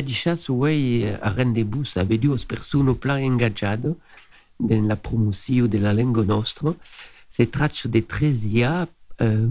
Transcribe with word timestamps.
E 0.00 0.02
di 0.02 0.14
chasse, 0.14 0.50
uei 0.50 1.04
a 1.04 1.28
rendezvous 1.28 1.98
a 1.98 2.04
vedu 2.04 2.32
os 2.32 2.46
persuno 2.46 2.94
plan 2.94 3.20
engaggiado 3.20 3.98
nella 4.56 4.96
promozione 4.96 5.68
della 5.68 5.92
lingua 5.92 6.24
nostra. 6.24 6.74
Se 7.28 7.50
traccia 7.50 7.86
de 7.86 8.06
Tresia, 8.06 8.88
euh, 9.20 9.50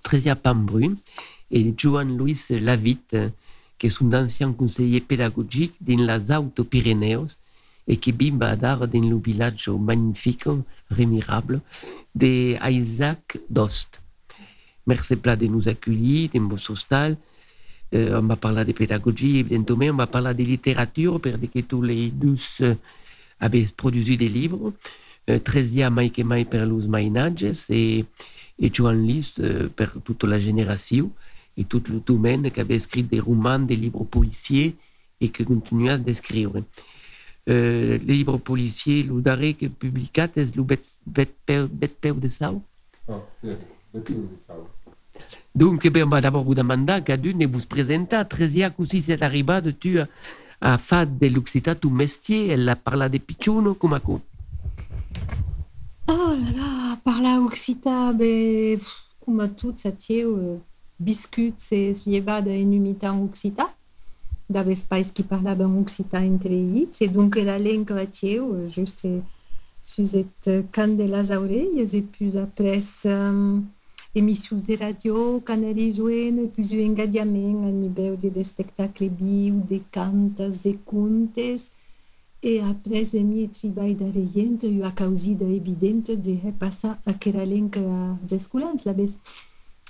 Tresia 0.00 0.36
Pambrun 0.36 0.94
et 1.50 1.74
Joan 1.76 2.16
Luis 2.16 2.46
Lavitte, 2.50 3.32
qui 3.76 3.90
sont 3.90 4.06
d'anciens 4.06 4.52
conseillers 4.52 5.00
pédagogiques 5.00 5.74
dans 5.80 6.06
les 6.06 6.30
Alto-Pyrénées 6.30 7.26
et 7.88 7.96
qui 7.96 8.12
bimba 8.12 8.54
d'art 8.54 8.86
dans 8.86 9.02
le 9.02 9.18
village 9.18 9.68
magnifique, 9.68 10.44
remirable, 10.92 11.60
de 12.14 12.56
Isaac 12.70 13.36
Dost. 13.50 14.00
Merci 14.86 15.16
de 15.16 15.46
nous 15.48 15.68
accueillir 15.68 16.30
dans 16.32 16.46
votre 16.46 16.70
hostal. 16.70 17.16
Euh, 17.94 18.20
on 18.20 18.26
va 18.26 18.36
parler 18.36 18.64
de 18.64 18.72
pédagogie, 18.72 19.38
évidemment, 19.38 19.86
on 19.86 19.96
va 19.96 20.06
parler 20.06 20.34
de 20.34 20.42
littérature, 20.48 21.20
parce 21.20 21.36
que 21.36 21.60
tous 21.60 21.82
les 21.82 22.10
douze 22.10 22.58
euh, 22.60 22.74
avaient 23.40 23.66
produit 23.76 24.16
des 24.16 24.28
livres. 24.28 24.72
Euh, 25.30 25.38
Tresia 25.38 25.90
Mike 25.90 26.24
Mai 26.24 26.44
per 26.44 26.64
los 26.66 26.88
Mainages 26.88 27.66
et, 27.70 28.04
Joan 28.60 29.06
Lis 29.06 29.34
euh, 29.40 29.68
per 29.68 29.88
toute 30.04 30.24
la 30.24 30.40
génération 30.40 31.10
et 31.56 31.64
tout 31.64 31.82
le 31.88 32.00
domaine 32.00 32.50
qui 32.50 32.60
avait 32.60 32.76
écrit 32.76 33.02
des 33.02 33.20
romans, 33.20 33.58
des 33.58 33.76
livres 33.76 34.04
policiers 34.04 34.74
et 35.20 35.28
qui 35.28 35.44
continue 35.44 35.90
à 35.90 35.98
d'écrire. 35.98 36.52
Euh, 37.48 37.98
les 38.04 38.14
livres 38.14 38.38
policiers, 38.38 39.02
le 39.02 39.20
daré 39.20 39.54
que 39.54 39.66
publicat 39.66 40.28
est 40.36 40.54
le 40.54 40.62
bet, 40.62 40.80
bet, 41.06 41.30
bet, 41.46 41.68
bet 41.72 42.12
de 42.12 42.28
Sau. 42.28 42.62
Ah, 43.08 43.22
sì, 43.40 43.48
perché 43.90 44.14
non 44.14 44.77
sa? 45.54 45.58
Donc, 45.58 45.86
ben, 45.88 46.08
va 46.08 46.20
d'abord 46.20 46.44
vous 46.44 46.54
demander 46.54 47.00
qu'à 47.04 47.16
d'une 47.16 47.46
vous 47.46 47.66
présenter. 47.66 48.22
Tresia, 48.28 48.70
così 48.70 49.02
c'est 49.02 49.22
arrivé, 49.22 49.60
tu 49.80 49.98
as, 49.98 50.08
a 50.60 50.78
fait 50.78 51.18
de 51.18 51.26
l'Occità 51.28 51.74
ton 51.74 51.90
métier, 51.90 52.48
elle 52.48 52.68
a 52.68 52.76
parlé 52.76 53.08
de 53.08 53.72
comme 53.74 53.94
à 53.94 54.00
quoi? 54.00 54.20
Oh 56.10 56.12
là 56.12 56.50
là, 56.56 56.98
par 57.04 57.20
là, 57.20 57.38
Occita, 57.40 58.12
ben, 58.12 58.78
pff, 58.78 58.96
come 59.24 59.40
a 59.40 59.48
tout, 59.48 59.74
ça 59.76 59.92
tient, 59.92 60.26
euh, 60.26 60.56
biscuit, 60.98 61.54
c'est 61.58 61.92
lievada 62.06 62.50
en 62.50 62.72
umita 62.72 63.12
en 63.12 63.24
Occita. 63.24 63.70
D'ave 64.48 64.74
spais 64.74 65.02
qui 65.02 65.22
parlava 65.22 65.66
en 65.66 65.78
Occita 65.78 66.20
entre 66.20 66.46
ells, 66.46 66.88
et 67.00 67.08
donc 67.08 67.36
la 67.36 67.58
lenca 67.58 67.92
va 67.92 68.06
tient, 68.06 68.42
euh, 68.42 68.68
juste 68.68 69.04
euh, 69.04 69.20
suzet 69.82 70.26
can 70.72 70.88
de 70.88 71.04
las 71.04 71.30
orelles, 71.30 71.94
et 71.94 72.00
puis 72.02 72.38
après, 72.38 72.80
émissions 74.18 74.56
de 74.56 74.76
radio, 74.76 75.40
canari 75.40 75.94
jouen, 75.94 76.38
et 76.38 76.48
puis 76.48 76.80
un 76.80 76.90
engagement 76.90 77.66
a 77.66 77.70
nivell 77.70 78.18
de, 78.18 78.28
de 78.28 78.42
spectacles 78.42 79.08
viu, 79.08 79.62
de 79.68 79.80
cantes, 79.90 80.62
de 80.62 80.76
contes, 80.84 81.70
e 82.42 82.60
après 82.60 83.16
el 83.16 83.24
meu 83.24 83.48
treball 83.48 83.94
d'arrellant 83.96 84.58
eu 84.62 84.84
a 84.84 84.92
causida 84.92 85.44
evidente 85.44 86.14
de 86.14 86.34
repassar 86.34 87.00
aquela 87.04 87.44
lenca 87.44 87.80
als 87.80 88.32
escolans. 88.32 88.84
La 88.84 88.92
vez 88.92 89.16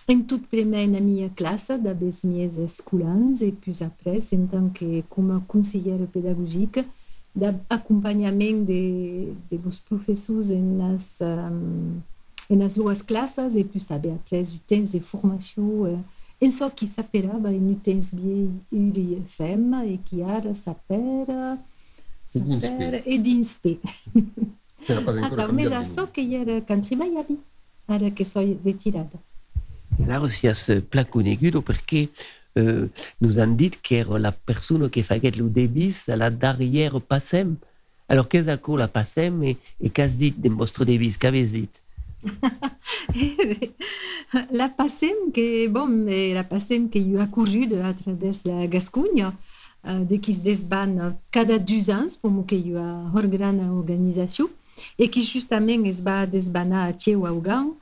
en 0.09 0.23
tot 0.23 0.41
primer 0.49 0.87
na 0.87 1.01
minha 1.01 1.29
classe 1.29 1.77
da 1.79 1.93
vez 1.93 2.25
minhas 2.25 2.57
escolans 2.57 3.43
e 3.43 3.53
puis 3.53 3.83
après 3.83 4.21
en 4.33 4.47
tant 4.47 4.71
que 4.71 5.03
com 5.11 5.31
a 5.33 5.41
consellera 5.47 6.07
pedagogica 6.07 6.85
d'acompanhament 7.35 8.65
de, 8.65 9.35
de 9.51 9.57
vos 9.59 9.79
professors 9.79 10.51
en 10.51 10.79
las, 10.79 11.19
um, 11.21 12.01
en 12.51 12.59
las 12.59 12.75
dues 12.75 13.03
classes 13.03 13.57
e 13.57 13.65
puis 13.65 13.85
també 13.85 14.11
après 14.11 14.43
o 14.55 14.61
temps 14.67 14.93
de 14.93 15.01
formació 15.01 15.63
uh, 15.87 15.99
en 16.41 16.51
so 16.51 16.71
que 16.71 16.87
s'aperava 16.87 17.53
en 17.53 17.73
o 17.73 17.77
temps 17.85 18.13
bien 18.15 18.61
URIFM 18.73 19.75
e 19.85 19.99
que 20.09 20.23
ara 20.23 20.55
s'apera 20.55 21.59
E 22.35 22.61
s'apera 22.61 22.99
e 23.07 23.19
Attends, 24.81 25.03
mais 25.03 25.31
canviat 25.31 25.73
a 25.73 25.85
nom. 25.85 26.07
que 26.13 26.21
era 26.35 26.61
quand 26.61 26.81
treballavi, 26.81 27.37
ara 27.89 28.11
que 28.11 28.25
soy 28.25 28.57
retirada. 28.65 29.19
Là 30.07 30.21
aussi, 30.21 30.45
il 30.45 30.47
y 30.47 30.51
a 30.51 30.55
ce 30.55 30.81
plat 30.81 31.05
conegudo 31.05 31.63
perché 31.63 32.11
euh, 32.57 32.87
nous 33.21 33.39
han 33.41 33.49
dit 33.49 33.73
qu'era 33.83 34.19
la 34.19 34.33
persona 34.33 34.89
che 34.89 35.03
faguet 35.03 35.37
lo 35.37 35.49
debis 35.49 36.09
a 36.09 36.17
la 36.17 36.31
darrière 36.31 37.01
passem. 37.01 37.57
Alors, 38.09 38.29
qu'est-ce 38.29 38.57
que 38.57 38.73
la 38.73 38.89
passem 38.89 39.43
et, 39.43 39.57
et 39.81 39.91
qu'as 39.91 40.09
dit 40.09 40.33
de 40.33 40.49
vostre 40.49 40.85
debis? 40.85 41.19
Qu'avez 41.19 41.45
dit? 41.45 41.69
la 44.51 44.69
passem 44.69 45.31
que, 45.33 45.69
bon, 45.69 46.07
la 46.35 46.45
passem 46.45 46.89
que 46.89 47.01
jo 47.01 47.21
ha 47.21 47.31
corrido 47.31 47.85
a 47.85 47.95
través 47.95 48.45
la 48.45 48.67
Gascunha, 48.67 49.39
eh, 49.85 50.05
de 50.05 50.19
qui 50.19 50.35
se 50.35 50.43
desban 50.43 51.17
cada 51.31 51.59
deux 51.59 51.91
ans, 51.91 52.19
como 52.21 52.45
que 52.45 52.59
jo 52.59 52.79
ha 52.79 53.11
hor 53.15 53.29
grana 53.29 53.73
organizació, 53.73 54.51
e 54.99 55.09
que 55.09 55.23
justament 55.23 55.87
es 55.87 56.05
va 56.05 56.27
desbanar 56.27 56.89
a 56.89 56.93
Teu 56.93 57.27
Augan, 57.27 57.75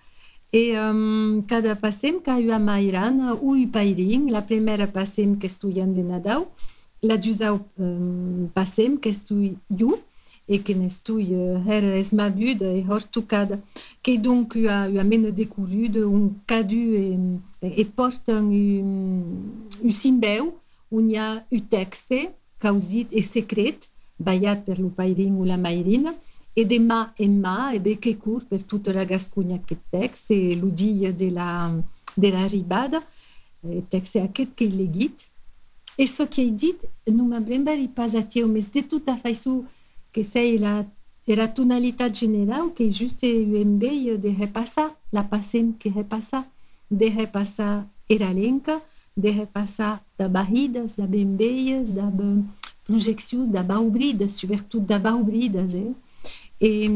e 0.52 0.72
um, 0.78 1.42
cada 1.48 1.74
passem 1.76 2.20
que 2.20 2.42
jo 2.42 2.52
ha 2.52 2.58
mairana 2.58 3.34
ui 3.34 3.66
pairing, 3.66 4.30
la 4.30 4.42
primera 4.42 4.86
passem 4.86 5.34
que 5.34 5.46
estudiant 5.46 5.92
de 5.92 6.02
Nadal, 6.02 6.46
la 7.02 7.16
deuxième 7.16 7.60
um, 7.78 8.48
passem 8.54 8.96
que 8.96 9.08
estudio 9.08 9.98
jo, 10.48 10.54
e 10.54 10.58
que 10.58 10.74
n'estui 10.74 11.34
uh, 11.34 11.70
era 11.70 11.98
esmabuda 11.98 12.72
e 12.72 12.84
hor 12.88 13.02
tocada, 13.02 13.62
que 14.02 14.16
donc 14.16 14.56
eu 14.56 14.70
a, 14.70 14.88
eu 14.88 15.00
a 15.00 15.04
mena 15.04 15.30
decorrido 15.30 16.08
un 16.10 16.34
cadu 16.46 16.74
e, 16.76 17.18
e 17.62 17.84
portan 17.84 18.44
un, 18.44 19.60
un 19.82 19.90
simbeu 19.90 20.54
on 20.90 21.10
hi 21.10 21.16
ha 21.16 21.44
un 21.50 21.60
texte 21.60 22.30
causit 22.58 23.12
e 23.12 23.22
secret 23.22 23.90
ballat 24.18 24.62
per 24.64 24.78
lo 24.78 24.88
pairin 24.90 25.34
o 25.40 25.44
la 25.44 25.56
mairina 25.56 26.14
e 26.54 26.64
de 26.64 26.78
mà 26.78 27.12
en 27.18 27.40
mà 27.40 27.74
e 27.74 27.78
bé 27.78 27.96
que 27.96 28.14
curt 28.14 28.48
per 28.48 28.62
tota 28.62 28.92
la 28.92 29.04
Gascunha 29.04 29.56
aquest 29.56 29.82
text 29.90 30.30
e 30.30 30.56
de 31.12 31.30
la, 31.30 31.74
de 32.16 32.30
la 32.30 32.46
ribada 32.46 33.02
e 33.62 33.82
texte 33.82 34.20
aquest 34.20 34.54
que 34.54 34.64
he 34.64 34.68
legit 34.68 35.28
e 35.98 36.06
so 36.06 36.26
que 36.26 36.40
he 36.40 36.50
dit 36.50 36.78
non 37.06 37.28
m'abrembari 37.28 37.88
pas 37.88 38.14
a 38.14 38.22
teu 38.22 38.48
mas 38.48 38.64
de 38.64 38.82
tota 38.82 39.16
façon 39.16 39.64
que 40.16 40.24
sei 40.24 40.56
la 40.56 40.86
era 41.28 41.44
tonalitat 41.46 42.16
general 42.16 42.70
que 42.70 42.88
just 42.90 43.22
hem 43.22 43.76
bé 43.76 44.16
de 44.16 44.30
repassar 44.32 44.96
la 45.12 45.22
passem 45.22 45.72
que 45.72 45.90
repassar 45.90 46.46
de 46.90 47.10
repassar 47.10 47.86
era 48.08 48.32
lenca 48.32 48.80
de 49.14 49.30
repassar 49.30 50.02
da 50.16 50.26
barridas, 50.26 50.94
da 50.94 51.06
bembeias, 51.06 51.90
da 51.90 52.10
projeccions, 52.84 53.48
da 53.48 53.62
baubridas, 53.62 54.32
sobretot 54.32 54.80
da 54.80 54.98
baubridas, 54.98 55.74
eh? 55.74 55.92
E, 56.60 56.88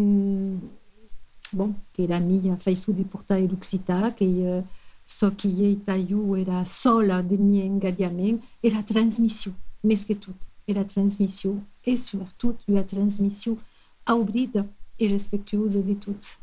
bon, 1.53 1.75
que 1.93 2.03
era 2.03 2.21
minha 2.21 2.57
feição 2.57 2.95
de 2.95 3.05
portar 3.05 3.41
l'Occità, 3.41 4.11
que 4.13 4.25
uh, 4.25 4.65
só 5.05 5.31
que 5.31 5.49
Itaiu 5.49 6.37
era 6.37 6.65
sola 6.65 7.23
de 7.23 7.37
meu 7.37 7.67
engajamento, 7.67 8.47
era 8.63 8.79
a 8.79 8.83
transmissão, 8.83 9.55
mais 9.83 10.05
que 10.05 10.15
tudo, 10.15 10.39
era 10.71 10.83
a 10.83 10.85
transmissão, 10.85 11.63
e 11.87 11.97
sobretot 11.97 12.59
a 12.77 12.83
transmissão 12.83 13.59
aubrida 14.07 14.67
e 14.99 15.07
respeituosa 15.07 15.83
de 15.83 15.95
todos. 15.95 16.39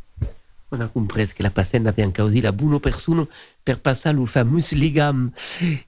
On 0.69 0.81
a 0.81 0.87
compris 0.89 1.33
que 1.33 1.43
la 1.43 1.49
passem 1.49 1.87
avait 1.87 2.11
causé 2.11 2.41
la 2.41 2.51
bonne 2.51 2.79
personne 2.81 3.25
per 3.63 3.79
passar 3.79 4.11
le 4.11 4.25
fameux 4.25 4.73
ligam. 4.73 5.31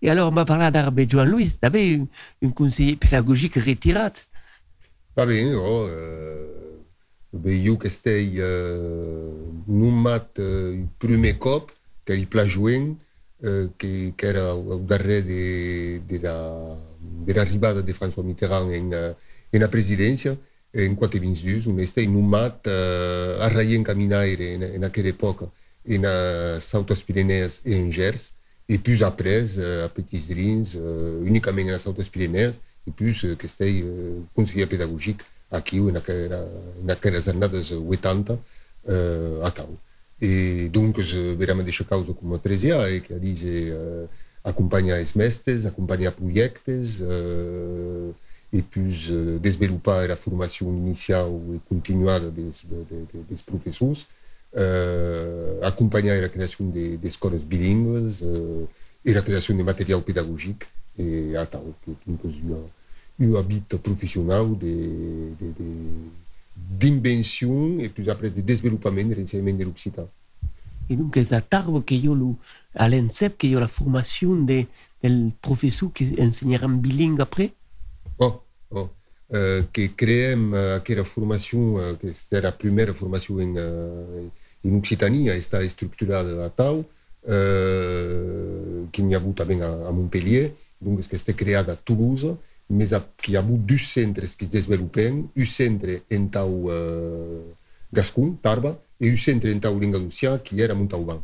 Et 0.01 0.09
alors, 0.09 0.31
on 0.31 0.35
va 0.35 0.45
parler 0.45 0.71
d'Arbe 0.71 1.01
Joan 1.05 1.25
Luis, 1.25 1.53
t'avais 1.59 1.95
un, 1.95 2.07
un 2.41 2.49
conseiller 2.51 2.95
pédagogique 2.95 3.55
retiré. 3.55 4.09
Va 5.17 5.25
bene, 5.25 5.53
oh, 5.55 5.89
beh, 7.31 7.55
io 7.55 7.75
che 7.75 7.89
stai 7.89 8.37
eh, 8.37 9.31
nomat 9.65 10.39
eh, 10.39 10.69
il 10.71 10.87
primo 10.97 11.37
cop 11.37 11.73
che 12.05 12.13
il 12.13 12.27
plagiuen 12.27 12.97
eh, 13.41 13.69
che, 13.75 14.13
che 14.15 14.25
era 14.25 14.51
al 14.51 14.81
darrere 14.85 15.25
de, 15.25 16.01
de 16.05 16.19
la, 16.19 16.77
dell'arrivata 16.99 17.81
di 17.81 17.93
François 17.93 18.23
Mitterrand 18.23 18.73
in, 18.73 18.93
eh, 18.93 19.15
in 19.51 19.59
la 19.59 19.67
presidenza 19.67 20.37
e 20.71 20.83
in 20.83 20.95
422 20.95 21.71
on 21.71 21.85
stai 21.85 22.07
nomat 22.07 22.67
eh, 22.67 23.37
a 23.39 23.47
raien 23.47 23.83
camminaire 23.83 24.43
in, 24.43 24.61
in 24.61 24.83
aquella 24.83 25.07
epoca 25.07 25.49
in 25.83 26.03
uh, 26.03 26.59
Sautas 26.59 27.01
Pyrénées 27.03 27.61
e 27.63 27.73
in 27.73 27.89
Gers 27.89 28.31
et 28.67 28.77
puis 28.77 29.01
après 29.03 29.57
euh, 29.57 29.85
à 29.85 29.89
Petits 29.89 30.27
Drins 30.27 30.75
euh, 30.75 31.23
uniquement 31.23 31.65
dans 31.65 31.79
Sautas 31.79 32.09
Pyrénées 32.11 32.51
et 32.85 32.91
puis 32.91 33.17
euh, 33.23 33.35
que 33.35 33.47
euh, 33.61 34.19
conseiller 34.35 34.67
pédagogique 34.67 35.21
aqui 35.49 35.79
naquela, 35.79 36.45
naquelas 36.83 37.25
jornadas 37.25 37.71
80 37.71 38.37
uh, 38.87 39.43
a 39.43 39.51
Tau. 39.51 39.77
E 40.21 40.69
donc 40.69 40.99
je 41.01 41.33
veramente 41.35 41.65
deixa 41.65 41.83
causa 41.85 42.13
como 42.13 42.37
Tresia 42.39 42.89
e 42.91 42.99
que 42.99 43.13
diz 44.43 44.49
acompanhar 44.49 45.01
os 45.01 45.13
mestres, 45.13 45.65
acompanhar 45.65 46.11
projetos 46.11 47.01
uh, 47.01 48.15
e 48.51 48.61
puis 48.61 49.11
uh, 49.11 49.39
desenvolver 49.39 50.11
a 50.11 50.15
formação 50.15 50.75
inicial 50.75 51.41
e 51.53 51.59
continuada 51.67 52.31
dos, 52.31 52.63
de, 52.63 53.23
dos 53.29 53.41
professores, 53.41 54.07
uh, 54.53 55.63
acompanhar 55.63 56.23
a 56.23 56.29
criação 56.29 56.69
de, 56.69 56.97
de 56.97 57.07
escolas 57.07 57.43
de 59.55 59.63
material 59.63 60.01
pedagógico 60.01 60.65
e 60.97 61.35
a 61.35 61.45
tau 61.45 61.73
que 61.83 61.91
de, 65.35 65.51
de 65.51 65.53
d'invention 66.59 67.79
et 67.79 67.89
plus 67.89 68.09
après 68.09 68.29
de 68.29 68.41
développement 68.41 69.05
de 69.05 69.15
l'enseignement 69.15 69.57
de 69.57 69.63
l'occitan. 69.63 70.09
Donc, 70.95 71.13
c'est 71.15 71.33
à 71.33 71.41
Tarbes 71.41 71.83
que 71.83 71.95
yo 71.95 72.37
à 72.75 72.89
l'ENSEP 72.89 73.37
que 73.37 73.47
yo 73.47 73.59
la 73.59 73.67
formation 73.67 74.35
de, 74.35 74.65
del 75.03 75.31
professeur 75.41 75.91
qui 75.93 76.15
enseignera 76.19 76.67
bilingue 76.67 77.21
après? 77.21 77.53
Oh, 78.17 78.41
oh. 78.71 78.89
Uh, 79.31 79.61
que 79.71 79.95
creem 79.95 80.53
uh, 80.53 80.73
aquella 80.73 81.03
formation, 81.03 81.77
uh, 81.77 81.95
que 82.01 82.11
c'était 82.13 82.41
la 82.41 82.51
première 82.51 82.95
formation 82.95 83.37
en, 83.37 83.55
uh, 83.55 84.31
en 84.65 84.77
Occitanie, 84.79 85.29
està 85.29 85.61
estructurada 85.61 86.47
a 86.47 86.49
tau, 86.49 86.81
uh, 86.81 88.87
que 88.89 89.05
n'hi 89.05 89.13
ha 89.13 89.21
hagut 89.21 89.37
també 89.37 89.59
a, 89.61 89.69
a 89.85 89.93
Montpellier, 89.93 90.55
donc 90.81 91.05
que 91.05 91.19
està 91.19 91.37
creada 91.37 91.73
a 91.73 91.77
Toulouse, 91.77 92.33
mais 92.69 92.89
qu'il 93.21 93.35
y 93.35 93.37
a 93.37 93.43
deux 93.43 93.77
centres 93.77 94.35
qui 94.35 94.45
se 94.45 94.51
développent, 94.51 95.29
un 95.35 95.45
centre 95.45 96.01
en 96.09 96.27
tau 96.27 96.71
uh, 96.71 97.53
Gascon, 97.93 98.35
Tarba, 98.41 98.79
et 98.99 99.09
un 99.09 99.15
centre 99.15 99.47
en 99.47 99.59
tau 99.59 99.79
Lingalucia, 99.79 100.39
qui 100.39 100.59
era 100.59 100.75
Montauban. 100.75 101.23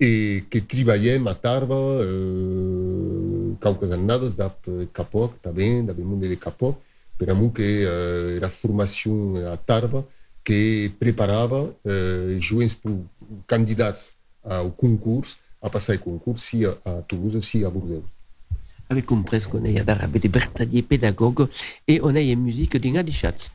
Et 0.00 0.44
que 0.48 0.60
treballem 0.60 1.26
a 1.26 1.34
Tarba 1.34 1.78
uh, 2.04 3.56
qualques 3.60 3.90
annades 3.90 4.36
d'ap 4.38 4.68
Capoc, 4.94 5.40
també, 5.42 5.82
d'ap 5.82 5.98
monde 5.98 6.28
de 6.28 6.36
Capoc, 6.38 6.78
per 7.18 7.30
amor 7.30 7.50
que 7.56 7.66
uh, 7.82 8.36
era 8.36 8.50
formació 8.50 9.40
a 9.50 9.56
Tarba 9.56 10.04
que 10.44 10.90
preparava 11.00 11.64
uh, 11.66 12.38
joves 12.40 12.78
candidats 13.46 14.14
ao 14.44 14.70
concurs 14.70 15.36
a 15.60 15.68
passar 15.68 15.96
el 15.96 16.00
concurs 16.00 16.40
sia 16.40 16.76
a 16.84 17.02
Toulouse, 17.02 17.42
sia 17.42 17.66
a 17.66 17.70
Bordeaux. 17.70 18.04
Avec 18.88 19.04
compris 19.04 19.44
qu'on 19.44 19.64
est 19.64 19.84
d'arabe 19.84 20.18
de 20.18 20.28
Bertadier 20.28 20.82
pédagogue 20.82 21.48
et 21.86 22.00
on 22.02 22.14
a 22.14 22.20
une 22.20 22.40
musique 22.40 22.76
d'un 22.78 23.02
des 23.02 23.12
chats. 23.12 23.50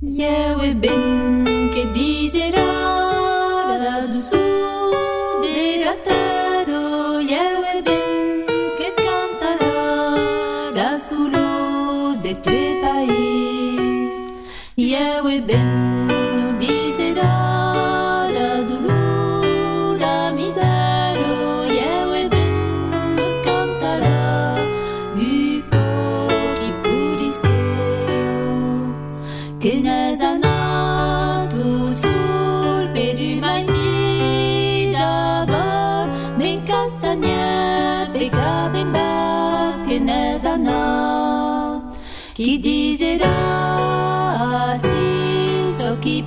Yewe 0.00 0.74
ben 0.74 1.65
que 1.76 1.84
dizera 1.84 2.65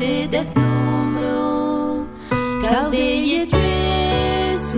se 0.00 0.26
desnombró, 0.28 2.06
caudille 2.62 3.46
tres 3.46 4.74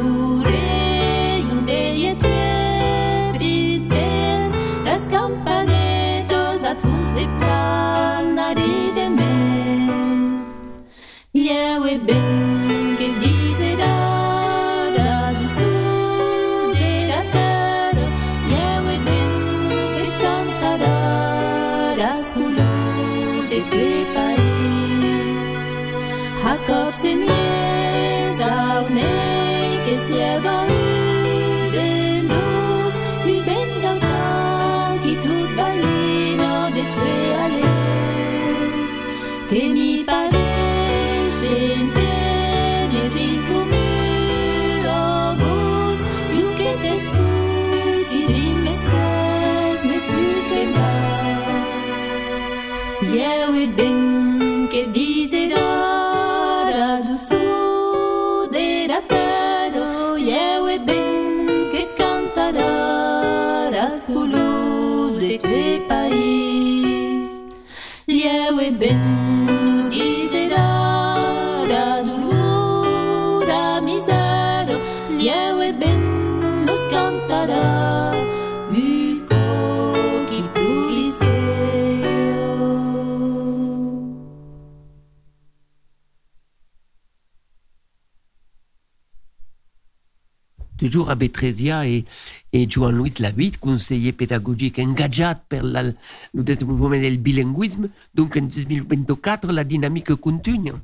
Toujours 90.92 91.08
à 91.08 91.14
Bétrésia 91.14 91.88
et, 91.88 92.04
et 92.52 92.68
Joan-Louis 92.68 93.14
Labitte, 93.18 93.58
conseiller 93.58 94.12
pédagogique 94.12 94.78
engagé 94.78 95.32
pour 95.48 95.62
la, 95.62 95.84
le 95.84 96.42
développement 96.42 96.90
du 96.90 97.16
bilinguisme. 97.16 97.88
Donc 98.14 98.36
en 98.36 98.42
2024, 98.42 99.50
la 99.52 99.64
dynamique 99.64 100.14
continue. 100.16 100.74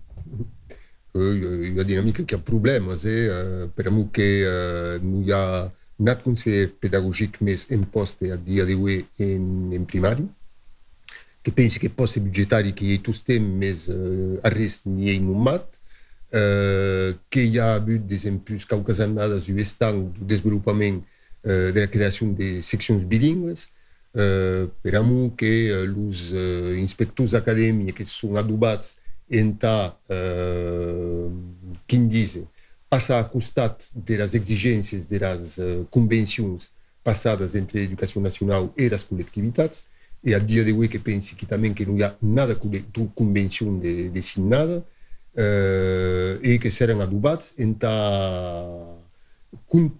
Uh, 1.13 1.73
una 1.73 1.83
dinamica 1.83 2.23
che 2.25 2.37
ha 2.37 2.39
problemi, 2.39 2.89
eh, 3.03 3.69
per 3.75 3.87
amor 3.87 4.09
che 4.11 4.45
uh, 4.47 5.05
non 5.05 5.23
hi 5.25 5.33
ha 5.33 5.71
nat 5.97 6.23
conseller 6.23 6.71
pedagògic 6.81 7.41
més 7.41 7.67
en 7.69 7.85
a 8.33 8.37
dia 8.37 8.65
d'avui 8.65 9.05
en, 9.19 9.73
en 9.73 9.85
primari, 9.85 10.25
que 11.43 11.53
pensi 11.53 11.79
que 11.79 11.91
poste 11.91 12.21
budgetari 12.21 12.73
que 12.73 12.85
hi 12.85 12.97
ha 12.97 13.03
tots 13.03 13.25
temps 13.25 13.45
més 13.45 13.89
uh, 13.89 14.39
a 14.43 14.49
rest 14.49 14.87
ni 14.87 15.11
hi 15.11 15.19
nommat, 15.21 15.78
uh, 16.35 17.15
que 17.31 17.45
hi 17.47 17.59
ha 17.59 17.75
hagut 17.77 18.05
des 18.09 18.27
impuls 18.29 18.67
qualques 18.69 19.01
annades 19.01 19.49
u 19.49 19.59
estan 19.59 20.05
du 20.13 20.27
desenvolupament 20.29 21.03
uh, 21.03 21.71
de 21.73 21.81
la 21.81 21.91
creació 21.91 22.29
de 22.39 22.61
seccions 22.63 23.05
bilingües, 23.05 23.69
uh, 24.15 24.69
per 24.83 24.97
amor 25.01 25.35
que 25.37 25.53
uh, 25.73 25.85
els 25.85 26.29
uh, 26.33 26.73
inspectors 26.79 27.37
d'acadèmia 27.37 27.97
que 27.97 28.07
són 28.09 28.39
adobats 28.41 28.97
entà 29.29 29.93
uh, 30.09 31.29
quin 31.87 32.09
dice 32.09 32.47
passar 32.89 33.21
a 33.21 33.29
costat 33.29 33.91
de 33.95 34.17
les 34.17 34.35
exigències 34.35 35.05
de 35.09 35.21
uh, 35.21 35.85
convencions 35.93 36.71
passades 37.05 37.55
entre 37.55 37.81
l'educació 37.81 38.21
nacional 38.25 38.71
i 38.77 38.89
les 38.89 39.05
col·lectivitats 39.05 39.85
e 40.25 40.35
a 40.35 40.41
dia 40.41 40.65
d'avui 40.65 40.89
que 40.89 40.99
pensi 40.99 41.37
que 41.37 41.47
també 41.47 41.71
que 41.77 41.87
no 41.87 41.97
hi 41.97 42.03
ha 42.03 42.15
nada 42.23 42.57
convenció 42.57 43.71
de, 43.81 44.09
de 44.11 44.23
uh, 45.39 46.39
e 46.43 46.59
que 46.59 46.71
seran 46.71 47.01
adubats 47.01 47.55
entà 47.57 47.95
con, 49.67 49.91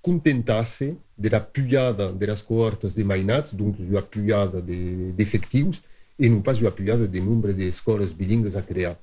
contentar-se 0.00 0.96
de 1.16 1.28
la 1.28 1.40
pujada 1.40 2.12
de 2.12 2.26
las 2.26 2.42
cohortes 2.42 2.94
de 2.94 3.04
mainats, 3.04 3.54
donc 3.54 3.76
la 3.90 4.02
pujada 4.02 4.60
d'efectius, 4.60 5.80
de, 5.80 6.26
e 6.26 6.28
non 6.28 6.40
pas 6.40 6.60
la 6.60 6.70
pujada 6.70 7.06
de 7.06 7.20
nombre 7.20 7.52
d'escoles 7.52 8.12
bilingues 8.16 8.56
a 8.56 8.62
crear. 8.62 8.96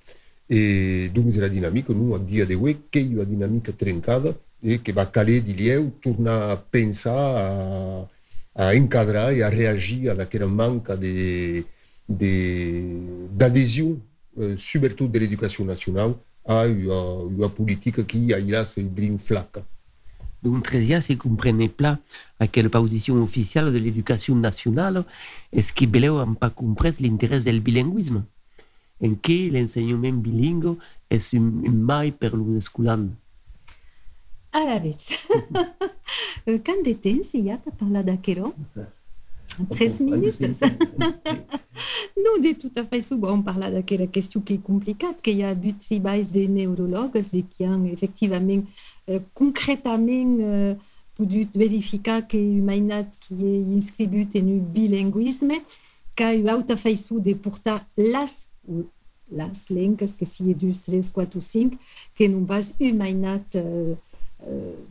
E 0.49 1.09
donc 1.13 1.33
la 1.37 1.47
dinàmica, 1.47 1.93
non, 1.93 2.15
a 2.15 2.19
dia 2.19 2.45
d'avui, 2.45 2.77
que 2.89 2.99
hi 2.99 3.19
ha 3.19 3.25
dinàmica 3.25 3.73
trencada 3.73 4.35
e 4.61 4.79
que 4.79 4.91
va 4.93 5.05
caler 5.05 5.41
di 5.41 5.53
lieu 5.53 5.91
tornar 6.01 6.51
a 6.51 6.57
pensar, 6.57 7.13
a, 7.13 8.07
a 8.55 8.75
encadrar 8.75 9.33
e 9.33 9.43
a 9.43 9.49
reagir 9.49 10.09
a 10.09 10.13
aquella 10.13 10.47
manca 10.47 10.95
de, 10.95 11.65
d'adhésion, 12.07 13.93
euh, 13.93 14.12
sobretot 14.57 15.07
de 15.07 15.19
l'éducation 15.19 15.65
nationale, 15.65 16.13
à 16.45 16.67
une, 16.67 16.91
une 16.91 17.49
politique 17.49 18.05
qui 18.05 18.33
a 18.33 18.39
une 18.39 19.19
flaque. 19.19 19.59
Donc 20.43 20.63
très 20.63 20.81
bien, 20.81 20.99
si 20.99 21.15
vous 21.15 21.29
ne 21.29 21.29
comprenez 21.29 21.69
pas 21.69 21.97
à 22.39 22.47
quelle 22.47 22.69
position 22.69 23.15
officielle 23.23 23.71
de 23.71 23.77
l'éducation 23.77 24.35
nationale, 24.35 25.05
est-ce 25.53 25.71
que 25.71 25.85
vous 25.85 25.99
n'avez 25.99 26.35
pas 26.37 26.49
compris 26.49 26.93
l'intérêt 26.99 27.39
du 27.39 27.59
bilinguisme 27.61 28.25
En 29.01 29.15
que 29.15 29.49
l'enseignement 29.53 30.11
bilingue 30.11 30.75
est 31.09 31.31
une 31.31 31.81
maille 31.81 32.11
pour 32.11 32.35
les 32.37 32.59
scolaires 32.59 32.99
Arabic. 34.51 35.19
Quand 36.45 36.83
de 36.85 36.93
temps 36.93 37.29
il 37.33 37.45
y 37.45 37.51
a 37.51 37.57
parlé 37.57 38.03
d'aquero? 38.03 38.53
13 39.69 40.01
minutes. 40.01 40.41
non, 42.17 42.41
de 42.41 42.53
tout 42.59 42.71
à 42.75 42.83
fait 42.83 43.01
souvent, 43.01 43.33
on 43.33 43.41
parle 43.41 43.71
d'aquella 43.71 44.07
question 44.07 44.41
qui 44.41 44.53
est 44.55 44.63
compliquée, 44.63 45.07
qu'il 45.23 45.37
y 45.37 45.43
a 45.43 45.53
du 45.55 45.73
travail 45.75 46.25
des 46.25 46.47
neurologues, 46.47 47.13
de 47.13 47.41
qui 47.41 47.65
ont 47.65 47.85
effectivement, 47.85 48.63
euh, 49.09 49.19
concrètement, 49.33 49.97
euh, 49.99 50.73
pu 51.15 51.47
verificar 51.53 52.27
que 52.27 52.37
l'humanité 52.37 53.05
qui 53.21 53.45
est 53.45 53.77
inscrite 53.77 54.35
en 54.35 54.39
un 54.39 54.57
bilinguisme, 54.57 55.53
qu'a 56.15 56.35
eu 56.35 56.49
auta 56.49 56.77
feiçu 56.77 57.19
de 57.19 57.33
portar 57.33 57.85
las, 57.97 58.47
las 59.31 59.69
lengues, 59.69 59.97
que 59.97 60.25
si 60.25 60.49
est 60.51 60.53
2, 60.53 60.71
3, 60.71 61.09
4 61.13 61.35
ou 61.35 61.41
5, 61.41 61.73
que 62.15 62.23
non 62.25 62.45
pas 62.45 62.61
humanité 62.79 63.59
euh, 63.59 63.61
euh, 63.61 63.95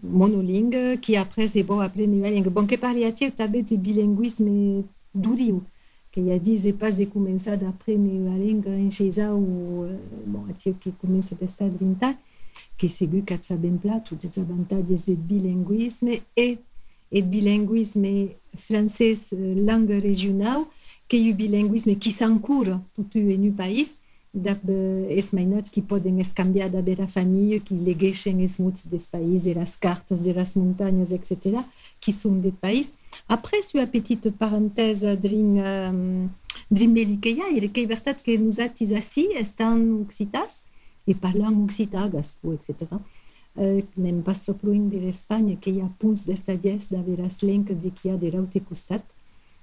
monolingue, 0.02 0.98
qui 1.00 1.16
après 1.16 1.46
c'est 1.46 1.62
bon 1.62 1.80
appeler 1.80 2.06
nouvelle 2.06 2.34
langue. 2.34 2.48
Bon, 2.48 2.66
que 2.66 2.76
parliatie 2.76 3.30
també 3.32 3.62
de 3.62 3.76
bilinguisme 3.76 4.82
duriu, 5.14 5.60
hi 6.16 6.32
ha 6.32 6.38
dit 6.38 6.58
c'est 6.58 6.72
pas 6.72 6.92
de 6.92 7.04
començar 7.04 7.56
d'aprendre 7.56 8.10
la 8.24 8.36
langue 8.36 8.68
en 8.68 8.90
xesa 8.90 9.34
ou 9.34 9.84
euh, 9.84 9.96
bon, 10.26 10.44
atio 10.50 10.74
qui 10.80 10.92
commence 10.92 11.32
a 11.32 11.44
estar 11.44 11.70
drintat, 11.70 12.16
que 12.76 12.88
segur 12.88 13.24
que 13.24 13.38
sabem 13.40 13.78
pla 13.80 14.00
tots 14.04 14.28
els 14.28 14.38
avantatges 14.42 15.06
del 15.06 15.16
bilinguisme 15.16 16.20
et 16.36 16.58
el 17.10 17.24
bilinguisme 17.24 18.28
francès 18.56 19.30
euh, 19.32 19.54
langue 19.64 20.00
régionale, 20.02 20.64
que 21.08 21.16
ha 21.16 21.32
bilinguisme 21.32 21.96
qui 21.96 22.10
s'encourt 22.10 22.80
tot 22.94 23.16
en 23.16 23.48
un 23.48 23.56
país, 24.32 25.08
es 25.12 25.32
mainats 25.32 25.70
qui 25.70 25.82
poden 25.82 26.18
escanviar 26.20 26.70
d'haver 26.72 27.02
a 27.02 27.06
família, 27.06 27.60
que 27.60 27.76
legueixen 27.76 28.40
els 28.40 28.56
muts 28.58 28.86
des 28.88 29.04
països, 29.04 29.44
de 29.44 29.54
les 29.58 29.76
cartes, 29.76 30.22
de 30.24 30.32
les 30.32 30.54
muntanyes, 30.56 31.12
etc., 31.12 31.60
qui 32.00 32.12
són 32.16 32.40
del 32.40 32.56
país. 32.56 32.94
Après, 33.28 33.60
sur 33.62 33.78
la 33.78 33.86
petite 33.86 34.32
parenthèse 34.32 35.16
drin, 35.20 35.60
um, 35.60 36.30
drin 36.70 37.18
que 37.20 37.34
hi 37.34 37.42
ha, 37.42 37.50
era 37.52 37.68
que 37.68 37.86
que 38.24 38.38
nosaltres 38.38 38.92
ací 38.92 39.28
estan 39.36 40.00
occitats 40.00 40.62
i 41.06 41.14
parlant 41.14 41.62
occità, 41.64 42.08
gascó, 42.08 42.54
etc. 42.56 42.96
Uh, 43.54 43.84
anem 43.98 44.22
pas 44.22 44.40
trop 44.40 44.62
lluny 44.64 44.88
de 44.88 44.98
l'Espanya, 44.98 45.58
que 45.60 45.70
hi 45.70 45.82
ha 45.82 45.90
punts 46.00 46.24
vertallers 46.24 46.88
d'haver 46.88 47.18
les 47.20 47.42
lenques 47.42 47.76
de 47.76 47.90
qui 47.90 48.08
ha 48.08 48.16
de 48.16 48.30
l'altre 48.30 48.64
costat. 48.64 49.04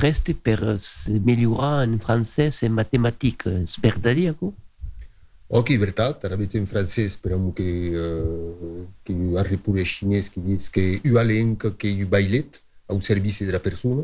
preste 0.00 0.34
per 0.34 0.80
migliorare 1.08 1.84
in 1.84 1.98
francese 1.98 2.64
e 2.64 2.68
matematica, 2.70 3.50
verdadero? 3.82 4.54
Ok, 5.48 5.76
veritat, 5.76 6.24
avete 6.24 6.56
in 6.56 6.64
francese, 6.64 7.10
speriamo 7.10 7.52
che, 7.52 7.62
uh, 7.62 8.86
che 9.02 9.14
arrivi 9.34 9.58
pure 9.58 9.84
cinese 9.84 10.30
che 10.32 10.40
dice 10.42 10.68
che 10.70 11.00
una 11.04 11.20
lingua 11.20 11.76
che 11.76 11.90
è 11.90 12.04
bailet 12.06 12.62
al 12.86 13.02
servizio 13.02 13.44
della 13.44 13.60
persona, 13.60 14.00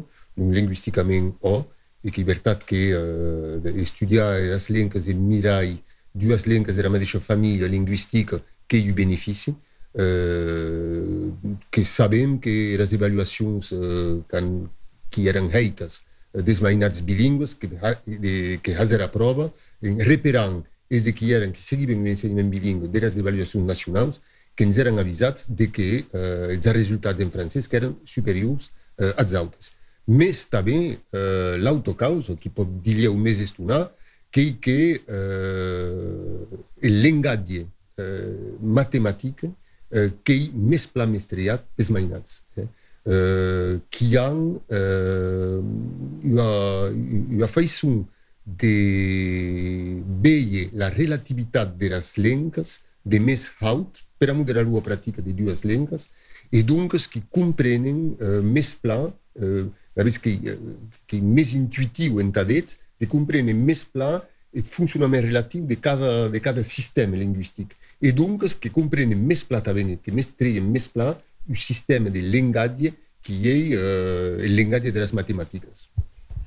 o, 1.41 1.71
e 2.03 2.11
che 2.11 2.25
verità 2.25 2.59
che 2.59 2.93
uh, 2.93 3.85
studiare 3.85 4.49
le 4.49 4.61
lingue 4.67 5.03
e 5.03 5.15
mirai 5.15 5.83
due 6.11 6.39
lingue 6.45 6.75
della 6.75 6.91
medesima 6.91 7.23
famiglia 7.23 7.67
linguistica 7.67 8.39
che 8.67 8.85
è 8.85 8.93
benefici, 8.93 9.49
uh, 9.93 11.37
che 11.71 11.85
sappiamo 11.85 12.39
che 12.39 12.75
le 12.77 12.87
evaluazioni 12.91 13.65
uh, 13.71 14.25
que 15.17 15.29
eram 15.29 15.49
heitas 15.51 16.03
desmainats 16.45 17.01
bilíngues 17.01 17.55
que, 17.55 17.67
que 18.63 18.75
fazer 18.75 19.01
a 19.01 19.09
prova, 19.09 19.51
reperant 19.81 20.63
es 20.91 21.05
de 21.05 21.13
que 21.13 21.33
eram 21.33 21.51
que 21.51 21.59
seguiam 21.59 22.03
o 22.03 22.07
ensinamento 22.07 22.51
bilíngue 22.51 22.89
das 22.89 23.17
avaliações 23.17 23.65
nacionais, 23.65 24.21
que 24.55 24.67
nos 24.67 24.77
eram 24.77 24.99
avisados 24.99 25.47
de 25.49 25.69
que 25.69 26.05
uh, 26.13 26.59
os 26.59 26.67
resultados 26.67 27.21
em 27.23 27.31
francês 27.31 27.67
que 27.67 27.77
eram 27.77 27.97
superiores 28.05 28.67
uh, 29.01 29.15
às 29.17 29.33
altas. 29.33 29.73
Mas 30.07 30.45
também 30.45 30.93
uh, 30.93 31.57
l'autocausa, 31.59 32.37
que 32.37 32.51
pode 32.51 32.71
dizer 32.83 33.09
o 33.09 33.17
mês 33.17 33.41
estudar, 33.41 33.91
que 34.31 34.53
que 34.53 35.01
uh, 35.09 36.65
o 36.83 36.87
linguagem 36.87 37.63
uh, 37.99 38.59
matemática 38.61 39.47
uh, 39.47 40.11
que 40.23 40.53
é 40.53 40.57
mais 40.57 40.85
plamestriat 40.87 41.65
desmainados. 41.77 42.45
Eh? 42.57 42.69
Euh, 43.07 43.79
qui 43.91 44.17
euh, 44.17 45.61
une, 46.25 46.41
une 47.31 47.47
façon 47.47 48.07
de 48.47 50.03
veure 50.23 50.71
la 50.75 50.89
relativitat 50.89 51.67
de 51.67 51.89
les 51.89 52.13
lengues 52.17 52.83
de 53.05 53.19
més 53.19 53.51
haut 53.63 54.03
per 54.19 54.31
a 54.31 54.35
moderar 54.35 54.65
la 54.67 54.83
pràctica 54.83 55.23
de 55.23 55.33
dues 55.33 55.65
lengues 55.65 56.09
e 56.53 56.63
donc 56.63 56.97
que 57.11 57.23
comprenen 57.31 58.17
més 58.43 58.75
pla, 58.75 59.11
que, 59.37 61.21
més 61.23 61.55
intuitiu 61.55 62.21
en 62.23 62.31
tadet, 62.33 62.79
de 63.01 63.07
comprenen 63.11 63.59
més 63.67 63.85
pla 63.85 64.23
el 64.57 64.65
funcionament 64.65 65.25
relatiu 65.27 65.67
de 65.67 65.77
cada, 65.77 66.29
de 66.33 66.41
cada 66.41 66.63
sistema 66.65 67.17
lingüístic. 67.17 67.75
E 68.01 68.13
donc 68.13 68.47
que 68.61 68.71
comprenen 68.73 69.21
més 69.21 69.43
pla 69.45 69.61
que 69.61 70.13
més 70.13 70.31
treien 70.35 70.65
més 70.65 70.89
pla 70.89 71.15
sistema 71.55 72.11
de 72.11 72.21
lingüatge 72.21 72.93
qui 73.23 73.49
est 73.49 73.71
euh, 73.75 74.39
le 74.39 74.57
langage 74.57 74.93
de 74.93 74.99
las 74.99 75.13
mathématiques. 75.13 75.65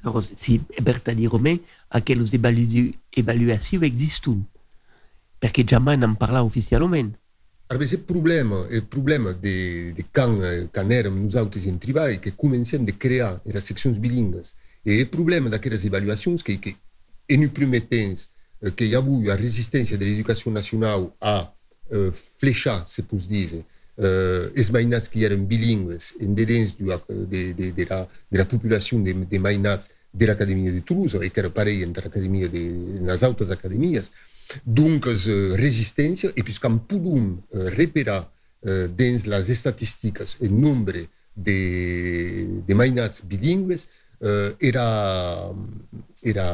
Alors, 0.03 0.23
si 0.23 0.61
Bertali 0.81 1.27
Romain, 1.27 1.57
a 1.91 2.01
quelles 2.01 2.33
évaluations 2.33 3.81
existent 3.81 4.37
Parce 5.39 5.53
que 5.53 5.67
jamais 5.67 5.97
n'en 5.97 6.15
parla 6.15 6.43
officiellement. 6.43 7.11
Alors, 7.69 7.83
c'est 7.83 7.97
le 7.97 8.03
problème, 8.03 8.53
le 8.69 8.81
problème 8.81 9.35
de, 9.43 9.91
de 9.91 10.03
quand, 10.11 10.39
quand 10.73 10.89
érem 10.89 11.21
nous 11.21 11.35
autres 11.37 11.59
en 11.69 11.77
travail, 11.77 12.19
que 12.19 12.29
comencem 12.31 12.83
de 12.83 12.91
créer 12.91 13.29
les 13.45 13.59
sections 13.59 13.91
bilingues. 13.91 14.41
Et 14.85 14.99
le 14.99 15.05
problème 15.05 15.49
d'aquelles 15.49 15.85
évaluations, 15.85 16.37
c'est 16.37 16.57
que, 16.57 16.69
en 16.69 17.43
un 17.43 17.47
premier 17.47 17.81
temps, 17.81 18.15
qu'il 18.75 18.87
y 18.87 18.95
a 18.95 19.01
eu 19.01 19.23
la 19.25 19.35
résistance 19.35 19.91
de 19.91 20.03
l'éducation 20.03 20.51
nationale 20.51 21.07
à 21.21 21.53
euh, 21.91 22.11
fléchar, 22.39 22.87
se 22.87 23.01
peut 23.01 23.17
dire, 23.17 23.63
uh, 23.99 24.49
els 24.55 24.71
mainats 24.73 25.11
que 25.11 25.21
eren 25.27 25.45
bilingües 25.47 26.13
en 26.23 26.33
dedans 26.35 26.75
de, 26.79 27.43
de, 27.53 27.71
de, 27.75 27.85
la, 27.89 28.01
de 28.31 28.41
la 28.41 28.47
populació 28.49 28.99
de, 29.03 29.13
de 29.13 29.39
de 30.11 30.25
l'Acadèmia 30.25 30.71
de 30.71 30.81
Toulouse, 30.81 31.19
i 31.21 31.29
que 31.29 31.39
era 31.43 31.51
parell 31.53 31.83
entre 31.85 32.07
l'acadèmia 32.07 32.49
de 32.49 32.63
les 33.05 33.23
altres 33.23 33.51
acadèmies. 33.53 34.09
Donc, 34.65 35.05
uh, 35.05 35.53
resistència, 35.59 36.31
i 36.33 36.43
puisqu'en 36.43 36.79
podem 36.89 37.35
uh, 37.37 37.67
reparar 37.75 38.23
uh, 38.25 38.87
dins 38.89 39.27
les 39.29 39.51
estadístiques 39.53 40.37
el 40.41 40.55
nombre 40.55 41.05
de, 41.35 41.59
de 42.65 42.73
mainats 42.73 43.21
bilingües, 43.29 43.85
uh, 44.25 44.49
era, 44.59 44.87
era 46.25 46.47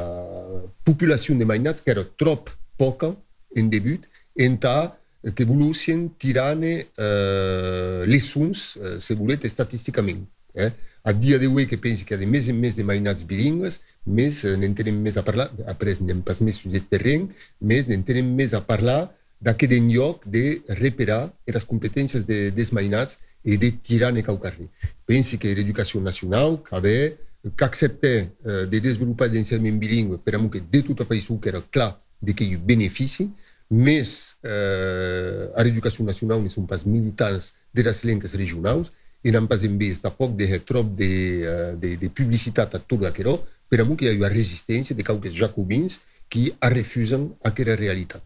populació 0.83 1.37
de 1.39 1.47
mainats 1.47 1.81
que 1.81 1.95
era 1.95 2.03
trop 2.03 2.51
poca 2.77 3.13
en 3.55 3.71
debut, 3.71 4.03
en 4.35 4.59
ta 4.59 4.91
che 5.33 5.45
volussero 5.45 6.13
tirare 6.17 6.89
eh, 6.95 8.03
le 8.05 8.19
sons, 8.19 8.79
eh, 8.81 8.99
se 8.99 9.15
volete, 9.15 9.49
statisticamente. 9.49 10.29
Eh? 10.53 10.71
A 11.01 11.11
dia 11.11 11.37
de 11.37 11.45
oggi 11.45 11.65
che 11.65 11.77
pensi 11.77 12.03
che 12.03 12.15
ha 12.15 12.25
mesi 12.25 12.49
e 12.49 12.53
mesi 12.53 12.75
di 12.75 12.83
mainats 12.83 13.23
bilingues, 13.23 13.81
mes 14.03 14.43
ne 14.43 14.73
tenim 14.73 15.01
més 15.01 15.17
a 15.17 15.23
parlar, 15.23 15.51
après 15.67 15.99
n'hem 16.01 16.23
pas 16.23 16.39
més 16.41 16.55
sujet 16.55 16.87
terreny, 16.89 17.27
mes 17.59 17.85
ne 17.85 17.99
tenim 18.01 18.31
més 18.33 18.53
a 18.53 18.61
parlar 18.61 19.11
d'aquest 19.37 19.73
lloc 19.91 20.25
de 20.25 20.63
reparar 20.79 21.29
les 21.45 21.65
competències 21.65 22.25
de, 22.25 22.49
des 22.49 22.71
mainats 22.71 23.19
i 23.43 23.57
de 23.57 23.69
tirar 23.83 24.13
ne 24.13 24.23
cau 24.23 24.39
carrer. 24.41 24.65
Pensi 25.05 25.37
que 25.37 25.53
l'educació 25.53 26.01
nacional, 26.01 26.57
que 26.63 26.73
haver, 26.75 27.17
qu'accepter 27.55 28.31
eh, 28.41 28.65
de 28.65 28.79
desenvolupar 28.81 29.29
l'ensenyament 29.29 29.77
bilingüe 29.77 30.17
per 30.17 30.35
a 30.35 30.49
que 30.49 30.61
de 30.61 30.81
tota 30.81 31.05
façó 31.05 31.39
que 31.39 31.49
era 31.49 31.61
clar 31.61 31.99
de 32.19 32.33
que 32.33 32.43
hi 32.43 32.55
ha 32.55 32.57
benefici, 32.57 33.29
més 33.69 34.35
eh, 34.43 35.49
a 35.55 35.63
l'educació 35.65 36.05
nacional 36.05 36.43
ne 36.43 36.51
són 36.53 36.67
pas 36.69 36.85
militants 36.85 37.53
de 37.73 37.83
les 37.83 38.03
lengues 38.05 38.35
regionals, 38.37 38.91
e 39.25 39.31
n'han 39.33 39.47
pas 39.49 39.63
vist 39.65 40.03
tampoc 40.05 40.35
de 40.37 40.45
trop 40.61 40.85
de, 40.85 41.11
uh, 41.41 41.73
de, 41.81 41.95
de 41.97 42.09
publicitat 42.13 42.75
a 42.77 42.79
tot 42.79 43.07
aquerò, 43.09 43.39
per 43.67 43.81
a 43.81 43.85
que 43.97 44.11
hi 44.13 44.21
ha 44.21 44.29
resistència 44.29 44.95
de 44.95 45.03
quelques 45.03 45.33
jacobins 45.33 45.97
qui 46.29 46.51
refusen 46.61 47.31
aquesta 47.41 47.75
realitat. 47.75 48.21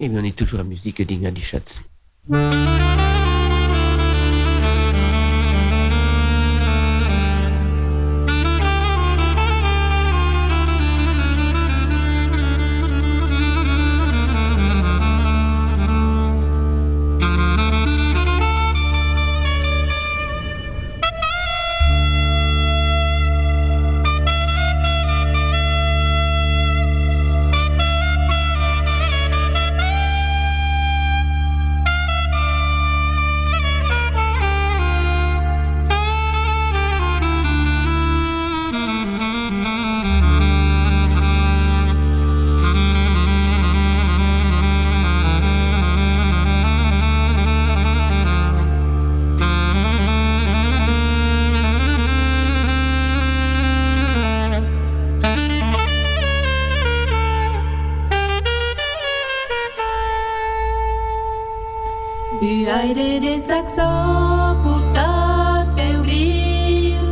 Et 0.00 0.08
on 0.08 0.24
est 0.24 0.34
toujours 0.34 0.60
à 0.60 0.64
musique 0.64 1.06
d'Inga 1.06 1.30
Dichatz. 1.30 1.80
Aire 62.80 63.20
de 63.20 63.34
saxo 63.46 63.88
portat 64.64 65.66
pel 65.76 65.98
riu 66.08 67.04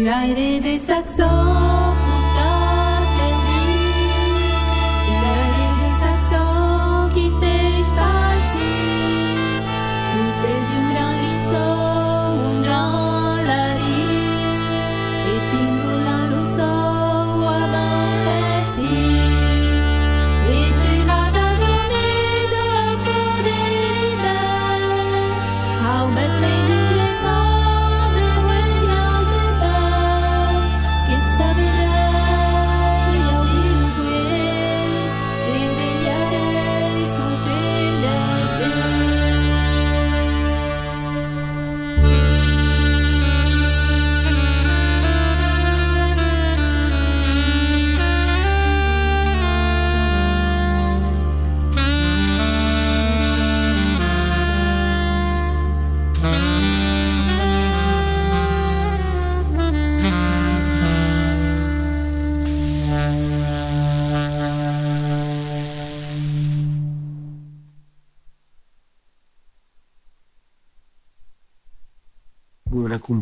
Un 0.00 0.06
aire 0.06 0.60
de 0.62 0.78
saxo 0.78 1.69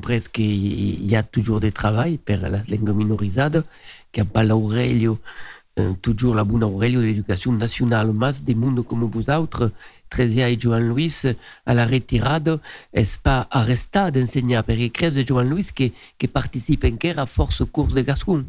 Compris 0.09 0.31
qu'il 0.33 1.07
y 1.07 1.17
a 1.17 1.23
toujours 1.23 1.61
des 1.61 1.71
travail 1.71 2.17
per 2.17 2.41
la 2.41 2.63
langue 2.67 2.97
minorisada, 2.97 3.63
que 4.11 4.23
a 4.23 4.25
Palaureglio 4.25 5.19
euh, 5.79 5.93
toujours 6.01 6.35
la 6.35 6.45
bonne 6.45 6.65
Aurelio 6.65 7.01
de 7.03 7.05
l'éducation 7.05 7.53
nationale, 7.53 8.11
mas 8.15 8.43
des 8.43 8.55
mondes 8.55 8.83
comme 8.87 9.05
vous 9.05 9.29
autres, 9.29 9.71
Tresia 10.09 10.49
et 10.49 10.59
Joan 10.59 10.95
Luis, 10.95 11.25
à 11.67 11.75
la 11.75 11.85
retirada, 11.85 12.59
est 12.95 13.19
pas 13.19 13.49
arresté 13.51 14.11
d'enseigner, 14.11 14.59
que 14.67 14.89
crève 14.89 15.15
de 15.15 15.27
Joan 15.27 15.45
Luis 15.45 15.67
qui, 15.75 15.93
qui 16.17 16.27
participe 16.27 16.87
en 16.87 17.19
à 17.19 17.27
force 17.27 17.63
cours 17.71 17.89
de 17.89 18.01
Gascon. 18.01 18.47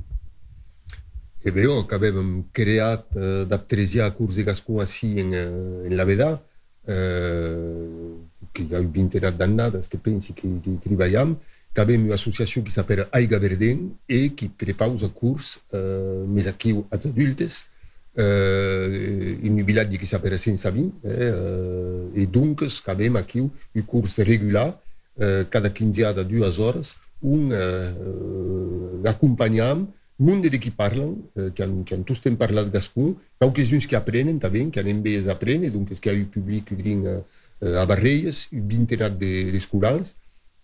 è 1.42 1.52
vero 1.52 1.86
che 1.86 1.96
abbiamo 1.96 2.46
creato 2.52 3.20
uh, 3.20 3.46
da 3.46 3.58
Tresia 3.58 4.12
corsi 4.14 4.44
Gascon 4.44 4.80
assi 4.80 5.20
in, 5.20 5.32
uh, 5.32 5.86
in 5.86 5.96
Laveda, 5.96 6.42
uh, 6.86 8.29
che 8.52 8.68
ha 8.72 8.80
vinto 8.80 9.18
una 9.18 9.30
dannata, 9.30 9.80
che 9.80 9.98
pensi 9.98 10.34
che, 10.34 10.60
che 10.62 10.90
lavoriamo, 10.90 11.40
che 11.72 11.82
abbiamo 11.82 12.06
un'associazione 12.06 12.68
che 12.68 12.74
si 12.74 12.84
chiama 12.84 13.08
Aiga 13.12 13.38
Verden 13.40 13.98
e 14.06 14.34
che 14.34 14.50
prepara 14.56 14.92
corsi, 15.14 15.60
uh, 15.72 16.26
messa 16.26 16.54
qui 16.56 16.72
agli 16.90 17.08
adulti, 17.08 17.44
uh, 17.44 18.22
in 18.22 19.56
un 19.58 19.64
villaggio 19.64 19.98
che 19.98 20.06
si 20.06 20.18
chiama 20.20 20.38
Senza 20.38 20.70
Vin, 20.70 20.92
eh, 21.02 21.32
uh, 21.32 22.12
e 22.14 22.28
dunque 22.28 22.68
abbiamo 22.86 23.24
qui 23.24 23.40
un 23.40 23.86
corso 23.86 24.24
regolare, 24.24 24.80
uh, 25.14 25.48
cada 25.48 25.72
15 25.72 26.02
a 26.04 26.12
2 26.12 26.54
ore, 26.58 26.82
un 27.20 29.02
uh, 29.02 29.08
accompagniamo 29.08 29.94
monde 30.20 30.50
de 30.50 30.60
qui 30.60 30.72
parlen, 30.72 31.16
eh, 31.36 31.52
qui, 31.56 31.64
han, 31.64 31.84
qui 31.84 31.96
han 31.96 32.04
tous 32.04 32.20
parlat 32.38 32.70
gascon, 32.70 33.16
quauques 33.40 33.72
uns 33.72 33.88
qui 33.88 33.96
aprenen 33.96 34.40
també, 34.40 34.66
qui 34.70 34.82
han 34.82 34.90
envès 34.92 35.28
a 35.28 35.32
aprendre, 35.32 35.72
donc 35.72 35.94
que 35.96 36.10
hi 36.10 36.12
ha 36.12 36.18
eu 36.18 36.28
public 36.28 36.74
udrin 36.76 37.06
eh, 37.08 37.22
a 37.62 37.86
Barreies, 37.86 38.48
un 38.54 38.68
vintenat 38.68 39.10
d'escolans, 39.10 40.16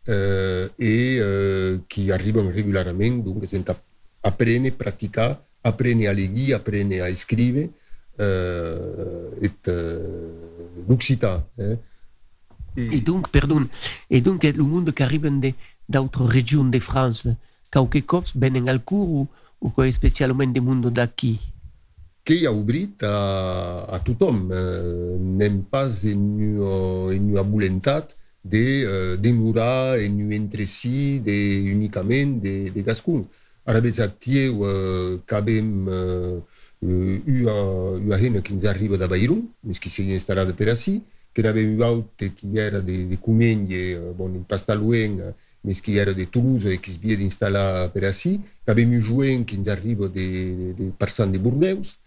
de, 0.06 0.12
eh, 0.14 0.70
e 0.78 1.18
eh, 1.18 1.80
qui 1.88 2.12
arriben 2.12 2.52
regularment, 2.52 3.24
donc 3.24 3.48
sent 3.48 3.66
aprendre, 4.24 4.72
praticar, 4.72 5.42
aprendre 5.64 6.08
a 6.08 6.14
llegir, 6.14 6.56
aprendre 6.56 7.02
a 7.02 7.10
escriure, 7.10 7.70
eh, 8.18 9.28
et 9.42 9.68
eh, 9.68 10.84
l'occità. 10.88 11.46
Eh. 11.58 11.78
Et, 12.78 12.98
et 12.98 13.02
donc, 13.02 13.30
pardon, 13.30 13.68
et 14.10 14.22
donc 14.22 14.44
le 14.44 14.64
monde 14.64 14.94
qui 14.94 15.04
arrive 15.04 15.30
d'autres 15.88 16.26
régions 16.26 16.66
de 16.66 16.80
France, 16.80 17.28
qualque 17.72 18.06
cops 18.06 18.32
venen 18.36 18.70
al 18.70 18.84
cours 18.84 19.10
ou, 19.10 19.28
o 19.60 19.70
que 19.70 19.88
especialment 19.88 20.54
del 20.54 20.64
mondo 20.64 20.90
d'aquí? 20.90 21.40
Che 22.26 22.40
ha 22.42 22.50
obrit 22.50 23.04
a, 23.06 23.86
a 23.86 24.00
tothom. 24.02 24.50
Eh, 24.50 25.18
nem 25.22 25.60
pas 25.70 26.04
en 26.10 26.22
una, 26.42 27.14
en 27.14 27.28
una 27.30 27.44
voluntat 27.46 28.16
de 28.42 28.64
uh, 28.86 29.18
demorar 29.22 30.00
en 30.00 30.18
un 30.24 30.32
entre 30.34 30.66
si 30.66 31.20
de, 31.20 31.38
unicament 31.70 32.42
de, 32.42 32.72
de 32.74 32.82
gascun. 32.82 33.28
Ara 33.66 33.82
veig 33.82 34.00
a 34.02 34.08
tieu 34.10 34.62
uh, 34.62 35.20
que 35.26 35.42
hem 35.54 35.70
uh, 35.86 36.42
una, 36.82 37.56
una 38.02 38.20
gent 38.22 38.42
que 38.42 38.54
ens 38.54 38.66
arriba 38.70 38.98
de 38.98 39.10
Bairum, 39.10 39.42
més 39.62 39.82
que 39.82 39.90
s'hi 39.90 40.06
instal·lada 40.14 40.54
per 40.58 40.70
ací, 40.74 41.00
que 41.34 41.46
n'avem 41.46 41.74
un 41.74 41.84
altre 41.86 42.32
que 42.38 42.50
era 42.58 42.82
de, 42.82 43.04
de 43.10 43.18
Comenge, 43.22 43.84
uh, 43.98 44.14
bon, 44.18 44.34
en 44.38 44.46
Pastalueng, 44.50 45.22
uh, 45.30 45.34
mais 45.66 45.82
qui 45.82 45.98
era 45.98 46.14
de 46.14 46.26
Toulouse 46.26 46.66
et 46.74 46.78
qui 46.78 46.92
se 46.92 47.00
vient 47.00 47.18
d'installer 47.18 47.90
per 47.94 48.06
ací, 48.06 48.40
que 48.66 48.72
avem 48.72 48.94
un 48.94 49.02
jouen 49.02 49.46
qui 49.46 49.58
ens 49.58 49.70
arriba 49.74 50.08
de, 50.08 50.26
de, 50.62 50.74
de 50.78 50.90
personnes 50.98 51.34
de 51.34 51.42
Bordeus, 51.42 51.98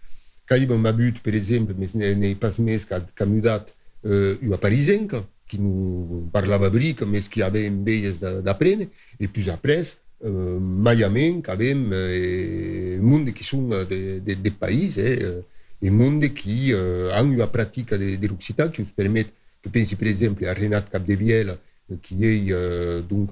que 0.49 0.57
hi 0.57 0.65
vam 0.65 0.87
but, 0.97 1.19
per 1.21 1.35
exemple, 1.37 1.75
mais 1.77 1.93
n'hi 1.93 2.33
pas 2.35 2.57
més 2.59 2.87
ha 2.89 3.25
mudat 3.29 3.69
uh, 4.03 4.33
una 4.41 4.57
parisenca, 4.57 5.21
qui 5.47 5.59
nous 5.59 6.27
parlava 6.33 6.69
bric, 6.69 7.01
mais 7.03 7.27
qui 7.29 7.41
avem 7.41 7.83
veies 7.83 8.19
d'aprendre, 8.43 8.85
et 9.19 9.27
puis 9.27 9.49
après, 9.49 9.83
uh, 10.23 10.29
maiament, 10.59 11.41
que 11.41 11.51
avem 11.51 11.89
uh, 11.93 12.99
monde 13.01 13.33
qui 13.33 13.45
són 13.45 13.69
de, 13.69 14.19
de, 14.25 14.35
de 14.35 14.51
país, 14.51 14.97
eh, 14.97 15.41
e 15.81 15.89
monde 15.89 16.33
qui 16.33 16.73
uh, 16.73 17.09
han 17.13 17.29
una 17.29 17.47
pràctica 17.47 17.97
de, 17.97 18.17
de 18.17 18.27
l'Occitan 18.27 18.69
qui 18.73 18.81
us 18.81 18.91
permet, 18.91 19.29
que 19.61 19.69
pensi 19.69 19.95
per 19.95 20.07
exemple 20.07 20.49
a 20.49 20.53
Renat 20.53 20.89
Capdeviela, 20.89 21.57
qui 21.97 22.25
est 22.25 22.51
euh, 22.51 23.01
donc 23.01 23.29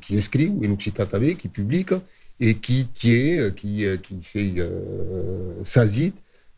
qui 0.00 0.16
écrit 0.16 0.52
en 0.64 0.72
occitan 0.72 1.06
qui 1.38 1.48
publique 1.48 1.92
et 2.40 2.54
qui 2.56 2.86
tient, 2.86 3.50
qui, 3.50 3.84
qui 4.02 4.54
euh, 4.58 5.62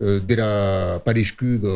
euh, 0.02 0.20
de 0.20 0.34
la 0.34 1.00
parescuda 1.04 1.68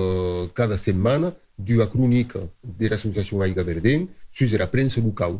cada 0.55 0.77
setmana 0.77 1.33
d'una 1.57 1.87
crònica 1.87 2.41
de 2.62 2.89
l'associació 2.89 3.43
Aiga 3.43 3.62
Verden 3.65 4.09
sur 4.31 4.59
la 4.59 4.67
premsa 4.67 5.01
local. 5.01 5.39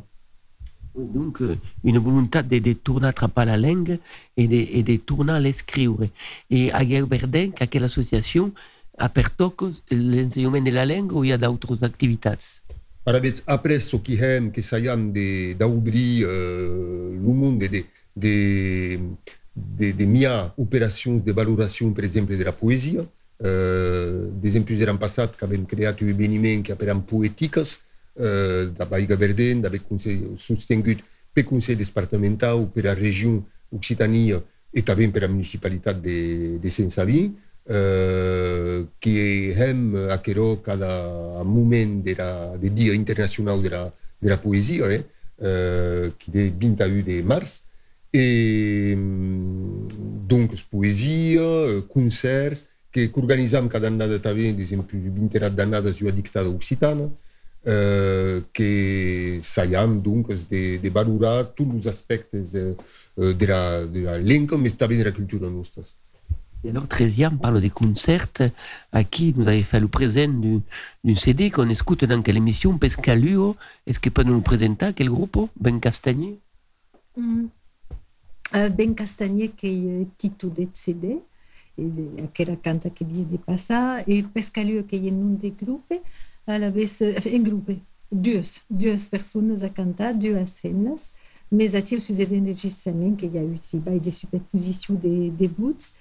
Donc, 0.95 1.43
une 1.85 1.99
volonté 1.99 2.43
de, 2.43 2.59
de 2.59 2.73
tourner 2.73 3.07
à 3.07 3.11
attraper 3.11 3.45
la 3.45 3.59
langue 3.59 3.99
et 4.37 4.49
de, 4.49 4.55
et 4.79 4.83
de 4.83 4.97
tourner 4.97 5.33
à 5.33 5.41
l'escrire. 5.41 5.93
Et 6.49 6.69
Aiga 6.69 7.05
Verden, 7.05 7.53
quelle 7.53 7.85
association, 7.85 8.53
a 8.99 9.09
per 9.09 9.29
l'enseignement 9.91 10.63
de 10.63 10.71
la 10.71 10.87
langue 10.87 11.13
ou 11.13 11.25
il 11.25 11.29
y 11.29 11.33
a 11.33 11.39
d'autres 11.39 11.85
activités 11.85 12.31
après 13.47 13.81
ce 13.81 13.97
qui 13.97 14.15
hem 14.15 14.51
que 14.51 14.63
sayam 14.63 15.13
de 15.13 15.53
d'obrir 15.55 16.27
euh, 16.29 17.13
le 17.13 17.33
monde 17.33 17.59
de 17.59 17.85
de 18.17 18.99
de, 19.57 19.93
de 19.93 20.07
mia 20.07 20.53
opérations 20.57 21.21
de 21.21 21.33
valoração, 21.33 21.93
por 21.93 22.05
exemplo, 22.05 22.37
da 22.37 22.53
poesia. 22.53 23.09
Uh, 23.39 24.33
de 24.41 24.49
exemplo, 24.49 24.75
eram 24.81 24.97
passat 24.97 25.37
que 25.37 25.45
havem 25.45 25.65
criat 25.65 26.01
un 26.01 26.09
eveniment 26.09 26.63
que 26.63 26.73
eram 26.73 27.01
poètiques 27.01 27.79
uh, 28.17 28.71
da 28.77 28.85
Baiga 28.85 29.17
Verden, 29.17 29.61
d'haver 29.61 29.81
sostingut 30.37 31.03
per 31.35 31.45
Consell 31.45 31.77
Departamental, 31.77 32.67
per 32.73 32.85
la 32.85 32.95
regió 32.95 33.43
Occitania 33.71 34.43
e 34.73 34.83
també 34.83 35.09
per 35.09 35.23
la 35.25 35.29
municipalitat 35.33 36.01
de, 36.01 36.59
de 36.61 36.71
Saint-Savin. 36.71 37.35
Uh, 37.67 38.87
que 39.03 39.51
hem 39.59 39.97
aquerò 40.15 40.63
cada 40.63 41.43
moment 41.43 41.99
de 42.05 42.15
la, 42.15 42.57
de 42.57 42.71
Dia 42.71 42.95
Internacional 42.95 43.61
de 43.61 43.73
la, 43.73 43.81
de 44.23 44.31
la 44.31 44.37
Poesia, 44.39 44.87
eh, 44.87 45.03
uh, 45.43 46.13
qui 46.17 46.31
est 46.39 46.55
21 46.55 47.03
de 47.03 47.23
mars, 47.23 47.66
et 48.13 48.97
donc 48.97 50.55
poesia, 50.71 51.83
concerts, 51.89 52.65
que 52.97 53.11
organitzam 53.21 53.69
cada 53.69 53.89
annada 53.89 54.19
també, 54.19 54.53
per 54.55 54.65
exemple, 54.65 54.97
20 54.97 55.51
d'annades 55.53 56.01
a 56.01 56.13
dictada 56.13 56.49
occitana, 56.49 57.11
uh, 57.67 58.41
que 58.53 59.41
saiam 59.43 60.01
donc 60.01 60.33
de, 60.49 60.79
de 60.79 60.89
valorar 60.89 61.45
tots 61.55 61.75
els 61.75 61.87
aspectes 61.87 62.53
de, 62.53 62.75
de, 63.17 63.47
la, 63.47 63.85
de 63.87 64.01
la 64.01 64.19
llengua, 64.19 64.57
mais 64.57 64.73
també 64.73 64.97
de 64.97 65.05
la 65.05 65.13
cultura 65.13 65.51
nostra. 65.51 65.83
Et 66.65 66.71
alors, 66.71 66.87
13e 66.87 67.37
parle 67.39 67.61
des 67.61 67.71
concerts 67.71 68.33
à 68.91 69.05
qui 69.05 69.35
nous 69.37 69.47
avait 69.47 69.63
fait 69.63 69.79
le 69.79 69.89
présent 69.89 70.29
d'un 71.05 71.15
CD 71.15 71.51
qu'on 71.51 71.69
écoute 71.69 72.05
dans 72.05 72.23
quelle 72.23 72.39
émission? 72.39 72.77
Pescaluo. 72.79 73.57
Est-ce 73.87 74.01
que 74.01 74.11
peut 74.11 74.25
nous 74.25 74.41
présenter? 74.41 74.93
Quel 74.97 75.11
groupe? 75.11 75.51
Ben 75.61 75.79
Castagné 75.79 76.39
mm. 77.17 77.45
Uh, 78.55 78.71
Ben 78.71 78.95
Castagné 78.95 79.49
qui 79.49 79.89
est 79.89 80.07
titre 80.19 80.49
de 80.49 80.67
CD 80.73 81.21
que 82.33 82.43
era 82.43 82.57
canta 82.57 82.91
que 82.91 83.05
vient 83.05 83.25
de 83.25 83.37
passer 83.37 84.03
et 84.07 84.23
Pescaluo 84.23 84.83
qui 84.85 84.97
est 84.97 85.11
un 85.11 85.37
des 85.41 85.51
groupes. 85.51 85.93
À 86.47 86.59
la 86.59 86.71
vez 86.71 86.87
un 87.01 87.39
groupe 87.41 87.71
deux 88.11 88.43
personnes 89.11 89.63
à 89.63 89.69
canter 89.69 90.15
deux 90.15 90.47
scènes. 90.47 90.95
Mais 91.53 91.75
à 91.77 91.83
tirer 91.83 92.01
sur 92.01 92.15
des 92.15 92.27
enregistrements 92.27 93.15
qu'il 93.15 93.33
y 93.33 93.39
a 93.39 93.43
eu 93.43 94.01
des 94.01 94.11
superpositions 94.11 94.95
des, 94.95 95.31
des 95.31 95.49
bouts. 95.49 95.93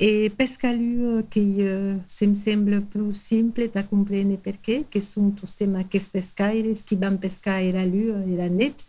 E 0.00 0.30
pescalu 0.30 1.22
que 1.30 1.38
uh, 1.38 2.02
se 2.08 2.34
sembla 2.34 2.80
più 2.80 3.12
simple 3.12 3.68
da 3.68 3.84
comprendere 3.84 4.40
perché, 4.40 4.86
che 4.88 5.00
sono 5.00 5.32
tutti 5.32 5.52
temi 5.58 5.86
che 5.86 6.00
pescaires 6.10 6.82
che 6.82 6.96
vanno 6.96 7.18
pescare 7.18 7.70
la 7.70 7.84
lua 7.84 8.20
e 8.24 8.34
la 8.34 8.48
net 8.48 8.82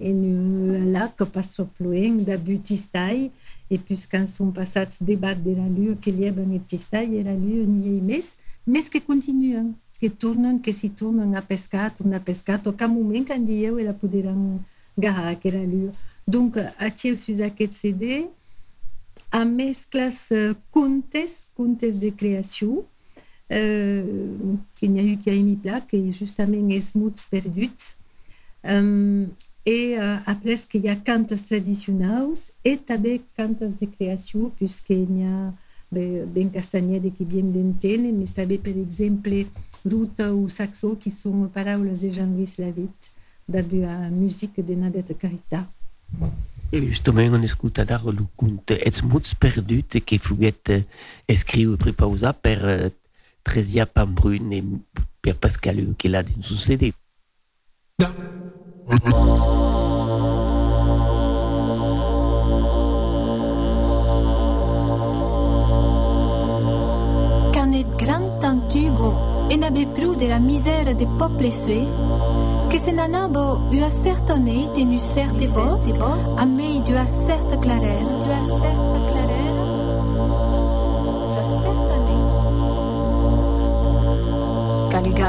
un 0.00 0.90
lac 0.92 1.24
pas 1.24 1.52
troppo 1.52 1.84
loin 1.84 2.24
da 2.24 2.36
butistai 2.38 3.30
e 3.68 3.78
più 3.78 3.96
quand 4.08 4.26
sono 4.26 4.50
passati 4.50 5.04
débat 5.04 5.38
de 5.38 5.54
la 5.54 5.66
lua 5.66 5.94
che 5.98 6.10
lievan 6.10 6.52
e 6.52 6.60
tistai 6.66 7.18
e 7.18 7.22
la 7.22 7.34
lua 7.34 7.64
ni 7.64 7.98
è 7.98 8.02
mes, 8.02 8.34
mes 8.64 8.88
continuano, 9.04 9.74
che 9.98 10.16
tornano, 10.16 10.60
che 10.60 10.72
si 10.72 10.92
a 11.34 11.42
pescare, 11.42 11.92
tornano 11.94 12.16
a 12.16 12.20
pescare, 12.20 12.62
tocca 12.62 12.86
un 12.86 12.94
momento 12.94 13.32
quando 13.32 13.52
io 13.52 13.76
e 13.78 13.84
la 13.84 13.94
che 15.38 15.50
la 15.50 15.62
lua. 15.62 15.90
Donc, 16.24 16.56
aquest 17.40 17.80
CD, 17.80 18.26
a 19.30 19.44
mesclas 19.44 20.28
contes, 20.70 21.48
contes 21.54 21.98
de 21.98 22.10
creació, 22.10 22.84
uh, 23.50 24.58
que 24.78 24.88
n'hi 24.88 25.00
ha 25.00 25.04
eu 25.04 25.18
qui 25.18 25.30
a 25.30 25.34
mis 25.42 25.58
pla, 25.60 25.80
que 25.80 25.98
justament 26.10 26.70
és 26.74 26.92
muts 26.94 27.26
perduts, 27.30 27.94
um, 28.64 29.30
e 29.66 29.96
après 30.26 30.66
que 30.68 30.78
hi 30.78 30.88
ha 30.88 30.96
cantes 30.96 31.42
tradicionals 31.42 32.50
e 32.64 32.76
també 32.76 33.20
cantes 33.36 33.74
de 33.76 33.86
creació, 33.86 34.50
puisque 34.58 34.96
n'hi 34.96 35.26
ha 35.28 35.52
bé, 35.90 36.24
ben 36.26 36.50
castanyeda 36.50 37.10
que 37.10 37.24
viem 37.24 37.50
d'entendre, 37.52 38.12
mais 38.12 38.32
també, 38.32 38.58
per 38.58 38.76
exemple, 38.78 39.46
ruta 39.84 40.30
ou 40.32 40.48
saxo, 40.48 40.94
qui 41.00 41.12
són 41.12 41.48
paraules 41.52 42.04
de 42.04 42.12
Jean-Louis 42.14 42.56
Lavitte, 42.58 43.12
de 43.50 43.82
la 43.82 44.10
musique 44.10 44.62
de 44.62 44.76
Nadette 44.76 45.14
Carita. 45.18 45.68
E 46.72 46.80
justement, 46.80 47.34
on 47.34 47.42
escuta 47.42 47.84
dar 47.84 48.04
lo 48.04 48.28
conte 48.36 48.78
Els 48.86 49.02
mots 49.02 49.34
perdut 49.34 49.98
che 50.06 50.18
fuguet 50.18 50.86
escriu 51.26 51.74
e 51.74 51.76
prepausà 51.76 52.32
per 52.32 52.58
eh, 52.62 52.92
Tresia 53.42 53.86
Pambrun 53.86 54.52
e 54.52 54.62
per 55.20 55.34
Pascal 55.36 55.82
l'ha 55.82 56.22
din 56.22 56.42
succede. 56.42 56.94
Canet 67.52 67.86
grand 67.96 68.40
tantugo 68.40 69.14
e 69.50 69.56
n'abe 69.56 69.86
pru 69.94 70.16
de 70.16 70.26
la 70.26 70.38
misère 70.38 70.94
des 70.94 71.06
peuples 71.18 71.52
sué, 71.52 71.86
que 72.70 72.78
se 72.78 72.92
nanabo 72.92 73.60
u 73.72 73.82
a 73.82 73.90
certane 73.90 74.72
tenu 74.72 74.98
certe 74.98 75.48
bos, 75.48 75.82
a 76.38 76.46
mei 76.46 76.80
du 76.80 76.96
a 76.96 77.06
certe 77.06 77.58
clarer, 77.60 78.04
du 78.22 78.30
a 78.30 78.42
certe 78.60 78.98
clarer, 79.08 79.52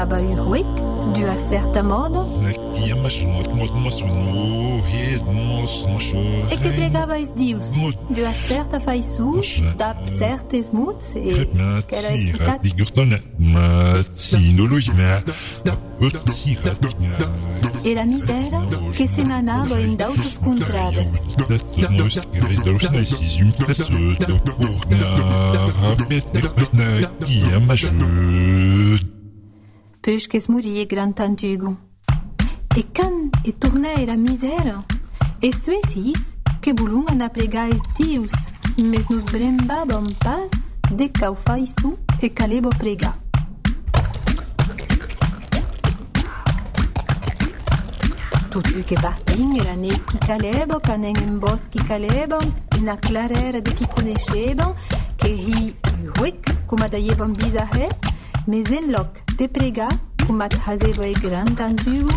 du 0.08 0.34
u 0.34 0.50
huic, 0.50 0.91
du 1.14 1.26
a 1.26 1.36
certa 1.36 1.82
modo, 1.82 2.26
e 6.50 6.56
que 6.56 6.70
pregava 6.70 7.18
es 7.18 7.32
dius, 7.32 7.66
du 8.10 8.24
a 8.24 8.32
certa 8.32 8.80
faisu, 8.80 9.40
da 9.76 9.94
certes 10.18 10.70
muts, 10.70 11.14
e 11.14 11.46
que 11.86 11.94
era 11.94 12.14
escutat 12.14 12.60
e 17.84 17.94
la 17.94 18.04
misère 18.04 18.58
que 18.96 19.06
se 19.06 19.24
nanabo 19.24 19.76
en 19.76 19.96
d'autres 19.96 20.38
contrades. 20.38 21.12
Peuch 30.02 30.26
qu'es 30.26 30.48
mouri 30.48 30.84
grand 30.88 31.12
tantugo. 31.12 31.76
E 32.76 32.82
can 32.92 33.30
e 33.44 33.52
tournai 33.52 34.04
la 34.04 34.16
misère, 34.16 34.82
e 35.40 35.52
suesis 35.52 36.34
que 36.60 36.72
bulung 36.72 37.06
an 37.08 37.20
aplegais 37.20 37.80
dius, 37.94 38.32
mes 38.78 39.08
nous 39.10 39.22
brembabam 39.22 40.04
pas 40.18 40.50
de 40.90 41.06
cau 41.06 41.36
faisu 41.36 41.96
e 42.20 42.28
calebo 42.30 42.70
prega. 42.70 43.14
Tutu 48.50 48.82
que 48.82 48.96
partin 48.96 49.54
era 49.54 49.76
ne 49.76 49.90
qui 49.90 50.18
calebo, 50.18 50.80
canen 50.80 51.16
en 51.16 51.38
bos 51.38 51.68
qui 51.70 51.78
calebo, 51.78 52.40
en 52.76 52.88
a 52.88 52.96
clarera 52.96 53.60
de 53.60 53.70
qui 53.70 53.86
coneixebam, 53.86 54.74
que 55.16 55.30
hi 55.30 55.76
huic, 56.18 56.66
cum 56.66 56.82
adaiebam 56.82 57.34
bizarre, 57.34 57.88
mais 58.48 58.66
en 58.66 58.90
loc 58.90 59.21
de 59.36 59.48
prega, 59.48 59.88
cum 60.26 60.40
at 60.40 60.54
hazeba 60.66 61.06
e 61.06 61.12
grand 61.14 61.60
antigo, 61.60 62.10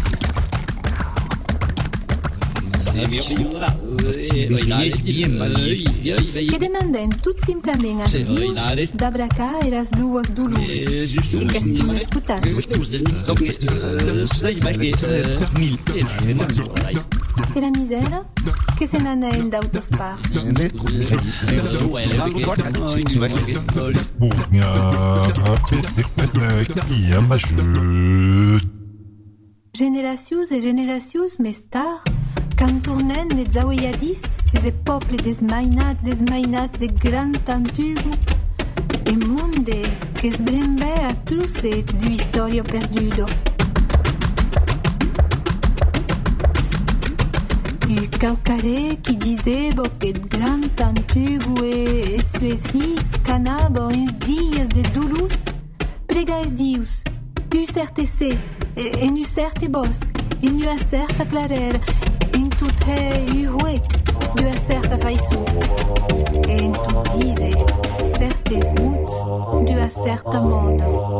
que 6.50 6.60
demanden 6.60 7.10
tout 7.22 7.38
simplement 7.46 8.02
as 8.02 8.12
dius 8.12 8.54
d'abracar 8.94 9.66
eras 9.66 9.92
luas 9.98 10.28
dulus, 10.30 10.70
e 10.70 11.46
que 11.48 11.58
estim 11.58 11.94
escutant. 11.94 12.42
Que 17.56 17.62
la 17.62 17.72
misère, 17.72 18.26
que 18.78 18.86
se. 18.86 18.98
Generacius 29.74 30.52
e 30.52 30.60
generacius 30.60 31.40
més 31.40 31.64
tard, 31.70 32.04
quand 32.58 32.82
tournen 32.84 33.30
les 33.30 33.46
zaweyadis 33.46 34.22
sur 34.50 34.62
les 34.62 34.74
peuples 34.74 35.22
desmainats, 35.22 36.04
desmainats 36.04 36.74
de 36.78 36.88
grand 36.88 37.50
antigo, 37.50 38.12
e 39.06 39.16
monde 39.16 39.88
es 40.22 40.36
a 40.36 41.14
trucet 41.24 41.86
du 41.94 42.10
historio 42.10 42.66
perdudo. 42.66 43.28
U 48.16 48.18
caucare 48.18 48.98
qui 49.04 49.18
disait 49.18 49.72
que 50.00 50.12
grand 50.30 50.82
antigo 50.82 51.62
e 51.62 52.22
sues 52.22 52.64
his 52.74 53.04
canabo 53.26 53.92
en 53.92 54.08
dias 54.20 54.70
de 54.70 54.84
dulus, 54.94 55.34
prega 56.08 56.40
es 56.40 56.54
dius, 56.54 57.04
u 57.54 57.66
certe 57.66 58.06
se, 58.06 58.38
en 58.78 59.18
u 59.18 59.24
certe 59.26 59.68
bosc, 59.68 60.08
en 60.42 60.62
u 60.64 60.70
a 60.70 60.78
certa 60.78 61.26
clarera, 61.26 61.80
en 62.34 62.48
tout 62.50 62.80
he 62.88 63.26
u 63.44 63.50
huec, 63.58 63.84
du 64.36 64.48
a 64.48 64.58
certa 64.66 64.98
faisu, 64.98 65.40
en 66.48 66.72
tout 66.72 67.04
dise, 67.18 67.52
certes 68.18 68.74
muts, 68.80 69.14
du 69.68 69.78
a 69.78 69.90
certa 69.90 70.42
modo. 70.42 71.20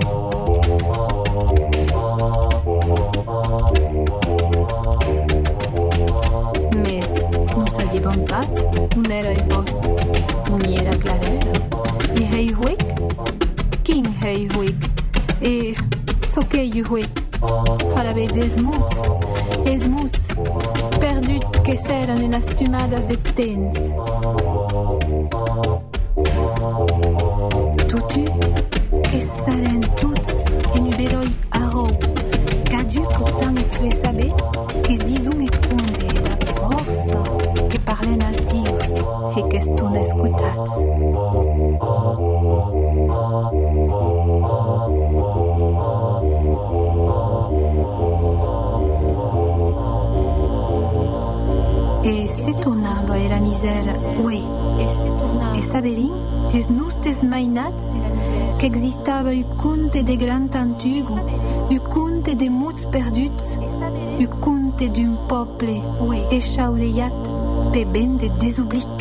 Sabían 8.06 8.26
pas, 8.26 8.52
un 8.96 9.12
era 9.12 9.32
el 9.32 9.42
bosc, 9.44 9.84
ni 10.60 10.78
era 10.78 10.92
clarera. 10.98 11.52
Y 12.16 12.24
hei 12.24 12.54
huic? 12.54 12.84
King 13.84 14.06
hei 14.22 14.48
huic? 14.56 14.76
E 15.42 15.74
so 16.28 16.48
que 16.48 16.68
you 16.70 16.86
huic? 16.86 17.10
Harabeds 17.96 18.38
es 18.38 18.58
muts, 18.58 19.02
es 19.66 19.88
muts, 19.88 20.28
perdut 21.00 21.62
que 21.64 21.76
seran 21.76 22.22
en 22.22 22.32
las 22.32 22.46
tumadas 22.56 23.08
de 23.08 23.18
tens. 23.18 23.78
Es 57.16 57.22
nustes 57.22 57.24
mainats, 57.24 57.84
que 58.58 58.66
existava 58.68 59.32
u 59.32 59.44
conte 59.58 60.04
de 60.04 60.16
grand 60.16 60.56
antigo, 60.56 61.20
u 61.70 61.80
conte 61.90 62.36
de 62.36 62.50
muts 62.50 62.86
perduts, 62.92 63.58
u 64.20 64.28
conte 64.40 64.90
d'un 64.90 65.18
peuple, 65.28 65.82
ue, 66.00 66.40
chaureiat, 66.40 67.14
pe 67.72 67.86
ben 67.86 68.18
de 68.18 68.30
desoblic. 68.40 68.95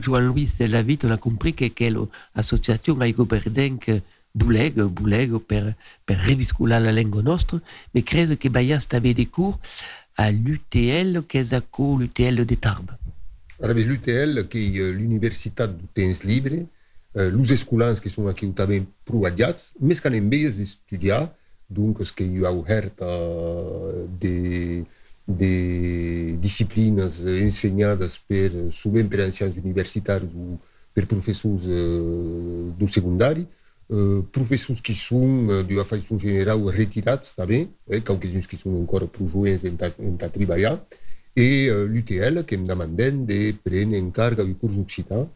Donc, 0.00 0.04
Joan-Louis 0.04 0.48
Lavit, 0.60 0.98
on 1.04 1.10
a 1.10 1.18
compris 1.18 1.52
que 1.52 1.66
quelle 1.66 1.98
association 2.34 2.98
a 3.02 3.10
goverdenc 3.12 3.90
buleg, 4.32 4.80
buleg 4.80 5.38
per, 5.46 5.74
per 6.06 6.16
reviscular 6.16 6.80
la 6.80 6.92
lengua 6.92 7.22
nostra, 7.22 7.60
mais 7.92 8.02
crese 8.02 8.38
que 8.38 8.48
Bayas 8.48 8.86
avait 8.92 9.12
des 9.12 9.26
cours 9.26 9.58
à 10.16 10.32
l'UTL, 10.32 11.22
qu'est 11.28 11.52
a 11.52 11.60
co 11.60 11.98
l'UTL 11.98 12.46
de 12.46 12.54
Tarbes? 12.54 12.92
Arabes 13.62 13.86
l'UTL, 13.86 14.48
qui 14.48 14.78
est 14.78 14.90
l'Universitat 14.92 15.66
du 15.66 15.86
Temps 15.92 16.24
Libre, 16.24 16.64
euh, 17.16 17.30
los 17.30 17.50
escolans 17.50 18.00
que 18.00 18.08
són 18.08 18.30
aquí 18.32 18.48
també 18.56 18.80
provatjats, 19.04 19.74
més 19.80 20.00
que 20.00 20.08
en 20.08 20.30
veies 20.32 20.56
d'estudiar, 20.56 21.26
donc 21.68 22.00
es 22.00 22.12
que 22.12 22.24
hi 22.24 22.40
ha 22.46 22.54
obert 22.56 23.02
uh, 23.04 24.06
de, 24.18 24.86
de 25.38 26.36
disciplines 26.40 27.22
ensenyades 27.42 28.18
per, 28.26 28.50
sovint 28.72 29.08
per 29.10 29.24
ancians 29.26 29.56
universitaris 29.60 30.34
o 30.34 30.58
per 30.94 31.06
professors 31.06 31.66
uh, 31.70 32.72
do 32.76 32.88
secundari, 32.88 33.46
uh, 33.88 34.24
professors 34.34 34.80
que 34.82 34.94
són, 34.98 35.46
uh, 35.46 35.60
de 35.66 35.84
façon 35.86 36.18
general, 36.18 36.66
retirats 36.74 37.36
també, 37.38 37.68
eh, 37.88 38.00
qualques 38.02 38.48
que 38.50 38.58
són 38.58 38.80
encara 38.82 39.06
prou 39.06 39.30
joves 39.30 39.64
en, 39.70 39.78
ta, 39.78 39.92
en 40.02 40.18
ta 40.18 40.28
treballar, 40.34 40.74
et 41.36 41.68
euh, 41.70 41.86
l'UTL 41.86 42.44
que 42.44 42.56
me 42.56 42.66
demanden 42.66 43.24
de 43.24 43.54
prendre 43.62 43.96
en 43.96 44.10
carga 44.10 44.44
du 44.44 44.54
cours 44.54 44.76
occitan. 44.78 45.28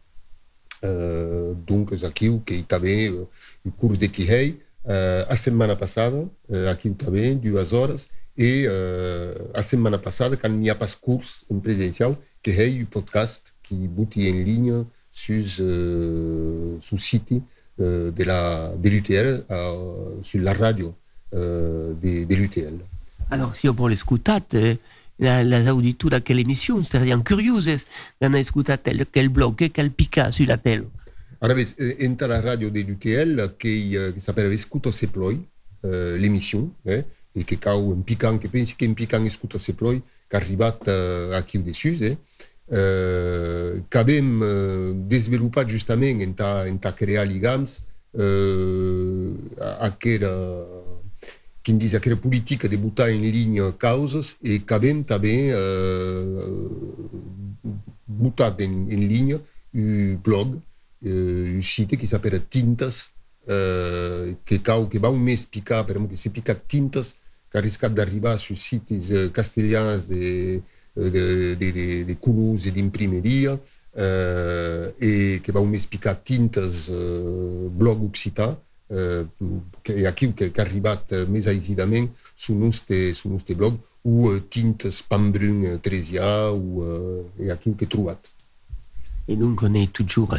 Euh, 0.83 1.53
donc, 1.65 1.93
aquí 2.03 2.29
que 2.45 2.61
també 2.67 3.09
euh, 3.09 3.25
el 3.65 3.71
curs 3.79 3.97
de 3.97 4.07
Quihei, 4.07 4.57
euh, 4.87 5.23
a 5.27 5.35
setmana 5.35 5.75
passada, 5.75 6.27
euh, 6.51 6.69
aquí 6.69 6.91
també, 6.91 7.33
dues 7.35 7.71
hores, 7.73 8.09
et 8.37 8.65
euh, 8.67 9.33
a 9.53 9.63
setmana 9.63 9.97
passada, 9.97 10.35
quand 10.35 10.49
il 10.49 10.59
n'y 10.59 10.69
a 10.69 10.75
pas 10.75 10.87
curs 10.87 11.45
en 11.49 11.59
presencial, 11.59 12.15
que 12.43 12.51
hey 12.51 12.81
un 12.81 12.85
podcast 12.85 13.55
qui 13.63 13.75
bouti 13.87 14.29
en 14.29 14.35
ligne 14.35 14.85
sur 15.11 15.43
euh, 15.59 16.77
sur 16.81 16.99
site 16.99 17.33
euh, 17.79 18.11
de 18.11 18.23
la 18.23 18.73
de 18.77 18.89
l'UTL 18.89 19.45
sur 20.21 20.41
la 20.41 20.53
radio 20.53 20.93
de, 21.33 22.23
de 22.25 22.35
l'UTL. 22.35 22.79
Alors, 23.29 23.55
si 23.55 23.67
on 23.67 23.87
l'escutat, 23.87 24.39
eh, 24.53 24.77
la, 25.19 25.43
les 25.43 25.69
auditors 25.69 26.11
d'aquella 26.11 26.41
emissió 26.41 26.83
serien 26.83 27.23
curioses 27.23 27.87
escutar 28.21 28.77
tel, 28.77 29.05
quel 29.11 29.29
blog, 29.29 29.63
eh, 29.63 29.69
quel 29.69 29.91
pica 29.91 30.31
sur 30.31 30.45
la 30.47 30.57
ves, 31.53 31.75
eh, 31.79 31.97
entra 32.05 32.27
la 32.27 32.41
radio 32.41 32.69
de 32.69 32.81
l'UTL 32.81 33.55
qui, 33.57 33.95
eh, 33.95 34.13
qui 34.13 34.21
s'appelle 34.21 34.51
Escuto 34.53 34.91
se 34.91 35.07
ploi, 35.07 35.33
eh, 35.83 36.17
l'émission, 36.17 36.71
eh, 36.85 37.03
e 37.35 37.43
que 37.43 37.57
cau 37.57 37.91
un 37.91 38.01
picant 38.01 38.37
que 38.37 38.47
pense 38.47 38.75
que 38.75 38.85
un 38.85 38.93
picant 38.93 39.23
escuta 39.25 39.59
se 39.59 39.73
ploi 39.73 40.01
qu'a 40.29 40.37
arribat 40.39 40.79
uh, 40.87 41.35
a 41.35 41.41
qui 41.43 41.59
de 41.59 41.73
sus 41.73 42.01
eh? 42.01 42.15
uh, 42.71 43.83
qu'avem 43.89 44.41
eh, 44.41 44.47
uh, 44.47 44.93
desvelopat 45.07 45.69
justament 45.69 46.21
en 46.23 46.33
ta, 46.33 46.65
en 46.65 46.77
ta 46.79 46.93
crear 46.95 47.27
ligams 47.27 47.83
uh, 48.15 49.35
aquera 49.83 50.31
quin 51.65 51.77
dis 51.81 51.95
aquella 51.97 52.15
politica 52.15 52.69
de 52.69 52.77
butar 52.77 53.09
en 53.09 53.21
linha 53.21 53.73
causes 53.77 54.37
e 54.41 54.61
qu'avem 54.63 55.03
tamben 55.03 55.51
uh, 55.51 56.69
butat 58.05 58.61
en, 58.61 58.87
en 58.89 59.03
linha 59.09 59.41
un 59.73 60.15
blog 60.23 60.55
uh, 60.55 61.51
un 61.51 61.61
site 61.61 61.97
qui 61.97 62.07
s'apera 62.07 62.39
tintas 62.39 63.11
uh, 63.43 64.31
que 64.45 64.61
cau 64.63 64.87
que 64.87 64.99
va 65.03 65.11
un 65.11 65.19
mes 65.19 65.43
picar 65.45 65.83
per 65.85 65.99
que 66.07 66.15
se 66.15 66.29
pica 66.29 66.55
tintas 66.55 67.11
que 67.11 67.24
d'arribar 67.93 68.39
sur 68.39 68.57
sites 68.57 69.11
eh, 69.11 69.29
castellans 69.31 70.07
de, 70.07 70.61
de, 70.95 71.55
de, 71.55 71.71
de, 71.71 72.03
de 72.03 72.15
colors 72.19 72.65
e 72.65 72.71
d'imprimeria, 72.71 73.59
eh, 73.95 74.93
e 74.99 75.39
que 75.41 75.51
va 75.51 75.61
un 75.63 75.71
mes 75.71 75.85
picar 75.85 76.15
Tintas 76.23 76.87
eh, 76.89 77.67
blog 77.71 78.03
occità, 78.03 78.51
eh, 78.89 79.25
que 79.81 80.05
aquí 80.05 80.33
que, 80.33 80.51
que 80.51 80.61
ha 80.61 80.65
arribat 80.65 81.11
eh, 81.13 81.25
més 81.31 81.47
aisidament 81.47 82.11
su 82.35 82.55
nostre, 82.55 83.13
blog, 83.55 83.79
ou 84.03 84.33
eh, 84.33 84.43
Tintas 84.49 85.01
Pambrun 85.01 85.63
eh, 85.65 85.77
Tresia, 85.79 86.51
ou 86.51 86.83
eh, 86.83 87.47
e 87.47 87.51
que 87.75 87.87
trobat. 87.87 88.19
Et 89.27 89.35
donc, 89.35 89.63
on 89.63 89.73
est 89.73 89.91
toujours 89.91 90.33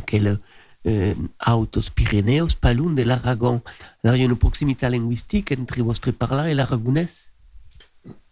quel 0.00 0.38
euh, 0.86 1.14
Autos 1.46 1.90
Pyrénéos, 1.94 2.54
pas 2.60 2.74
loin 2.74 2.92
de 2.92 3.02
l'Aragon. 3.02 3.62
Alors, 4.02 4.16
il 4.16 4.20
y 4.20 4.22
a 4.22 4.26
une 4.26 4.36
proximité 4.36 4.88
linguistique 4.88 5.52
entre 5.58 5.80
votre 5.82 6.10
parlant 6.10 6.46
et 6.46 6.54
l'aragonès 6.54 7.30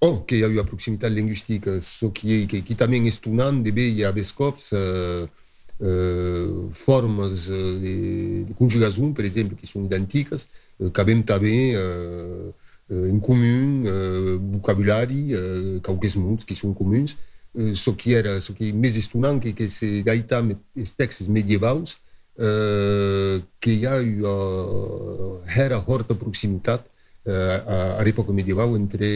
Oh, 0.05 0.25
que 0.27 0.37
hi 0.37 0.43
ha 0.43 0.49
una 0.51 0.65
proximitat 0.67 1.13
lingüística, 1.15 1.77
so 1.81 2.11
que, 2.13 2.43
que, 2.51 2.59
que 2.67 2.75
també 2.77 2.99
és 3.07 3.17
tunant 3.23 3.61
de 3.63 3.71
bé 3.73 3.87
hi 3.89 4.03
ha 4.05 4.11
ves 4.13 4.33
cops 4.35 4.73
eh, 4.75 5.23
eh, 5.79 6.49
formes 6.75 7.47
eh, 7.47 7.61
de, 7.85 7.95
de 8.49 8.57
conjugació, 8.59 9.13
per 9.17 9.25
exemple, 9.29 9.57
que 9.61 9.71
són 9.71 9.87
idèntiques, 9.87 10.49
eh, 10.81 10.91
que 10.91 11.07
hem 11.07 11.23
també 11.25 11.55
eh, 11.79 12.51
eh, 12.91 13.07
en 13.15 13.23
eh, 13.23 14.35
vocabulari, 14.57 15.23
eh, 15.39 15.79
qualques 15.87 16.19
mots 16.19 16.45
que 16.45 16.59
són 16.59 16.75
comuns, 16.75 17.17
eh, 17.55 17.73
so 17.79 17.95
que 17.95 18.19
era, 18.19 18.41
so 18.43 18.59
que 18.59 18.73
més 18.75 18.99
estonant 18.99 19.41
que, 19.41 19.55
que 19.55 19.71
se 19.71 20.03
gaita 20.03 20.43
els 20.43 20.97
textos 20.99 21.29
medievals, 21.29 21.97
ha 23.87 23.97
una 24.01 25.65
era 25.65 25.83
horta 25.87 26.15
proximitat 26.15 26.87
eh, 27.25 27.33
a, 27.33 27.99
a 27.99 28.03
l'època 28.03 28.33
medieval 28.33 28.77
entre 28.77 29.07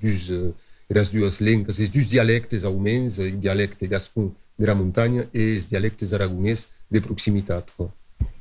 dos, 0.00 0.30
eh, 0.30 0.52
les 0.88 1.12
dues 1.12 1.40
lengues, 1.40 1.78
els 1.78 1.92
dos 1.92 2.08
dialectes 2.08 2.64
almenys, 2.64 3.18
el 3.18 3.38
dialecte 3.38 3.86
gascon 3.86 4.32
de 4.58 4.66
la 4.66 4.74
muntanya 4.74 5.28
i 5.32 5.54
els 5.54 5.68
dialectes 5.68 6.12
aragonès 6.12 6.68
de 6.90 7.00
proximitat. 7.00 7.68
Oh. 7.78 7.90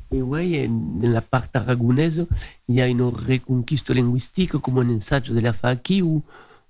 Et 0.09 0.21
oui, 0.21 0.65
dans 0.69 1.11
la 1.11 1.21
part 1.21 1.49
aragonaise, 1.53 2.25
il 2.69 2.75
y 2.75 2.81
a 2.81 2.87
une 2.87 3.01
reconquiste 3.01 3.89
linguistique 3.89 4.57
comme 4.57 4.79
un 4.79 4.95
ensayo 4.95 5.33
de 5.33 5.41
la 5.41 5.51
FAQ 5.51 6.01
ou, 6.01 6.23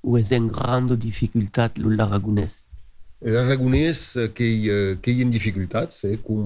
ou 0.04 0.18
est 0.18 0.32
une 0.32 0.48
grande 0.48 0.94
difficulté 0.94 1.68
l'aragonès 1.78 2.67
L'aragonès 3.22 4.14
que, 4.36 4.46
hi- 4.46 4.98
que 5.02 5.12
hi 5.12 5.24
ha 5.24 5.30
dificultats, 5.34 6.04
eh, 6.06 6.18
com, 6.22 6.44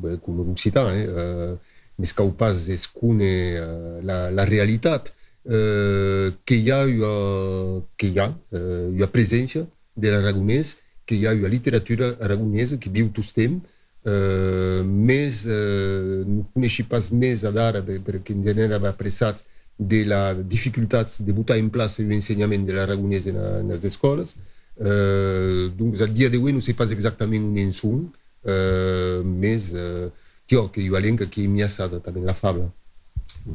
bé, 0.00 0.16
com 0.22 0.36
l'occità, 0.44 0.84
eh, 0.94 1.08
eh, 1.08 1.56
més 1.98 2.12
pas 2.38 2.68
es 2.70 2.86
coneix 2.86 3.58
eh, 3.58 4.00
la, 4.06 4.30
la 4.30 4.44
realitat, 4.46 5.10
eh, 5.44 6.30
que 6.46 6.54
hi 6.54 6.70
ha 6.70 6.84
una, 6.86 7.82
que 7.98 8.12
hi 8.12 8.18
ha, 8.22 8.28
eh, 8.52 8.88
una 8.94 9.08
presència 9.10 9.66
de 9.96 10.10
l'aragonès, 10.14 10.76
que 11.04 11.16
hi 11.18 11.26
ha 11.26 11.32
una 11.34 11.48
literatura 11.50 12.14
aragonesa 12.20 12.78
que 12.78 12.90
viu 12.94 13.10
tot 13.12 13.32
temps, 13.34 13.60
eh, 14.06 14.82
més, 14.86 15.44
eh, 15.50 16.22
no 16.30 16.46
coneixi 16.54 16.84
pas 16.86 17.10
més 17.10 17.42
a 17.44 17.50
d'ara, 17.50 17.82
per- 17.82 18.00
perquè 18.06 18.32
en 18.38 18.42
general 18.46 18.86
apressats 18.86 19.44
de 19.78 20.04
les 20.06 20.44
dificultats 20.46 21.20
de 21.26 21.32
botar 21.34 21.58
en 21.58 21.70
plaça 21.74 22.02
l'ensenyament 22.06 22.64
de 22.66 22.72
l'aragonès 22.78 23.26
en, 23.26 23.36
en 23.64 23.68
les 23.74 23.84
escoles. 23.84 24.36
Euh, 24.38 24.52
donc, 24.78 26.00
al 26.00 26.12
dia 26.12 26.28
d'avui 26.30 26.52
no 26.52 26.60
sé 26.60 26.74
pas 26.74 26.90
exactament 26.90 27.44
on 27.46 27.58
en 27.62 27.72
som, 27.72 28.04
euh, 28.46 29.22
més 29.24 29.72
euh, 29.74 30.10
tio, 30.46 30.68
que 30.72 30.82
hi 30.82 30.90
ha 30.92 31.00
lenca 31.00 31.28
que 31.30 31.46
m'hi 31.48 31.64
ha 31.64 31.70
estat 31.70 31.96
també 32.04 32.24
la 32.24 32.36
fabla. 32.36 32.68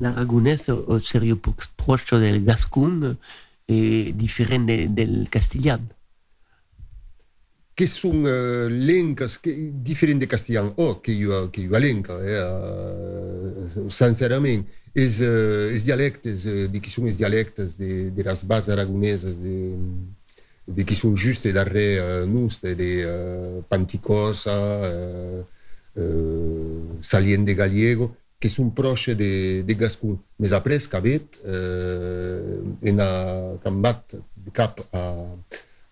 L'aragonès 0.02 0.70
au 0.70 1.00
sérieux 1.02 1.40
proche 1.78 2.18
del 2.22 2.44
gascon 2.46 3.16
et 3.68 4.12
différent 4.14 4.66
de, 4.66 4.86
del 4.88 5.30
castellan. 5.30 5.86
Que 7.80 7.88
són 7.88 8.26
uh, 8.28 8.68
lenques 8.68 9.38
que, 9.40 9.54
diferents 9.88 10.20
de 10.20 10.28
castellà, 10.28 10.66
oh, 10.84 10.98
que 11.02 11.14
hi 11.16 11.30
ha, 11.32 11.46
que 11.54 11.64
hi 11.64 11.70
ha 11.72 11.80
lenca, 11.80 12.18
eh, 12.20 12.42
uh, 12.44 13.86
sincerament, 13.94 14.66
els, 14.92 15.22
uh, 15.24 15.70
els 15.70 15.86
dialectes, 15.88 16.44
uh, 16.50 16.66
de 16.74 16.82
qui 16.84 16.92
són 16.92 17.08
els 17.08 17.18
dialectes 17.22 17.78
de, 17.80 18.10
de 18.12 18.26
les 18.28 18.44
bases 18.50 18.74
aragoneses, 18.76 19.40
de, 19.46 19.56
de 20.70 20.86
qui 20.86 20.96
són 20.98 21.16
just 21.18 21.48
darrere 21.56 22.00
uh, 22.00 22.26
nostre, 22.30 22.76
de 22.78 22.90
uh, 23.04 23.62
Panticosa, 23.70 24.56
uh, 24.86 25.42
uh, 25.98 26.98
Salient 27.02 27.46
de 27.48 27.56
Gallego, 27.58 28.12
que 28.40 28.52
són 28.54 28.70
proches 28.76 29.18
de, 29.20 29.64
de 29.68 29.76
Gascon. 29.76 30.16
Més 30.40 30.54
après, 30.56 30.80
cabet, 30.92 31.42
uh, 31.44 32.60
en 32.88 33.02
a 33.04 33.10
cambat 33.66 34.16
cap 34.56 34.80
a, 34.94 35.04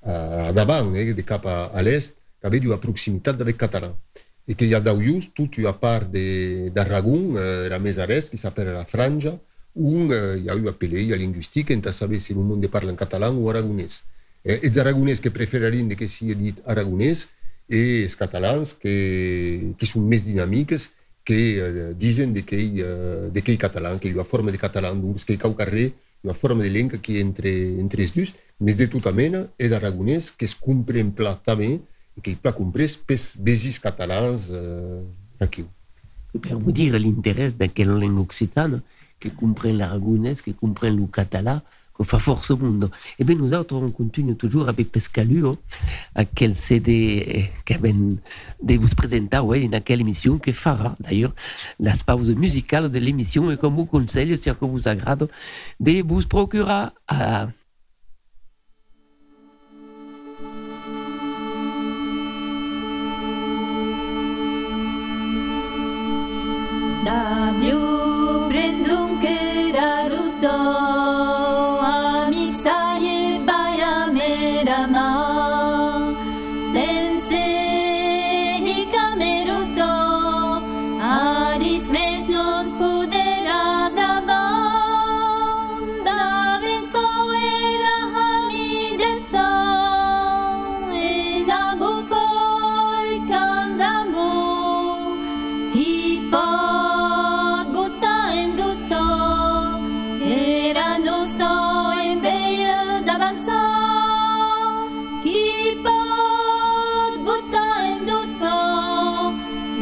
a 0.07 0.51
davant, 0.55 0.93
eh, 0.95 1.11
de 1.13 1.25
cap 1.25 1.45
a, 1.45 1.57
a 1.73 1.83
l'est, 1.83 2.15
que 2.39 2.47
havia 2.47 2.69
una 2.69 2.79
proximitat 2.81 3.41
avec 3.41 3.57
català. 3.59 3.91
E 4.47 4.55
que 4.55 4.63
hi 4.63 4.73
ha 4.77 4.79
d'aujus, 4.79 5.33
tota 5.35 5.59
una 5.59 5.73
part 5.75 6.07
de- 6.13 6.69
d'Aragón, 6.71 7.35
eh, 7.35 7.65
era 7.67 7.79
més 7.83 7.97
a 7.99 8.05
l'est, 8.07 8.31
que 8.31 8.39
s'appelle 8.39 8.71
la 8.71 8.85
Franja, 8.87 9.33
on 9.75 10.07
eh, 10.13 10.37
hi 10.39 10.47
ha 10.49 10.55
una 10.55 10.71
peleia 10.71 11.17
lingüística 11.19 11.73
entre 11.73 11.91
saber 11.93 12.21
si 12.21 12.33
el 12.33 12.39
món 12.39 12.63
parla 12.71 12.93
en 12.93 12.97
català 12.97 13.29
o 13.29 13.49
aragonès. 13.49 14.03
Eh, 14.47 14.61
els 14.63 14.77
aragonès 14.79 15.19
que 15.19 15.33
preferirien 15.35 15.91
que 15.99 16.07
sigui 16.07 16.35
dit 16.39 16.59
aragonès 16.71 17.25
i 17.67 18.05
els 18.05 18.15
catalans 18.15 18.71
que, 18.79 19.73
que 19.75 19.89
són 19.89 20.07
més 20.07 20.23
dinàmiques 20.23 20.87
que 21.27 21.39
eh, 21.59 21.93
diuen 21.99 22.31
de 22.31 22.45
que, 22.47 22.55
eh, 22.55 23.41
que 23.43 23.51
hi 23.51 23.59
català, 23.59 23.97
que 23.99 24.07
hi 24.07 24.15
ha 24.15 24.23
forma 24.23 24.53
de 24.55 24.61
català, 24.61 24.93
doncs 24.95 25.27
que 25.27 25.35
hi 25.35 25.41
cau 25.41 25.51
carrer 25.57 25.91
una 26.23 26.33
forma 26.33 26.63
de 26.63 26.69
lenca 26.69 26.97
que 27.03 27.19
entre, 27.19 27.51
entre 27.81 28.03
els 28.03 28.13
dos, 28.15 28.33
més 28.59 28.77
de 28.79 28.87
tota 28.87 29.11
mena, 29.11 29.45
és 29.59 29.75
aragonès, 29.75 30.31
que 30.31 30.47
es 30.47 30.55
comprèn 30.55 31.11
pla 31.15 31.35
també, 31.43 31.77
i 32.17 32.23
que 32.23 32.31
hi 32.31 32.39
pla 32.41 32.55
comprès 32.55 32.95
pels 32.97 33.35
besis 33.43 33.77
catalans 33.83 34.49
eh, 34.55 35.03
aquí. 35.43 35.67
Vous 36.33 36.71
dire 36.73 36.99
l'intérêt 36.99 37.51
de 37.51 37.67
quelle 37.67 37.99
langue 37.99 38.23
occitane, 38.23 38.81
qui 39.19 39.31
comprend 39.31 39.75
l'aragonès, 39.75 40.41
qui 40.41 40.53
comprend 40.53 40.95
le 40.95 41.07
catalan, 41.11 41.61
que 41.61 41.86
fa 42.03 42.19
force 42.19 42.51
au 42.51 42.57
monde. 42.57 42.89
Et 43.19 43.23
bien 43.23 43.35
nous 43.35 43.53
autres, 43.53 43.75
on 43.75 43.89
continue 43.89 44.35
toujours 44.35 44.69
avec 44.69 44.91
Pescaluo, 44.91 45.57
à 46.15 46.25
quel 46.25 46.55
CD 46.55 47.49
que 47.65 47.77
ben 47.77 48.17
de 48.61 48.75
vous 48.75 48.87
présenter, 48.89 49.39
ouais, 49.39 49.67
dans 49.67 49.81
quelle 49.81 50.01
émission 50.01 50.37
que 50.37 50.51
fera 50.51 50.95
d'ailleurs 50.99 51.33
la 51.79 51.93
pause 52.05 52.35
musicale 52.35 52.91
de 52.91 52.99
l'émission 52.99 53.51
et 53.51 53.57
comme 53.57 53.75
vous 53.75 53.85
conseille, 53.85 54.35
si 54.37 54.43
ça 54.43 54.55
vous 54.59 54.87
agrade, 54.87 55.27
de 55.79 56.01
vous 56.01 56.21
procurer 56.27 56.87
à 57.07 57.47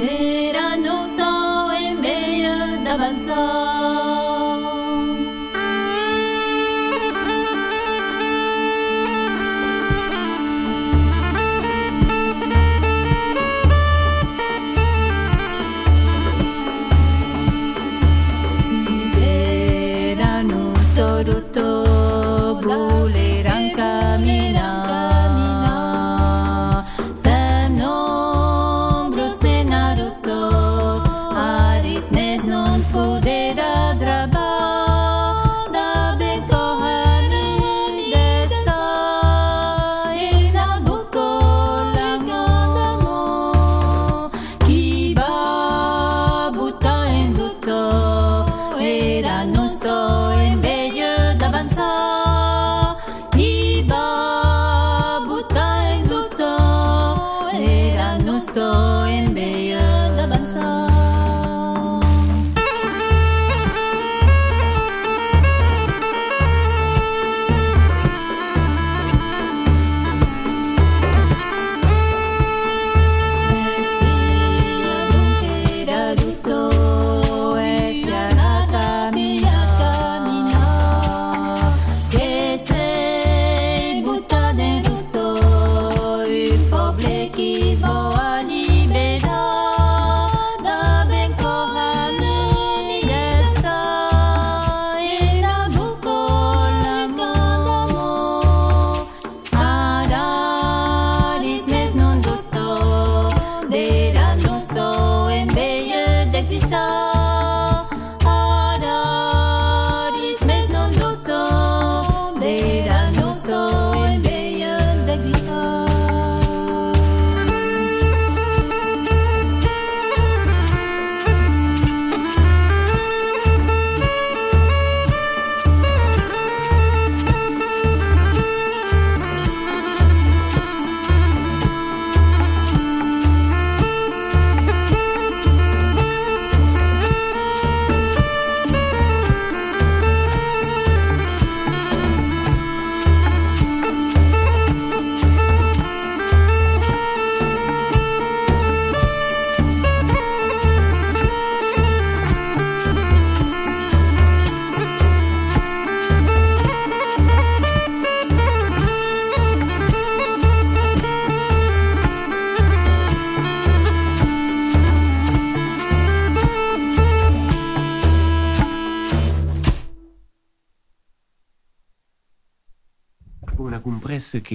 Era 0.08 0.76
nostra 0.76 1.74
e 1.80 1.94
meglio 1.96 2.84
d'avanzare. 2.84 3.75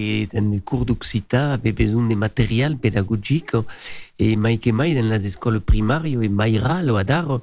Que 0.01 0.35
dans 0.35 0.51
les 0.51 0.61
cours 0.61 0.87
d'Occità 0.87 1.53
avait 1.55 1.73
besoin 1.73 2.09
de 2.09 2.15
matériel 2.15 2.77
pédagogique 2.77 3.55
et 4.19 4.37
mai 4.37 4.59
que 4.59 4.71
mai 4.71 4.95
dans 4.95 5.09
les 5.09 5.27
écoles 5.27 5.61
primaires 5.61 6.07
et 6.07 6.29
Maïral 6.29 6.91
ou 6.91 6.97
Adar 6.97 7.41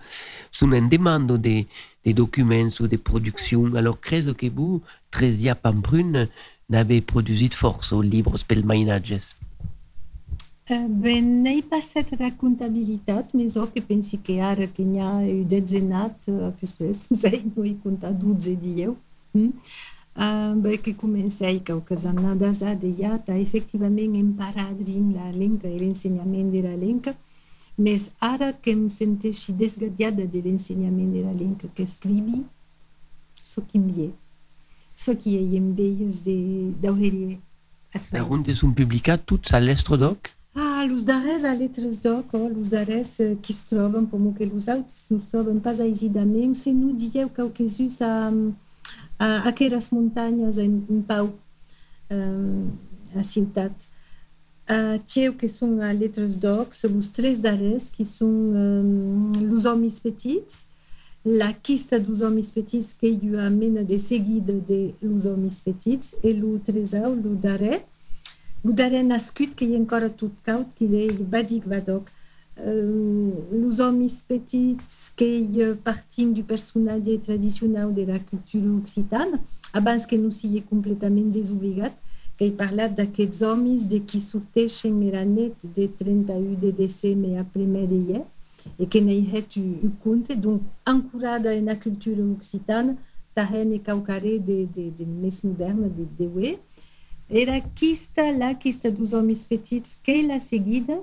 sont 0.51 0.71
en 0.73 0.87
demande 0.87 1.37
de, 1.37 1.63
de 2.05 2.11
documents 2.11 2.75
ou 2.79 2.87
de 2.87 2.97
productions. 2.97 3.75
Alors, 3.75 3.99
credo 3.99 4.33
que 4.33 4.47
vous, 4.49 4.81
Tresia 5.11 5.55
Pamprun, 5.55 6.27
n'avez 6.69 7.01
produit 7.01 7.49
force 7.53 7.93
aux 7.93 8.01
livres 8.01 8.37
spelmainages. 8.37 9.35
Uh, 10.69 10.83
ben, 10.89 11.23
n'he 11.43 11.61
passat 11.61 12.03
la 12.19 12.29
comptabilitat, 12.29 13.29
mais 13.33 13.55
o 13.55 13.67
que 13.67 13.79
pensi 13.79 14.17
que 14.17 14.33
ara 14.43 14.67
que 14.67 14.83
n'hi 14.83 14.99
ha 14.99 15.13
dezenat, 15.47 16.27
uh, 16.27 16.51
després 16.59 16.99
tu 17.05 17.15
sei, 17.15 17.39
no 17.55 17.63
he 17.63 17.71
comptat 17.79 18.11
12 18.11 18.57
dieu. 18.59 18.97
Mm? 19.31 19.53
Uh, 20.17 20.77
que 20.81 20.95
comencei 20.95 21.59
que 21.59 21.73
que 21.85 21.95
s'han 21.95 22.17
anat 22.17 22.79
de 22.81 22.89
ja, 22.97 23.19
ta 23.19 23.37
efectivament 23.37 24.15
emparadrin 24.15 25.13
la 25.13 25.29
lenca 25.29 25.67
e 25.67 25.77
l'ensenyament 25.77 26.49
de 26.49 26.61
la 26.61 26.75
lenca, 26.75 27.15
mais 27.77 28.09
ara 28.19 28.51
que 28.51 28.71
em 28.71 28.89
senteixi 28.89 29.53
desgadiada 29.53 30.25
de 30.25 30.41
l'ensenyament 30.41 31.11
de 31.13 31.21
la 31.21 31.33
lenca 31.33 31.67
que 31.67 31.83
escrivi, 31.83 32.43
so 33.35 33.61
qui 33.61 33.77
m'hi 33.77 34.11
so 34.95 35.15
qui 35.15 35.37
hi 35.37 35.55
em 35.57 35.71
veies 35.73 36.23
de 36.25 36.71
d'Aurelier. 36.81 37.39
On 38.29 38.43
sont 38.55 38.71
publicat 38.71 39.19
toutes 39.19 39.53
à 39.53 39.59
l'estrodoc. 39.59 40.35
Ah, 40.55 40.83
los 40.87 41.05
darrers 41.05 41.45
a 41.45 41.53
lettres 41.53 42.01
d'oc, 42.01 42.25
oh, 42.33 42.49
los 42.49 42.69
darrers 42.69 43.19
eh, 43.19 43.37
qui 43.41 43.53
es 43.53 43.63
troben, 43.65 44.07
com 44.07 44.33
que 44.33 44.45
los 44.45 44.67
altres 44.67 45.05
no 45.11 45.17
es 45.17 45.27
troben 45.29 45.59
pas 45.59 45.79
aisidament, 45.79 46.55
se 46.55 46.73
no 46.73 46.93
dieu 46.93 47.29
qualquesus 47.29 48.01
a, 48.01 48.31
a 49.19 49.47
aqueras 49.49 49.91
muntanyes 49.91 50.57
en, 50.57 50.85
en 50.89 51.01
Pau, 51.01 51.33
um, 52.11 52.71
a 53.15 53.23
ciutat. 53.23 53.87
Uh, 54.67 54.99
teu 55.07 55.31
que 55.39 55.47
són 55.47 55.77
a 55.79 55.93
lettres 55.95 56.35
d'oc, 56.43 56.73
són 56.75 56.97
los 56.99 57.07
tres 57.15 57.39
darrers, 57.39 57.87
qui 57.93 58.03
són 58.03 58.33
um, 58.51 59.45
los 59.47 59.65
homes 59.65 59.99
petits, 60.03 60.65
la 61.23 61.53
quista 61.53 61.99
dos 61.99 62.21
homes 62.21 62.51
petits 62.51 62.93
que 62.95 63.09
hi 63.11 63.31
ha 63.35 63.49
mena 63.49 63.83
de 63.87 63.97
seguida 63.99 64.53
de 64.67 64.93
los 65.01 65.25
homes 65.25 65.61
petits, 65.63 66.13
e 66.21 66.33
lo 66.35 66.57
tresau, 66.67 67.15
lo 67.15 67.35
darrer, 67.35 67.85
lo 68.63 68.75
darrer 68.75 69.05
nascut 69.07 69.55
que 69.55 69.65
ha 69.65 69.79
encara 69.79 70.09
tot 70.09 70.35
caut, 70.43 70.67
que 70.75 70.85
ell 70.85 71.23
va 71.31 71.43
dir 71.47 71.63
va 72.57 72.63
doc. 72.63 72.77
Uh, 72.77 73.55
los 73.55 73.79
homes 73.79 74.21
petits 74.27 75.11
que 75.15 75.25
hi 75.25 75.75
partim 75.83 76.33
du 76.33 76.43
personatge 76.43 77.19
tradicional 77.19 77.93
de 77.93 78.05
la 78.05 78.19
cultura 78.19 78.71
occitana, 78.77 79.39
abans 79.73 80.05
que 80.05 80.17
no 80.17 80.31
sigui 80.31 80.61
completament 80.61 81.31
desobligat, 81.31 81.93
que 82.37 82.45
he 82.45 82.51
parlat 82.51 82.93
d'aquests 82.93 83.41
homes 83.41 83.85
de 83.89 83.99
qui 83.99 84.21
sorteixen 84.21 85.01
era 85.03 85.23
net 85.25 85.53
de 85.61 85.87
31 85.87 86.55
de 86.61 86.71
desembre 86.71 87.37
a 87.37 87.45
1 87.45 87.85
de 87.87 88.01
ier, 88.11 88.25
e 88.77 88.85
que 88.85 88.99
n'hi 89.01 89.23
het 89.31 89.57
un 89.57 89.93
conte, 90.03 90.35
donc 90.35 90.61
ancorada 90.85 91.53
en 91.53 91.65
la 91.65 91.75
cultura 91.75 92.23
occitana, 92.23 92.97
tahen 93.33 93.73
e 93.73 93.79
caucare 93.79 94.39
de, 94.39 94.65
de, 94.65 94.89
de 94.91 95.05
més 95.05 95.41
moderna, 95.41 95.87
de, 95.87 96.05
de 96.17 96.27
ué. 96.27 96.57
Era 97.29 97.59
quista, 97.61 98.31
la 98.31 98.53
quista 98.55 98.91
dos 98.91 99.13
homens 99.13 99.43
petits, 99.45 99.95
que 100.03 100.21
la 100.23 100.39
seguida, 100.39 100.99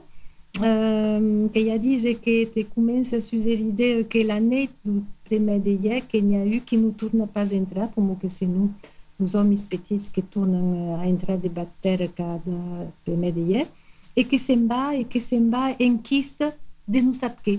Ehm, 0.63 1.49
que 1.51 1.65
ya 1.65 1.79
dise 1.79 2.15
que 2.15 2.47
te 2.47 2.65
comença 2.65 3.17
a 3.17 3.21
suser 3.21 3.57
l'idee 3.57 4.05
que 4.05 4.23
l'année 4.23 4.71
du 4.85 5.03
premè 5.25 5.59
de 5.59 5.71
hier 5.71 6.07
que 6.07 6.19
n'y 6.19 6.37
a 6.37 6.47
eu 6.47 6.61
qui 6.61 6.77
nous 6.77 6.93
tourne 6.93 7.27
pas 7.27 7.53
entrar 7.53 7.91
pour 7.91 8.17
que 8.21 8.29
c'est 8.29 8.47
nous 8.47 8.71
nos 9.19 9.35
hommes 9.35 9.57
petits 9.69 10.13
que 10.15 10.21
tournent 10.21 10.95
à 11.01 11.07
eh, 11.07 11.11
entrar 11.11 11.39
de 11.39 11.49
bactères 11.49 12.09
cada 12.15 12.87
premè 13.05 13.33
de 13.33 13.41
hier 13.41 13.67
et 14.15 14.25
que 14.25 14.39
se'n 14.39 14.69
va 14.69 14.95
et 14.95 15.07
que 15.07 15.19
se'n 15.19 15.51
va 15.51 15.75
enquiste 15.81 16.45
de 16.87 17.01
nous 17.01 17.15
sap 17.15 17.41
e 17.41 17.57
que 17.57 17.59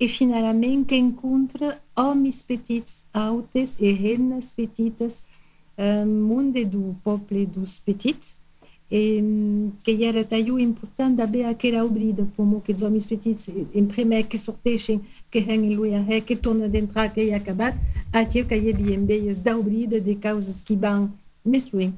et 0.00 0.08
finalement 0.08 0.82
que 0.82 0.96
encontre 0.96 1.78
hommes 1.94 2.30
petits 2.48 2.98
hautes 3.14 3.76
et 3.78 3.94
reines 3.94 4.40
petites 4.56 5.22
euh, 5.78 6.04
monde 6.04 6.52
du 6.52 6.94
peuple 7.04 7.46
dos 7.46 7.78
petits 7.86 8.34
que 8.90 10.04
era 10.04 10.24
taio 10.24 10.58
importante 10.58 11.20
haver 11.20 11.46
aquela 11.46 11.84
obrida, 11.84 12.28
como 12.36 12.60
que 12.60 12.74
homens 12.84 13.06
petits, 13.06 13.48
em 13.74 13.86
primeiro 13.86 14.28
que 14.28 14.38
sorteixem, 14.38 15.00
que 15.30 15.38
hangem 15.38 15.74
lui 15.74 15.94
a 15.94 16.00
ré, 16.00 16.20
que 16.20 16.36
torna 16.36 16.68
de 16.68 16.78
entrar, 16.78 17.12
que 17.12 17.20
é 17.20 17.34
acabat, 17.34 17.76
até 18.12 18.44
que 18.44 18.54
havia 18.54 18.72
bem 18.72 19.04
beias 19.04 19.38
da 19.38 19.56
obrida 19.56 20.00
de 20.00 20.14
causas 20.14 20.60
que 20.60 20.76
vão 20.76 21.12
més 21.44 21.72
lluny. 21.72 21.92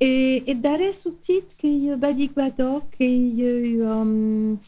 E, 0.00 0.44
e 0.46 0.54
darè 0.54 0.92
sortit 0.92 1.56
que 1.58 1.96
va 1.96 2.12
dir 2.12 2.30
guardó 2.30 2.82
que 2.92 3.06
jo 3.34 3.84
um, 3.98 4.58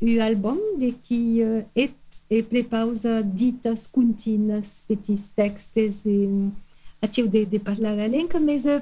un 0.00 0.20
album 0.20 0.78
de 0.78 0.92
qui 0.92 1.42
uh, 1.44 1.64
et 1.74 1.92
e 2.30 2.44
prepausa 2.44 3.22
ditas 3.24 3.88
contines, 3.88 4.84
petits 4.86 5.26
textes 5.34 5.98
de, 6.04 6.48
atiu 7.02 7.26
de, 7.26 7.44
de 7.44 7.58
parlar 7.58 7.96
la 7.96 8.06
lenca, 8.06 8.38
mas 8.38 8.64
uh, 8.64 8.80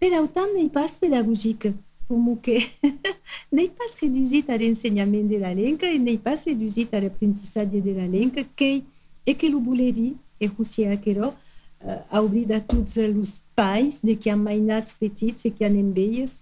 per 0.00 0.18
autant 0.18 0.48
pas 0.72 0.96
pédagogique. 0.96 1.68
Como 2.08 2.36
que 2.38 2.58
n'est 3.52 3.68
pas 3.68 3.92
reduït 4.00 4.48
a 4.50 4.56
l'ensenyament 4.58 5.28
de 5.28 5.36
la 5.38 5.54
lenca 5.54 5.86
e 5.86 5.98
n'est 5.98 6.18
pas 6.18 6.42
reduït 6.42 6.92
a 6.92 7.00
l'apprentissatge 7.00 7.78
de 7.78 7.92
la 7.94 8.08
lenca 8.08 8.42
que, 8.56 8.82
e 9.24 9.34
que 9.34 9.48
lo 9.48 9.60
voleri, 9.60 10.16
e 10.40 10.48
José 10.48 10.88
Aquero, 10.88 11.28
uh, 11.28 12.00
a 12.10 12.20
obrir 12.20 12.50
a 12.52 12.58
tots 12.60 12.96
els 12.96 13.36
pais 13.54 14.00
de 14.02 14.16
que 14.16 14.32
han 14.32 14.42
mainats 14.42 14.96
petits 14.98 15.46
e 15.46 15.52
que 15.52 15.64
han 15.64 15.76
enveies, 15.78 16.40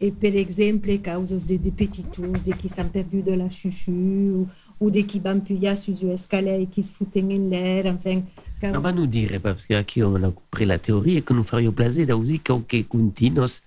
et 0.00 0.12
par 0.12 0.34
exemple, 0.36 0.96
causes 1.04 1.44
de, 1.44 1.58
de 1.58 1.70
petitons, 1.70 2.40
de 2.40 2.56
qui 2.56 2.70
s'han 2.70 2.88
perdu 2.88 3.20
de 3.20 3.36
la 3.36 3.50
chuchu, 3.50 3.92
ou, 4.38 4.46
ou 4.80 4.90
de 4.90 5.02
qui 5.02 5.20
van 5.20 5.40
pujar 5.40 5.76
sur 5.76 5.94
l'escalier 6.02 6.62
et 6.62 6.66
qui 6.66 6.82
se 6.82 6.88
fouten 6.88 7.30
en 7.32 7.50
l'air, 7.50 7.86
enfin... 7.86 8.22
On 8.62 8.72
causes- 8.72 8.82
va 8.82 8.92
nous 8.92 9.06
dire, 9.06 9.38
parce 9.42 9.64
qu'ici 9.66 10.02
on 10.02 10.14
a 10.16 10.30
compris 10.30 10.66
la 10.66 10.78
théorie, 10.78 11.18
et 11.18 11.22
que 11.22 11.32
nous 11.34 11.44
ferions 11.44 11.72
plaisir 11.72 12.06
d'aussi 12.06 12.40
qualche 12.40 12.86
continuos 12.88 13.62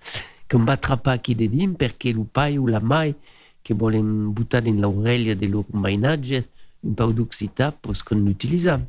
che 0.48 0.58
non 0.58 0.66
battrà 0.66 1.18
chi 1.18 1.36
de 1.36 1.48
dim 1.48 1.74
perché 1.74 2.10
il 2.10 2.26
pai 2.32 2.58
o 2.58 2.68
la 2.68 2.80
mai 2.80 3.14
che 3.62 3.74
volen 3.74 4.32
buttare 4.34 4.68
in 4.68 4.80
l'aurelia 4.80 5.36
de 5.36 5.48
loro 5.48 5.66
mainatges 5.72 6.50
un 6.82 6.94
peu 6.94 7.14
d'oxità 7.14 7.72
pos 7.72 8.04
qu'on 8.04 8.24
l'utilisa. 8.24 8.80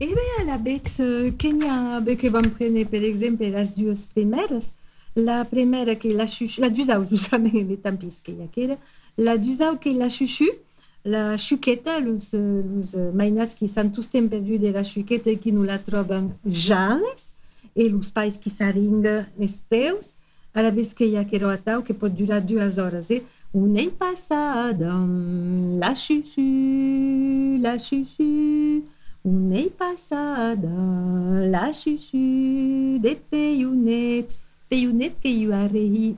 Eh 0.00 0.06
bien, 0.06 0.46
la 0.46 0.56
bête, 0.58 0.96
euh, 1.00 1.30
Kenya, 1.36 2.00
ben, 2.00 2.16
que 2.16 2.26
vam 2.28 2.48
prendre, 2.50 2.84
per 2.84 3.04
exemple, 3.04 3.44
les 3.44 3.70
deux 3.76 3.94
primeres, 4.14 4.72
la 5.14 5.44
première 5.44 5.98
que 5.98 6.08
la 6.08 6.26
chuchu, 6.26 6.60
la 6.62 6.70
dusau, 6.70 7.04
justament, 7.10 7.52
les 7.52 7.76
tampis 7.76 8.20
que 8.24 8.32
hi 8.32 8.42
ha 8.42 8.48
que 8.48 8.60
era, 8.62 8.76
la 9.18 9.36
dusau 9.36 9.76
que 9.78 9.90
la 9.90 10.08
chuchu, 10.08 10.48
la 11.04 11.36
los 11.36 12.34
eh, 12.34 13.10
mainats 13.12 13.54
qui 13.54 13.68
s'han 13.68 13.90
tous 13.90 14.08
temps 14.08 14.28
perdus 14.28 14.58
de 14.58 14.70
la 14.70 14.84
xuqueta 14.84 15.30
i 15.30 15.38
qui 15.38 15.52
no 15.52 15.64
la 15.64 15.78
troben 15.78 16.30
jales, 16.46 17.34
e 17.74 17.88
los 17.88 18.10
pais 18.10 18.36
qui 18.38 18.50
s'arringa 18.50 19.26
els 19.38 19.58
peus, 19.68 20.12
a 20.54 20.62
la 20.62 20.70
vez 20.70 20.92
que 20.94 21.06
hi 21.06 21.16
ha 21.16 21.24
que 21.24 21.36
era 21.36 21.50
atau, 21.52 21.82
que 21.82 21.94
pot 21.94 22.12
durar 22.12 22.40
dues 22.40 22.78
hores, 22.78 23.10
eh? 23.10 23.22
Un 23.52 23.74
any 23.76 23.90
passat, 23.90 24.80
amb 24.80 25.80
la 25.82 25.92
xuxu, 25.96 27.58
la 27.60 27.76
xuxu, 27.78 28.84
un 29.24 29.52
any 29.52 29.68
passat, 29.76 30.62
la 31.52 31.66
xuxu, 31.72 32.98
de 33.02 33.16
peionet, 33.28 34.32
peionet 34.70 35.18
que 35.20 35.28
hi 35.28 35.50
ha 35.52 35.66
rehi 35.68 36.14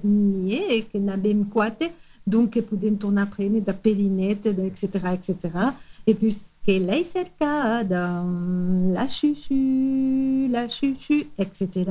que 0.91 1.01
n'abem 1.01 1.45
quatre, 1.51 1.91
donc 2.27 2.51
que 2.51 2.61
podem 2.63 2.97
tornar 2.97 3.25
a 3.25 3.27
prendre 3.27 3.61
de 3.61 3.73
perinet, 3.73 4.41
etc., 4.47 4.85
etc. 5.15 5.37
Et 6.07 6.15
puis, 6.15 6.41
que 6.67 6.73
l'hai 6.73 7.05
cercat, 7.05 7.85
la 7.85 9.07
xuxu, 9.09 10.49
la 10.49 10.67
xuxu, 10.69 11.27
etc., 11.39 11.85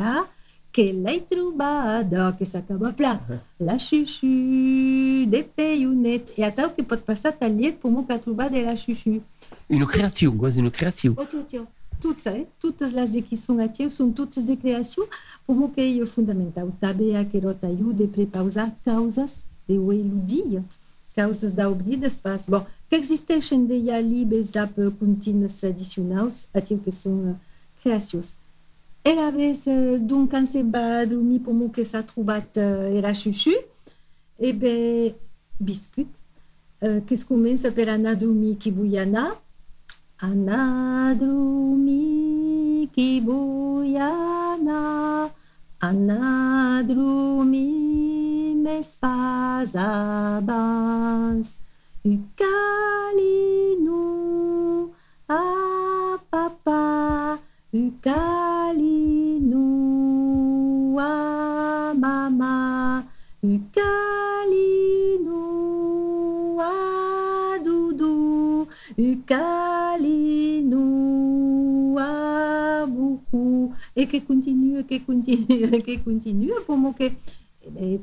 que 0.73 0.81
l'hai 0.81 1.21
trobat, 1.21 2.33
que 2.37 2.45
s'acaba 2.45 2.91
pla, 2.91 3.21
la 3.59 3.77
xuxu, 3.77 5.27
de 5.27 5.43
peionet, 5.43 6.33
e 6.37 6.43
atau 6.43 6.71
que 6.73 6.81
pot 6.81 7.05
passar 7.05 7.31
tallet 7.37 7.77
per 7.77 7.91
mo 7.93 8.01
que 8.03 8.13
ha 8.13 8.17
trobat 8.17 8.49
de 8.49 8.65
la 8.65 8.75
xuxu. 8.75 9.21
Une 9.69 9.85
création, 9.85 10.35
quasi 10.35 10.59
une 10.61 10.71
création. 10.71 11.13
Oh, 11.15 11.25
tio, 11.25 11.43
tio. 11.43 11.67
Toutes, 12.01 12.25
eh? 12.27 12.47
Totes 12.59 12.91
les 12.93 13.07
de 13.07 13.21
qui 13.21 13.37
sont 13.37 13.61
a 13.61 13.69
tio 13.69 13.91
són 13.93 14.09
totes 14.11 14.43
de 14.43 14.57
creació, 14.57 15.05
per 15.45 15.53
mo 15.55 15.69
que 15.69 15.85
é 15.85 16.05
fundamental. 16.07 16.73
També 16.81 17.13
a 17.15 17.23
que 17.23 17.39
rota 17.39 17.67
ajuda 17.67 18.05
a 18.05 18.07
prepausar 18.07 18.71
causes 18.83 19.43
de 19.67 19.77
o 19.77 19.91
eludir, 19.93 20.61
causes 21.15 21.53
d'oblides 21.53 22.15
pas. 22.15 22.45
Bon, 22.47 22.65
que 22.89 22.95
existeixen 22.95 23.65
de 23.65 23.77
libres 24.01 24.49
d'ap 24.51 24.73
contines 24.99 25.53
tradicionals, 25.59 26.47
a 26.53 26.61
tio 26.61 26.79
que 26.79 26.89
uh, 26.89 27.35
creacions. 27.81 28.35
Era 29.03 29.31
vez, 29.31 29.65
uh, 29.67 29.97
donc, 29.99 30.31
quand 30.31 30.45
se 30.45 30.63
va 30.63 31.05
dormir 31.05 31.39
per 31.39 31.53
mo 31.53 31.69
que 31.69 31.83
s'ha 31.83 32.03
trobat 32.03 32.45
uh, 32.57 32.95
era 32.95 33.13
xuxu, 33.13 33.55
e 34.39 34.53
bé, 34.53 35.15
biscuit, 35.59 36.09
uh, 36.81 37.01
que 37.05 37.13
es 37.13 37.23
comença 37.23 37.71
per 37.71 37.89
anar 37.89 38.13
a 38.13 38.15
dormir 38.15 38.55
qui 38.61 38.71
vull 38.71 38.95
qui 48.83 48.89
més 48.89 48.95
pas 48.99 49.75
abans. 49.75 51.57
U 52.05 52.17
calino 52.35 54.01
a 55.29 56.19
papa, 56.29 57.39
u 57.73 57.91
calino 58.01 59.63
a 60.99 61.93
mama, 61.93 63.05
u 63.41 63.59
calino 63.71 65.43
a 66.59 67.57
doudou, 67.63 68.67
u 68.97 69.17
calino 69.25 70.83
a 71.99 72.85
beaucoup. 72.85 73.73
Et 73.95 74.07
que 74.07 74.19
continue, 74.19 74.83
que 74.83 74.99
continue, 74.99 75.81
que 75.85 75.97
continue, 76.03 76.51
pour 76.65 76.77
moi 76.77 76.93
que 76.93 77.13
eh, 77.77 77.99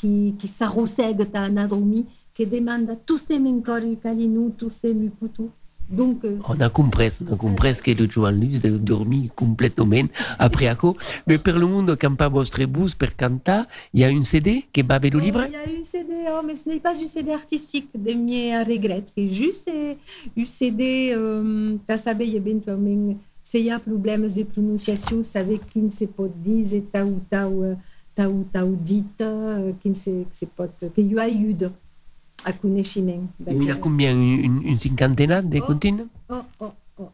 mainat 0.00 0.34
qui, 0.34 0.34
qui 0.38 0.48
s'arrossega 0.48 1.26
ta 1.26 1.48
na 1.48 1.66
dormir, 1.66 2.04
que 2.34 2.44
demanda 2.44 2.96
tous 2.96 3.26
tem 3.26 3.46
encore 3.46 3.84
u 3.84 3.96
calino, 3.96 4.50
tous 4.56 4.80
tem 4.80 5.04
u 5.04 5.10
putu. 5.10 5.50
Donc, 5.90 6.24
euh, 6.24 6.38
On 6.48 6.60
a 6.60 6.68
compris, 6.68 7.18
on 7.28 7.34
a 7.34 7.36
compris 7.36 7.76
que 7.82 7.90
le 7.90 8.08
Joan 8.08 8.38
Luis 8.38 8.60
de 8.60 8.78
dormir 8.78 9.34
complètement 9.34 10.08
après 10.38 10.68
ako. 10.68 10.96
Mais 11.26 11.38
per 11.38 11.58
le 11.58 11.66
monde 11.66 11.96
quand 12.00 12.14
pas 12.14 12.28
vostre 12.28 12.64
bus 12.66 12.94
per 12.94 13.16
cantar, 13.16 13.66
il 13.92 14.00
y 14.00 14.04
a 14.04 14.10
une 14.10 14.24
CD 14.24 14.66
qui 14.72 14.82
va 14.82 15.00
le 15.00 15.18
livre. 15.18 15.46
Il 15.46 15.52
y 15.52 15.56
a 15.56 15.68
une 15.68 15.82
CD, 15.82 16.12
oh, 16.28 16.42
mais 16.46 16.54
ce 16.54 16.68
n'est 16.68 16.78
pas 16.78 16.96
une 16.96 17.08
CD 17.08 17.32
artistique 17.32 17.88
de 17.92 18.12
mes 18.12 18.56
regrets, 18.62 19.04
c'est 19.16 19.26
juste 19.26 19.68
euh, 19.68 19.94
une 20.36 20.46
CD, 20.46 21.12
euh, 21.12 21.76
tu 21.88 21.98
savais 21.98 22.28
éventuellement, 22.28 23.16
s'il 23.42 23.64
y 23.64 23.70
a 23.72 23.80
problèmes 23.80 24.28
de 24.28 24.44
prononciation, 24.44 25.24
savez 25.24 25.60
qui 25.72 25.80
ne 25.80 25.90
se 25.90 26.04
peut 26.04 26.30
dire, 26.36 26.72
et 26.72 26.82
ta 26.82 27.04
ou 27.04 27.20
ta 27.28 27.48
ou 27.48 27.64
ta 28.14 28.28
ou 28.28 28.44
ta 28.52 28.64
ou 28.64 28.76
dite, 28.76 29.20
euh, 29.22 29.72
qui 29.80 29.90
ne 29.90 29.94
se, 29.94 30.24
se 30.32 30.46
peut, 30.46 30.68
que 30.78 31.18
a 31.18 31.22
ajuda 31.22 31.70
a 32.44 32.52
coneixement. 32.52 33.28
Il 33.46 33.64
y 33.64 33.70
a 33.70 33.74
combien? 33.74 34.12
Une, 34.12 34.62
une, 34.64 34.78
cinquantaine 34.80 35.48
de 35.48 35.58
Oh. 35.58 35.66
contines 35.66 36.06
Oh, 36.28 36.42
oh, 36.60 36.72
oh. 36.98 37.08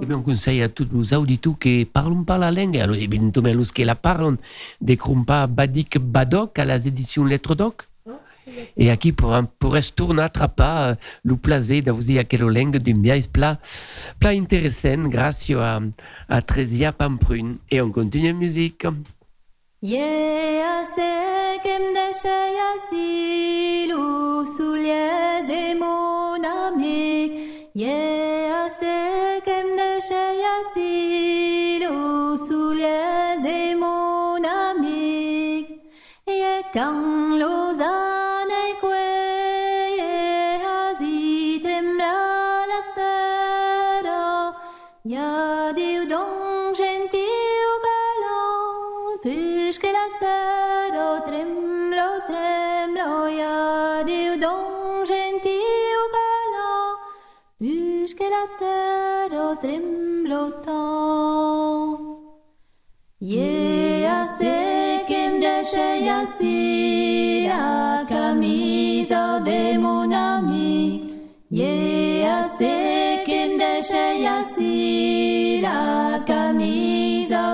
Eh 0.00 0.06
bien, 0.06 0.16
on 0.16 0.22
conseille 0.22 0.62
à 0.62 0.68
tous 0.68 0.88
les 0.92 1.14
auditeurs 1.14 1.58
qui 1.58 1.84
parlent 1.84 2.24
pas 2.24 2.38
la 2.38 2.50
langue, 2.50 2.78
alors 2.78 2.96
évidemment 2.96 3.52
los 3.52 3.72
qui 3.72 3.84
la 3.84 3.94
parlent, 3.94 4.38
de 4.80 5.24
pas 5.24 5.46
Badik 5.46 5.98
Badok 5.98 6.58
à 6.58 6.64
les 6.64 6.88
éditions 6.88 7.24
Lettres 7.24 7.54
Doc. 7.54 7.82
Et 8.76 8.90
aquí 8.90 9.12
pour, 9.12 9.36
pour 9.58 9.78
tourner 9.94 10.22
attraper 10.22 10.62
euh, 10.64 10.94
le 11.24 11.36
plaisir 11.36 11.84
de 11.84 11.92
vous 11.92 12.02
dire 12.02 12.26
quelle 12.26 12.40
langue 12.40 12.78
d'un 12.78 12.96
bien 12.96 13.20
plat, 13.32 13.58
plat 14.18 14.30
intéressant 14.30 15.08
grâce 15.08 15.48
à, 15.50 15.80
à 16.28 16.42
Tresia 16.42 16.92
Pamprune. 16.92 17.56
Et 17.70 17.80
on 17.80 17.90
continue 17.90 18.28
la 18.28 18.32
musique. 18.32 18.84
Yeah, 19.84 20.86
sé 20.86 21.58
que 21.64 21.70
em 21.70 21.92
deixa 21.92 22.28
si 22.88 23.42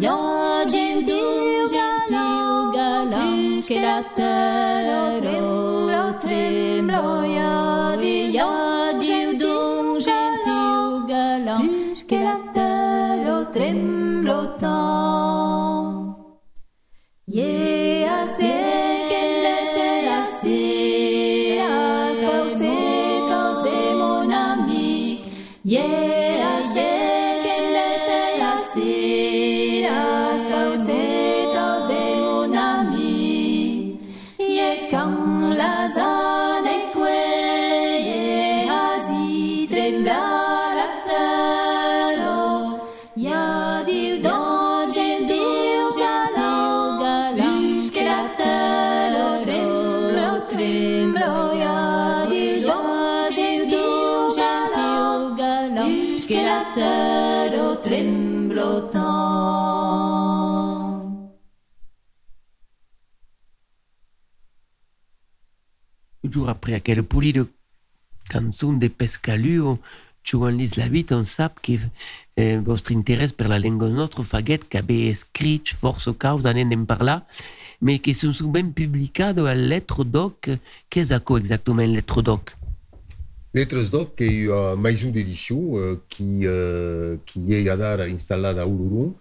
gentil 0.72 1.68
galan, 1.68 2.72
galan 2.72 3.62
che 3.68 3.82
la 3.82 4.02
terra 4.16 5.20
tremblò, 5.20 6.16
tremblò, 6.24 7.26
yadiu 7.26 8.32
yadiu 8.32 10.00
gentil 10.00 11.04
galan, 11.10 11.94
che 12.08 12.24
la 12.24 12.40
terra 12.54 13.44
Toujours 66.46 66.50
après 66.50 66.74
aquel 66.76 67.02
poli 67.02 67.34
de 67.34 67.48
cançon 68.30 68.74
de 68.74 68.88
Pescaluo, 68.88 69.80
Joan 70.24 70.58
Lislavit, 70.58 71.08
on 71.10 71.24
sap 71.24 71.60
que 71.60 71.80
eh, 72.38 72.58
vostre 72.58 72.92
interès 72.92 73.32
per 73.34 73.48
la 73.48 73.58
llengua 73.58 73.90
nostra 73.90 74.24
faguet 74.24 74.60
que 74.70 74.78
avait 74.78 75.10
escrit 75.10 75.64
força 75.74 76.14
causa 76.14 76.50
anem 76.50 76.72
en 76.74 76.86
parlar, 76.86 77.26
mais 77.82 77.98
que 77.98 78.14
sont 78.14 78.52
ben 78.52 78.72
publicado 78.72 79.48
al 79.48 79.70
lettre 79.70 80.04
doc. 80.04 80.52
Qu'est-ce 80.90 81.18
que 81.18 81.38
exactement 81.40 81.88
lettre 81.88 82.22
doc? 82.22 82.56
Lettres 83.56 83.90
Doc 83.90 84.22
una 84.22 84.76
maison 84.76 85.10
d'édition 85.10 85.78
euh, 85.78 85.96
qui, 86.10 86.42
euh, 86.46 87.18
qui 87.26 87.54
est 87.54 87.70
adar 87.70 88.02
installata 88.02 88.62
a 88.62 88.68
Uluru 88.68 89.14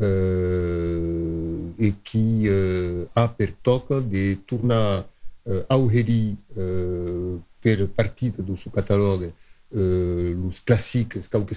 euh, 0.00 1.58
et 1.78 1.94
qui 2.02 2.48
euh, 2.48 3.04
ha 3.14 3.28
per 3.28 3.52
toc 3.62 3.92
de 4.10 4.34
tornar 4.46 5.04
euh, 5.48 5.62
a 5.68 5.78
oferir 5.78 6.36
euh, 6.56 7.36
per 7.60 7.86
partit 7.88 8.32
do 8.38 8.56
seu 8.56 8.70
catalogue 8.70 9.32
euh, 9.74 10.34
los 10.34 10.60
classiques, 10.64 11.18
cauques 11.30 11.54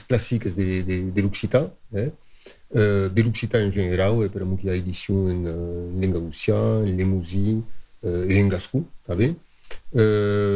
de, 0.55 0.81
de, 0.81 1.11
de 1.11 1.21
l'Occitan, 1.21 1.71
eh? 1.93 2.11
en 2.73 3.71
general, 3.71 4.23
e 4.23 4.29
a 4.33 4.45
muita 4.45 4.75
edition 4.75 5.27
en, 5.27 5.45
euh, 5.45 5.89
en 5.95 6.01
lengua 6.01 6.19
lucian, 6.19 6.83
en 6.83 6.97
lemousin 6.97 7.61
euh, 8.05 8.27
e 8.29 8.49
gascon, 8.49 8.85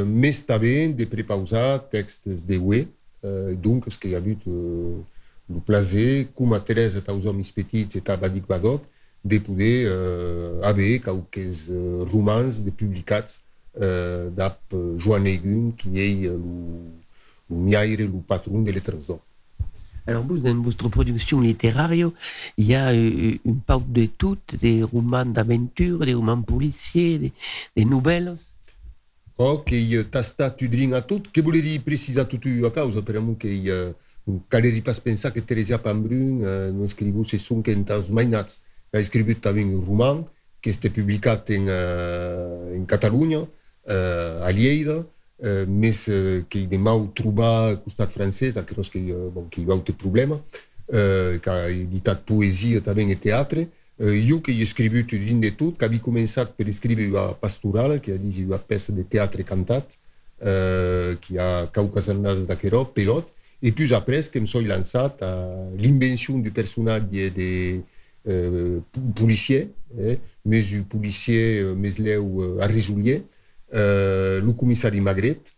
mais 0.05 0.43
també 0.45 0.89
de 0.89 1.05
prepausar 1.05 1.79
de 1.91 3.55
donc 3.55 3.85
ce 3.89 3.97
que 3.97 4.07
hi 4.07 4.15
ha 4.15 4.17
hagut 4.17 4.39
euh, 4.47 5.01
el 5.49 5.61
plaer, 5.61 6.27
com 6.35 6.53
a 6.53 6.59
Teresa 6.59 6.99
et 6.99 8.09
a 8.09 8.17
Badik 8.17 8.47
Badoc, 8.47 8.83
de 9.23 9.37
poder 9.39 9.83
euh, 9.85 10.61
haver 10.63 10.99
qualques 10.99 11.39
euh, 11.69 12.05
romans 12.11 12.51
de 12.63 12.69
publicats 12.71 13.41
euh, 13.81 14.29
d'ap 14.29 14.59
euh, 14.73 14.97
Joan 14.97 15.25
Egun, 15.25 15.71
qui 15.77 15.99
est 15.99 16.25
euh, 16.27 16.37
le 17.49 17.55
miaire, 17.55 17.97
le 17.97 18.07
patron 18.25 18.61
de 18.61 18.71
lettres 18.71 18.95
d'or. 19.07 19.19
Alors 20.07 20.23
vous, 20.23 20.39
dans 20.39 20.61
votre 20.61 20.89
production 20.89 21.41
littéraire, 21.41 21.93
il 21.93 22.65
y 22.65 22.73
a 22.73 22.91
euh, 22.91 23.37
une 23.45 23.59
part 23.59 23.81
de 23.81 24.05
toutes, 24.05 24.55
des 24.55 24.81
romans 24.83 25.25
d'aventure, 25.25 25.99
des 25.99 26.13
romans 26.13 26.41
policiers, 26.41 27.19
des, 27.19 27.33
des 27.75 27.85
nouvelles. 27.85 28.35
Ok, 29.37 29.73
t'as 30.11 30.23
sta 30.23 30.49
tu 30.49 30.67
drin 30.67 30.91
a 30.91 31.01
tot, 31.01 31.31
che 31.31 31.41
volevi 31.41 31.79
precisar 31.79 32.25
tutto 32.25 32.49
a 32.65 32.71
causa, 32.71 33.01
per 33.01 33.15
amor 33.15 33.37
che 33.37 33.95
uh, 34.25 34.41
caleri 34.49 34.81
pas 34.81 34.99
pensar 34.99 35.31
che 35.31 35.45
Teresia 35.45 35.79
Pambrun 35.79 36.41
uh, 36.41 36.75
non 36.75 36.89
scrivo 36.89 37.23
se 37.23 37.37
son 37.37 37.61
che 37.61 37.71
intaus 37.71 38.09
mainats 38.09 38.59
ha 38.93 39.01
escrit 39.01 39.41
també 39.41 39.63
un 39.63 39.79
roman 39.85 40.23
que 40.61 40.73
està 40.73 40.91
publicat 40.91 41.49
en, 41.55 41.69
en 42.75 42.85
Catalunya, 42.89 43.45
uh, 43.45 44.43
a 44.43 44.51
Lleida, 44.51 44.97
uh, 44.99 45.65
que 46.51 46.65
de 46.67 46.77
mau 46.77 47.07
trobar 47.15 47.53
al 47.69 47.77
costat 47.85 48.11
que, 48.91 49.05
uh, 49.15 49.29
bon, 49.31 49.47
que 49.47 49.61
hi 49.61 49.67
va 49.69 49.79
ter 49.79 49.95
problema, 49.95 50.35
uh, 50.35 51.39
que 51.39 51.53
ha 51.53 51.69
editat 51.71 52.25
poesia 52.27 52.83
també 52.83 53.07
i 53.07 53.15
teatre, 53.15 53.69
Uh, 53.99 54.15
jo 54.23 54.37
que 54.39 54.53
he 54.53 54.63
escrit 54.63 54.93
dins 55.19 55.41
de 55.43 55.49
tot, 55.51 55.75
que 55.75 55.83
havia 55.83 55.99
començat 55.99 56.53
per 56.55 56.69
escriure 56.71 57.03
una 57.09 57.33
pastoral, 57.35 57.97
que 57.99 58.13
ha 58.13 58.17
dit 58.17 58.37
una 58.45 58.55
peça 58.57 58.93
de 58.95 59.03
teatre 59.03 59.43
cantat, 59.43 59.97
uh, 60.39 61.17
que 61.19 61.35
ha 61.35 61.67
cauques 61.75 62.07
anades 62.07 62.45
d'aquerò, 62.47 62.85
pilot, 62.95 63.33
i 63.59 63.73
puis 63.75 63.91
après 63.91 64.23
que 64.31 64.39
em 64.39 64.47
soy 64.47 64.63
lançat 64.71 65.19
a 65.19 65.33
l'invenció 65.75 66.37
du 66.39 66.51
personatge 66.55 67.27
de 67.35 67.49
policier, 69.15 69.69
eh, 69.97 70.17
més 70.45 70.73
un 70.77 70.83
policier 70.89 71.63
uh, 71.65 71.75
més 71.75 71.99
leu 71.99 72.25
uh, 72.41 72.49
a 72.63 72.67
Risolier, 72.69 73.21
uh, 73.71 74.39
el 74.39 74.51
comissari 74.57 75.01
Magret, 75.01 75.53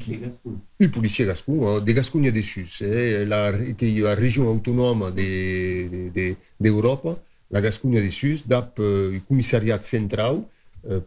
Qui... 0.00 0.18
un 0.18 0.90
policier 0.90 1.28
gascon, 1.28 1.60
uh, 1.62 1.78
de 1.80 1.92
Gascogne 1.94 2.32
de 2.32 2.42
Sus, 2.42 2.80
eh, 2.82 3.24
la, 3.24 3.52
hi 3.54 3.92
ha 4.00 4.08
la 4.08 4.16
regió 4.18 4.48
autònoma 4.50 5.12
d'Europa, 5.14 6.10
de, 6.10 6.10
de, 6.10 6.26
d'Europa, 6.58 7.16
la 7.54 7.62
Gascunha 7.62 8.02
de 8.02 8.10
Sus, 8.10 8.42
dap 8.46 8.80
il 8.82 9.22
comissariat 9.28 9.84
central, 9.86 10.42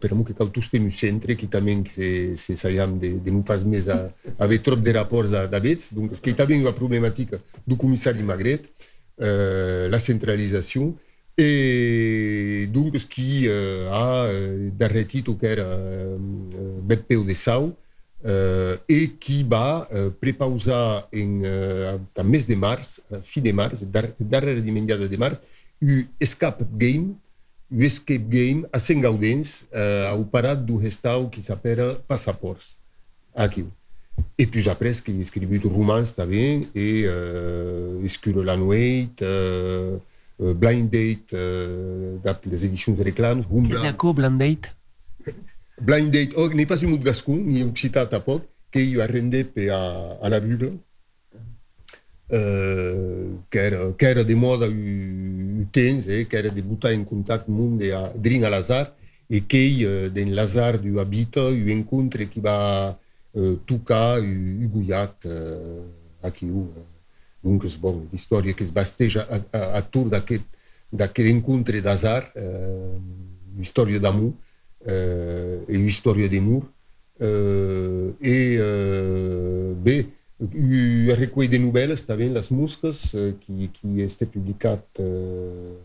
per 0.00 0.10
amor 0.12 0.26
que 0.28 0.34
cal 0.36 0.50
tous 0.52 0.68
teniu 0.68 0.92
centre, 0.92 1.36
que 1.40 1.46
també 1.48 1.78
se, 1.88 2.36
se 2.36 2.56
saiam 2.60 2.98
de, 3.00 3.14
de 3.24 3.32
non 3.32 3.40
pas 3.46 3.62
més 3.64 3.88
a, 3.88 3.96
a 4.36 4.44
haver 4.44 4.58
trop 4.64 4.80
de 4.80 4.92
rapports 4.92 5.32
d'avets, 5.32 5.92
donc 5.96 6.18
que 6.20 6.34
també 6.36 6.58
una 6.60 6.74
problemàtica 6.76 7.40
du 7.64 7.78
comissari 7.80 8.24
Magret, 8.24 8.68
la 9.20 9.98
centralització, 10.00 10.94
et 11.36 12.66
donc 12.72 12.96
ce 12.98 13.06
qui 13.06 13.46
uh, 13.46 13.88
a 13.92 14.28
uh, 14.28 14.70
derretit 14.76 15.28
o 15.28 15.36
que 15.36 15.46
era 15.48 15.64
uh, 15.64 16.18
Beppeu 16.82 17.24
de 17.24 17.34
Sau, 17.34 17.76
et 18.22 19.16
qui 19.16 19.42
va 19.48 19.88
prepausar 20.20 21.08
en 21.10 21.40
mes 22.28 22.44
de 22.44 22.52
març, 22.52 22.98
a 23.08 23.22
fi 23.24 23.40
de 23.40 23.54
març, 23.56 23.80
dar, 23.88 24.10
darrera 24.20 24.60
dimenjada 24.60 25.08
de 25.08 25.16
març, 25.16 25.40
un 25.80 26.04
escape 26.20 26.66
game, 26.76 27.14
un 27.72 27.82
escape 27.88 28.28
game 28.28 28.68
a 28.76 28.78
Sant 28.78 29.00
Gaudens, 29.00 29.62
uh, 29.72 30.12
au 30.12 30.26
parat 30.28 30.60
do 30.60 30.76
restau 30.76 31.30
que 31.32 31.40
s'appelle 31.40 31.96
Passaports, 32.06 32.76
aqui. 33.32 33.64
Et 34.38 34.46
puis 34.46 34.68
après, 34.68 34.92
que 34.92 35.12
j'ai 35.12 35.20
écrit 35.20 35.40
du 35.40 35.58
romance 35.66 36.14
também, 36.14 36.66
et 36.74 37.02
euh, 37.04 38.02
Escure 38.04 38.42
la 38.42 38.56
nuit, 38.56 39.10
euh, 39.22 39.98
euh, 40.40 40.54
Blind 40.54 40.88
Date, 40.88 41.34
euh, 41.34 42.16
les 42.46 42.64
éditions 42.64 42.92
de 42.92 43.02
réclame, 43.02 43.42
Humbla. 43.52 43.82
D'accord, 43.82 44.14
Blind 44.14 44.38
Date 44.38 44.74
Blind 45.80 46.10
Date, 46.10 46.32
oh, 46.36 46.48
n'est 46.52 46.66
pas 46.66 46.82
un 46.82 46.88
mot 46.88 46.96
de 46.96 47.04
gascon, 47.04 47.36
ni 47.36 47.62
occitan 47.62 48.06
tampoc, 48.06 48.42
que 48.70 48.78
io 48.78 49.00
arrendé 49.00 49.44
pe 49.44 49.68
a, 49.70 50.18
a 50.22 50.28
la 50.28 50.40
Bugla, 50.40 50.68
euh, 52.32 53.32
qu'era, 53.50 53.92
qu'era 53.98 54.24
de 54.24 54.34
moda 54.34 54.68
u, 54.68 55.62
u 55.62 55.66
temps, 55.72 56.06
eh, 56.08 56.26
qu'era 56.26 56.50
de 56.50 56.62
butar 56.62 56.92
en 56.92 57.04
contact 57.04 57.48
monde 57.48 57.82
a, 57.90 58.12
drin 58.14 58.44
a 58.44 58.50
Lazar, 58.50 58.92
e 59.28 59.40
que 59.46 59.84
uh, 59.84 60.10
den 60.10 60.34
Lazar 60.34 60.78
du 60.78 60.98
habita, 61.00 61.50
u 61.50 61.70
encontre 61.72 62.28
qui 62.28 62.40
va 62.40 62.98
Euh, 63.36 63.54
toca 63.64 64.18
ugullat 64.18 65.14
uh, 65.24 65.86
aquí 66.20 66.46
euh, 66.46 66.66
donc 67.44 67.64
bon 67.78 68.08
l'història 68.10 68.52
que 68.54 68.64
es 68.64 68.72
basteja 68.72 69.22
a, 69.30 69.38
a, 69.52 69.78
a 69.78 69.82
d'aquest 69.82 70.42
d'aquest 70.90 71.28
encontre 71.30 71.80
d'azar 71.80 72.32
euh, 72.34 72.96
uh, 72.98 73.60
història 73.62 74.00
d'amour 74.00 74.32
uh, 74.34 75.62
e 75.68 75.76
una 75.76 75.86
història 75.86 76.28
d'amour 76.28 76.64
uh, 77.20 78.16
e 78.20 78.58
uh, 78.58 79.76
bé 79.78 80.06
un 80.40 81.14
recull 81.14 81.46
de 81.46 81.60
novel·les 81.62 82.02
també 82.02 82.26
les 82.28 82.50
mosques 82.50 83.14
uh, 83.14 83.30
qui, 83.46 83.70
qui 83.70 84.02
este 84.02 84.26
publicat 84.26 84.82
uh, 84.98 85.78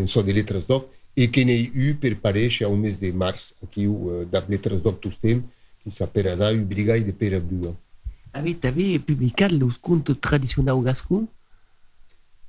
en 0.00 0.06
so 0.06 0.22
de 0.22 0.32
letres 0.32 0.64
d'oc 0.64 0.88
e 1.14 1.28
que 1.28 1.44
n'hi 1.44 1.58
ha 1.60 1.68
eu 1.76 1.98
per 2.00 2.16
pareix 2.16 2.62
a 2.62 2.72
un 2.72 2.80
mes 2.80 2.96
de 2.96 3.12
març 3.12 3.52
aquí 3.60 3.84
uh, 3.84 4.24
de 4.24 4.42
letres 4.48 4.80
d'oc 4.80 5.02
tostem 5.04 5.42
temps 5.44 5.53
qui 5.84 5.90
s'appellerà 5.90 6.48
un 6.48 6.62
brigall 6.62 7.04
de 7.04 7.12
Pere 7.12 7.40
Bruga. 7.40 7.70
Avez, 8.32 8.56
avez 8.64 8.98
publicat 8.98 9.48
los 9.48 9.78
contes 9.80 10.20
tradicionals 10.20 10.82
gascons 10.82 11.28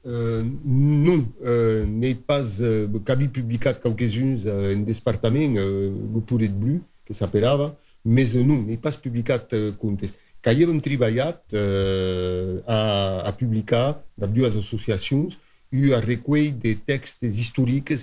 Euh, 0.08 0.44
non, 0.64 1.26
euh, 1.44 1.84
n'est 1.84 2.14
pas 2.14 2.62
euh, 2.62 2.88
publicat 3.28 3.74
quelques-uns 3.74 4.46
euh, 4.46 4.76
en 4.76 4.82
departament, 4.82 5.56
euh, 5.58 5.90
le 6.14 6.22
Poulet 6.22 6.48
Blu, 6.48 6.82
que 7.04 7.14
s'appellava, 7.16 7.76
mais 8.04 8.36
euh, 8.36 8.44
non, 8.44 8.62
n'est 8.62 8.78
pas 8.78 8.92
publicat 8.92 9.42
euh, 9.54 9.72
contes. 9.72 10.14
Quand 10.44 10.52
hem 10.52 10.80
treballat 10.80 11.42
euh, 11.56 12.62
a, 12.68 13.26
a 13.26 13.32
publicar 13.32 14.00
dans 14.16 14.28
deux 14.28 14.46
associations 14.46 15.28
un 15.74 16.00
recueil 16.00 16.52
de 16.52 16.74
textes 16.74 17.24
historiques 17.24 17.96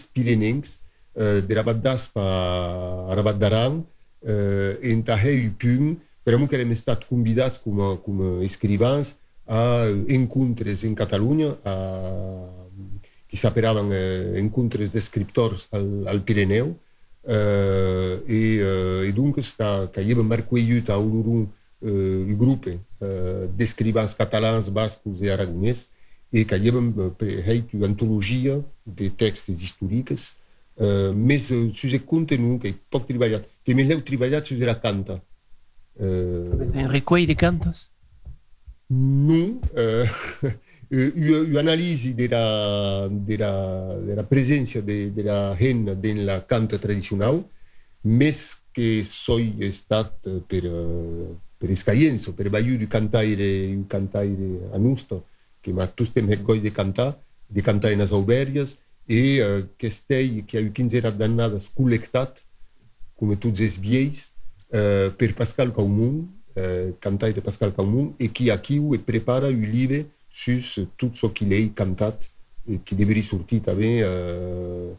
euh, 1.19 1.41
de 1.41 1.55
Rabat 1.55 1.75
d'Aspa 1.75 2.21
a 2.21 3.15
Rabat 3.15 3.35
d'Aran, 3.35 3.85
euh, 4.27 4.77
en 4.83 5.03
tahé 5.03 5.37
un 5.41 5.53
punt, 5.59 5.97
per 6.23 6.39
que 6.49 6.61
hem 6.61 6.73
estat 6.73 7.05
convidats 7.09 7.59
com 7.59 7.81
a, 7.83 7.97
com 7.99 8.21
a 8.23 8.45
escrivans 8.47 9.17
a 9.47 9.89
encontres 10.09 10.85
en 10.85 10.95
Catalunya, 10.95 11.57
a, 11.65 11.75
que 13.29 13.37
s'aperaven 13.37 13.89
eh, 13.97 14.39
encontres 14.39 14.93
d'escriptors 14.93 15.67
al, 15.73 16.07
al 16.07 16.21
Pirineu, 16.23 16.75
eh, 17.25 18.23
e, 18.27 18.41
eh, 18.61 19.09
e 19.09 19.13
donc 19.13 19.41
sta, 19.41 19.89
que 19.89 20.03
hi 20.05 20.13
hem 20.13 20.31
recollit 20.31 20.91
a 20.91 20.99
un, 20.99 21.49
eh, 21.81 22.23
un 22.27 22.37
grup 22.37 22.69
eh, 22.69 23.49
d'escrivans 23.57 24.15
catalans, 24.15 24.69
bascos 24.69 25.25
i 25.25 25.33
aragonès, 25.33 25.89
e 26.33 26.45
que 26.45 26.57
hi 26.57 26.69
hem 26.69 26.93
fet 27.19 27.73
una 27.77 27.89
antologia 27.89 28.61
de 28.85 29.11
textos 29.11 29.65
històrics, 29.65 30.35
eh, 30.79 31.13
més 31.15 31.51
eh, 31.51 31.63
sus 31.75 31.93
el 31.93 32.05
contenut 32.09 32.63
que 32.63 32.75
poc 32.91 33.09
treballat, 33.09 33.47
que 33.65 33.75
més 33.75 33.89
l'heu 33.89 34.03
treballat 34.07 34.47
sus 34.47 34.61
la 34.61 34.79
canta. 34.81 35.21
Eh, 36.01 36.71
Un 36.73 36.89
recueil 36.89 37.27
de 37.27 37.37
cantos 37.37 37.93
non, 38.93 39.61
euh, 39.77 40.05
une 40.91 41.57
analyse 41.57 42.15
de 42.15 42.29
la, 42.29 43.09
de 43.11 43.37
la, 43.37 43.97
de 43.99 44.15
la 44.15 44.23
presença 44.23 44.83
de, 44.83 45.11
de 45.11 45.23
la 45.23 45.57
gent 45.57 45.89
en 45.89 46.27
la 46.27 46.41
canta 46.47 46.79
tradicional, 46.79 47.41
més 48.05 48.59
que 48.77 49.05
soy 49.09 49.55
estat 49.65 50.29
per, 50.49 50.63
uh, 50.69 51.33
per 51.57 51.71
experiència, 51.73 52.35
per 52.37 52.51
veure 52.53 52.77
un 52.77 52.91
cantaire, 52.93 53.49
un 53.73 53.87
cantaire 53.89 54.69
anusto, 54.77 55.23
que 55.63 55.73
ma 55.73 55.87
tostem 55.87 56.29
vergoll 56.29 56.61
de 56.61 56.73
cantar, 56.75 57.15
de 57.49 57.63
cantar 57.65 57.93
en 57.95 58.03
les 58.03 58.13
aubèries, 58.13 58.77
e 59.09 59.39
eh, 59.39 59.67
qu'estei 59.77 60.45
qui 60.47 60.57
a 60.57 60.61
eu 60.61 60.73
15 60.73 60.97
era 60.97 61.11
d'annadas 61.11 61.71
collectat 61.75 62.43
come 63.23 63.37
tots 63.39 63.61
es 63.61 63.77
vieis 63.79 64.33
uh, 64.73 64.77
eh, 64.77 65.11
per 65.15 65.35
Pascal 65.35 65.71
Caumont, 65.73 66.27
eh, 66.57 66.89
uh, 66.89 66.95
cantai 66.99 67.33
de 67.33 67.41
Pascal 67.41 67.73
Caumont, 67.73 68.15
e 68.19 68.33
qui 68.33 68.51
aquiu 68.51 68.95
e 68.95 68.99
prepara 68.99 69.47
un 69.47 69.63
libre 69.63 70.07
sus 70.29 70.89
tout 70.97 71.15
ce 71.15 71.27
qu'il 71.31 71.53
ei 71.53 71.71
cantat 71.73 72.31
e 72.67 72.81
qui 72.83 72.97
deberi 72.97 73.23
sortir 73.23 73.61
tabé 73.61 74.03
uh, 74.03 74.91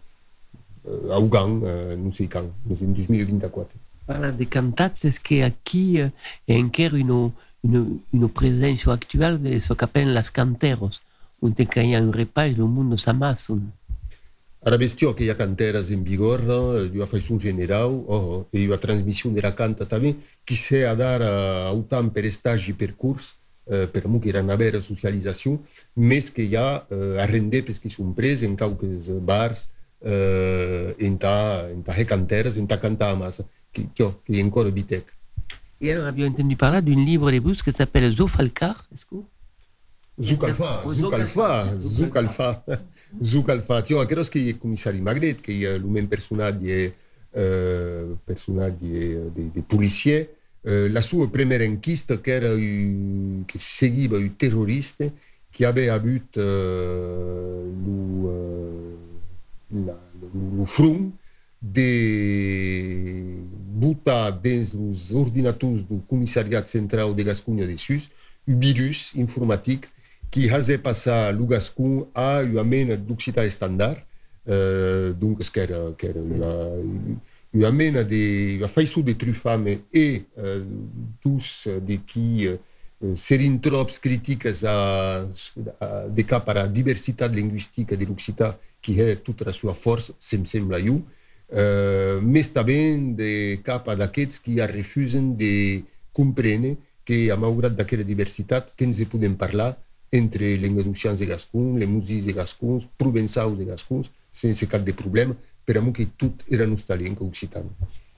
uh, 0.87 1.11
augan, 1.11 1.59
uh, 1.61 1.97
non 1.97 2.13
sei 2.13 2.27
quand, 2.27 2.47
mais 2.65 2.81
en 2.81 2.93
2024. 2.93 3.67
Voilà, 4.07 4.31
de 4.31 4.43
cantats, 4.45 4.91
c'est 4.95 5.11
ce 5.11 5.19
qui 5.19 5.41
a 5.41 5.49
qui 5.49 5.97
et 5.97 6.61
en 6.61 6.69
qu'est 6.69 6.91
une, 6.91 7.31
une, 7.63 7.99
une 8.13 8.29
présence 8.29 8.87
actuelle 8.87 9.41
de 9.41 9.59
ce 9.59 9.73
qu'appellent 9.73 10.13
les 10.13 10.31
canteros, 10.33 11.01
où 11.41 11.49
il 11.49 11.89
y 11.89 11.95
a 11.95 11.99
un 11.99 12.11
repas 12.11 12.47
et 12.47 12.53
le 12.53 12.65
monde 12.65 12.97
s'amasse. 12.97 13.49
Où... 13.49 13.59
Ara 14.63 14.77
vestio 14.79 15.11
que 15.11 15.25
hi 15.25 15.29
ha 15.29 15.35
canteres 15.35 15.89
en 15.91 16.03
vigor, 16.07 16.41
eh, 16.47 16.89
hi 16.93 17.01
ha 17.03 17.07
façon 17.07 17.39
general, 17.39 17.97
oh, 18.07 18.45
i 18.55 18.63
hi 18.63 18.71
ha 18.71 18.79
transmissió 18.79 19.31
de 19.35 19.41
la 19.43 19.51
canta 19.55 19.85
també, 19.85 20.13
qui 20.47 20.55
s'ha 20.55 20.85
a 20.91 20.95
dar 20.95 21.19
a 21.21 21.33
autant 21.67 22.11
per 22.15 22.23
estagi 22.29 22.71
i 22.71 22.77
per 22.79 22.93
curs, 22.95 23.33
eh, 23.67 23.87
per 23.91 24.07
mo 24.07 24.21
que 24.23 24.31
era 24.31 24.43
una 24.45 24.55
vera 24.55 24.79
socialització, 24.81 25.57
més 25.95 26.29
que 26.31 26.47
hi 26.47 26.55
ha 26.55 26.67
eh, 26.87 27.19
a 27.19 27.27
render 27.27 27.65
perquè 27.67 27.91
són 27.91 28.15
pres 28.15 28.45
en 28.47 28.55
qualques 28.55 29.11
bars, 29.19 29.67
eh, 29.99 30.95
en 31.09 31.19
ta, 31.19 31.35
en 31.67 31.83
ta 31.83 31.99
canteres, 32.07 32.55
en 32.55 32.67
ta 32.67 32.79
cantar 32.79 33.17
massa, 33.19 33.43
que, 33.73 33.89
que, 33.93 34.09
que 34.23 34.41
ancora 34.41 34.71
bitec. 34.71 35.11
Et 35.81 35.91
alors, 35.91 36.07
abbiamo 36.07 36.31
entendu 36.31 36.55
parler 36.55 36.81
d'un 36.81 37.03
livre 37.03 37.29
de 37.29 37.39
bus 37.39 37.61
qui 37.61 37.73
s'appelle 37.73 38.15
Zofalcar, 38.15 38.87
est-ce 38.93 39.05
que 39.05 39.17
Zuc 40.21 40.43
Alfa, 40.43 40.83
Oh, 40.85 40.93
Zuc 40.93 41.13
Zuc 41.79 42.15
Alfa, 42.15 42.63
Alfa. 43.19 43.25
Zuc 43.25 43.49
Alfa, 43.49 43.49
Zuc 43.49 43.49
Alfa. 43.49 43.81
Tio, 43.83 43.99
aquellos 43.99 44.29
que 44.29 44.57
Magret, 45.01 45.41
che 45.41 45.53
è 45.73 45.77
l'uomo 45.77 46.07
personaggio, 46.07 46.65
eh, 46.65 48.05
di, 49.33 49.51
di 49.51 49.61
polizia, 49.61 50.27
eh, 50.61 50.89
la 50.89 51.01
sua 51.01 51.29
prima 51.29 51.55
inchiesta 51.61 52.19
che 52.21 52.31
era 52.31 52.51
un- 52.53 53.43
che 53.45 53.57
seguiva 53.59 54.17
un 54.17 54.35
terrorista 54.35 55.11
che 55.49 55.65
aveva 55.65 55.93
avuto 55.95 56.39
eh, 56.39 57.63
lo, 59.69 59.99
lo 60.55 60.65
front 60.65 61.13
de 61.59 63.37
butar 63.75 64.31
dins 64.39 64.73
os 64.73 65.11
ordinadors 65.11 65.83
do 65.83 66.01
Comissariat 66.07 66.67
Central 66.67 67.13
de 67.13 67.23
Gascunha 67.23 67.65
de 67.65 67.77
Sus 67.77 68.09
un 68.45 68.59
virus 68.59 69.13
informatique 69.15 69.89
qui 70.33 70.49
faisait 70.49 70.79
passar 70.79 71.31
le 71.31 71.45
Gascon 71.45 72.07
a 72.15 72.41
una 72.41 72.63
mena 72.63 72.95
d'occità 72.95 73.47
standard, 73.51 73.97
euh, 74.49 75.13
donc 75.13 75.47
que 75.51 75.59
era, 75.59 75.93
que 75.95 76.07
era 76.07 76.19
una, 76.19 76.53
una 77.53 77.71
mena 77.71 78.03
de 78.03 78.55
una 78.57 78.67
façon 78.67 79.01
de 79.01 79.13
trufame 79.13 79.83
e 79.93 80.23
euh, 80.39 80.65
tous 81.21 81.67
de 81.67 81.97
qui 81.97 82.47
euh, 82.47 82.57
serien 83.13 83.59
trops 83.59 83.99
crítiques 83.99 84.63
a, 84.65 85.27
a, 85.79 86.07
de 86.09 86.23
cap 86.25 86.49
a 86.49 86.53
la 86.53 86.67
diversitat 86.67 87.29
lingüística 87.29 87.95
de 87.95 88.05
l'occità 88.05 88.57
qui 88.81 88.99
è 88.99 89.21
tota 89.21 89.45
la 89.45 89.53
sua 89.53 89.75
força, 89.75 90.15
sem 90.17 90.47
sembla 90.49 90.81
jo, 90.81 90.97
uh, 91.53 92.17
més 92.19 92.49
també 92.51 92.97
de 93.15 93.61
cap 93.63 93.87
a 93.87 93.95
d'aquests 93.95 94.41
qui 94.43 94.57
refusen 94.59 95.37
de 95.37 95.83
comprendre 96.11 96.75
que, 97.05 97.29
a 97.31 97.37
malgrat 97.39 97.77
d'aquesta 97.77 98.03
diversitat, 98.03 98.73
que 98.75 98.83
ens 98.83 98.99
podem 99.07 99.37
parlar 99.39 99.77
entre 100.13 100.55
languedocians 100.61 101.17
de 101.17 101.25
Gascons, 101.25 101.75
les 101.75 101.89
músics 101.89 102.27
de 102.27 102.35
Gascons, 102.37 102.85
provençals 102.97 103.57
de 103.57 103.65
Gascons, 103.65 104.11
sense 104.31 104.67
cap 104.69 104.85
de 104.85 104.93
problema, 104.93 105.33
per 105.65 105.77
a 105.77 105.91
que 105.91 106.07
era 106.49 106.67
nostra 106.67 106.95
llengua 106.95 107.25
occitana. 107.25 107.69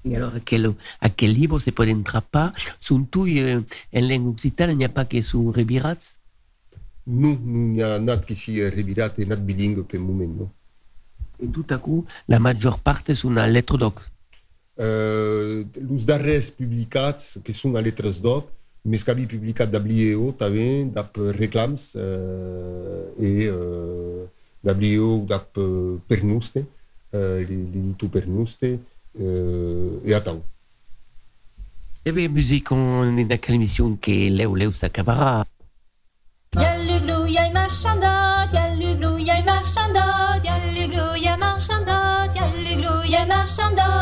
Et 0.08 0.16
alors, 0.16 0.36
à 0.36 0.39
quel, 0.39 0.72
à 1.02 1.10
quel 1.10 1.34
livre 1.34 1.60
se 1.60 1.72
peut 1.72 1.88
pas 2.30 2.54
Sont 2.80 3.04
tous 3.06 3.28
euh, 3.39 3.62
en 3.91 4.02
langue 4.02 4.28
occitane, 4.28 4.72
il 4.72 4.78
n'y 4.78 4.86
a 4.86 4.89
pas 4.89 5.06
que 5.06 5.20
sont 5.22 5.52
revirats? 5.52 6.18
Non, 7.08 7.38
non 7.46 7.76
hi 7.76 7.84
ha 7.86 8.00
nat 8.00 8.24
que 8.26 8.34
sia 8.34 8.70
revirat 8.74 9.20
e 9.22 9.26
nat 9.30 9.41
bilingue 9.46 9.84
per 9.86 10.00
moment, 10.00 10.34
no? 10.39 10.52
Et 11.39 11.48
tout 11.48 11.66
à 11.70 11.78
coup, 11.78 12.06
la 12.28 12.39
majeure 12.39 12.80
parte 12.80 13.14
sont 13.14 13.38
en 13.38 13.46
lettres 13.46 13.78
doc. 13.78 14.00
Uh, 14.78 15.64
els 15.78 16.06
darrers 16.06 16.50
publicats, 16.52 17.38
que 17.46 17.54
són 17.54 17.78
a 17.78 17.84
letres 17.86 18.18
d'oc, 18.24 18.50
havia 18.86 19.28
publicat 19.28 19.70
d'Ablieo 19.72 20.32
també, 20.38 20.86
d'ap 20.94 21.18
reclams, 21.40 21.96
uh, 21.98 23.10
e 23.18 23.50
uh, 23.50 24.26
d'Ablieo 24.62 25.26
d'ap 25.26 25.58
Pernuste, 26.08 26.66
l'editor 27.16 28.10
Pernuste, 28.10 28.76
uh, 29.18 30.02
e 30.04 30.14
a 30.14 30.22
tau. 30.22 30.44
Eh 32.06 32.12
bien, 32.12 32.30
musique, 32.30 32.72
on 32.72 33.18
est 33.18 33.26
dans 33.26 33.38
quelle 33.40 33.56
émission 33.56 33.96
qui 33.96 34.28
est 34.28 34.30
Léo 34.30 34.54
Léo 34.54 34.72
marchandot, 37.54 38.46
marchandot, 39.44 40.42
marchandot, 41.40 42.30
marchandot, 43.28 43.95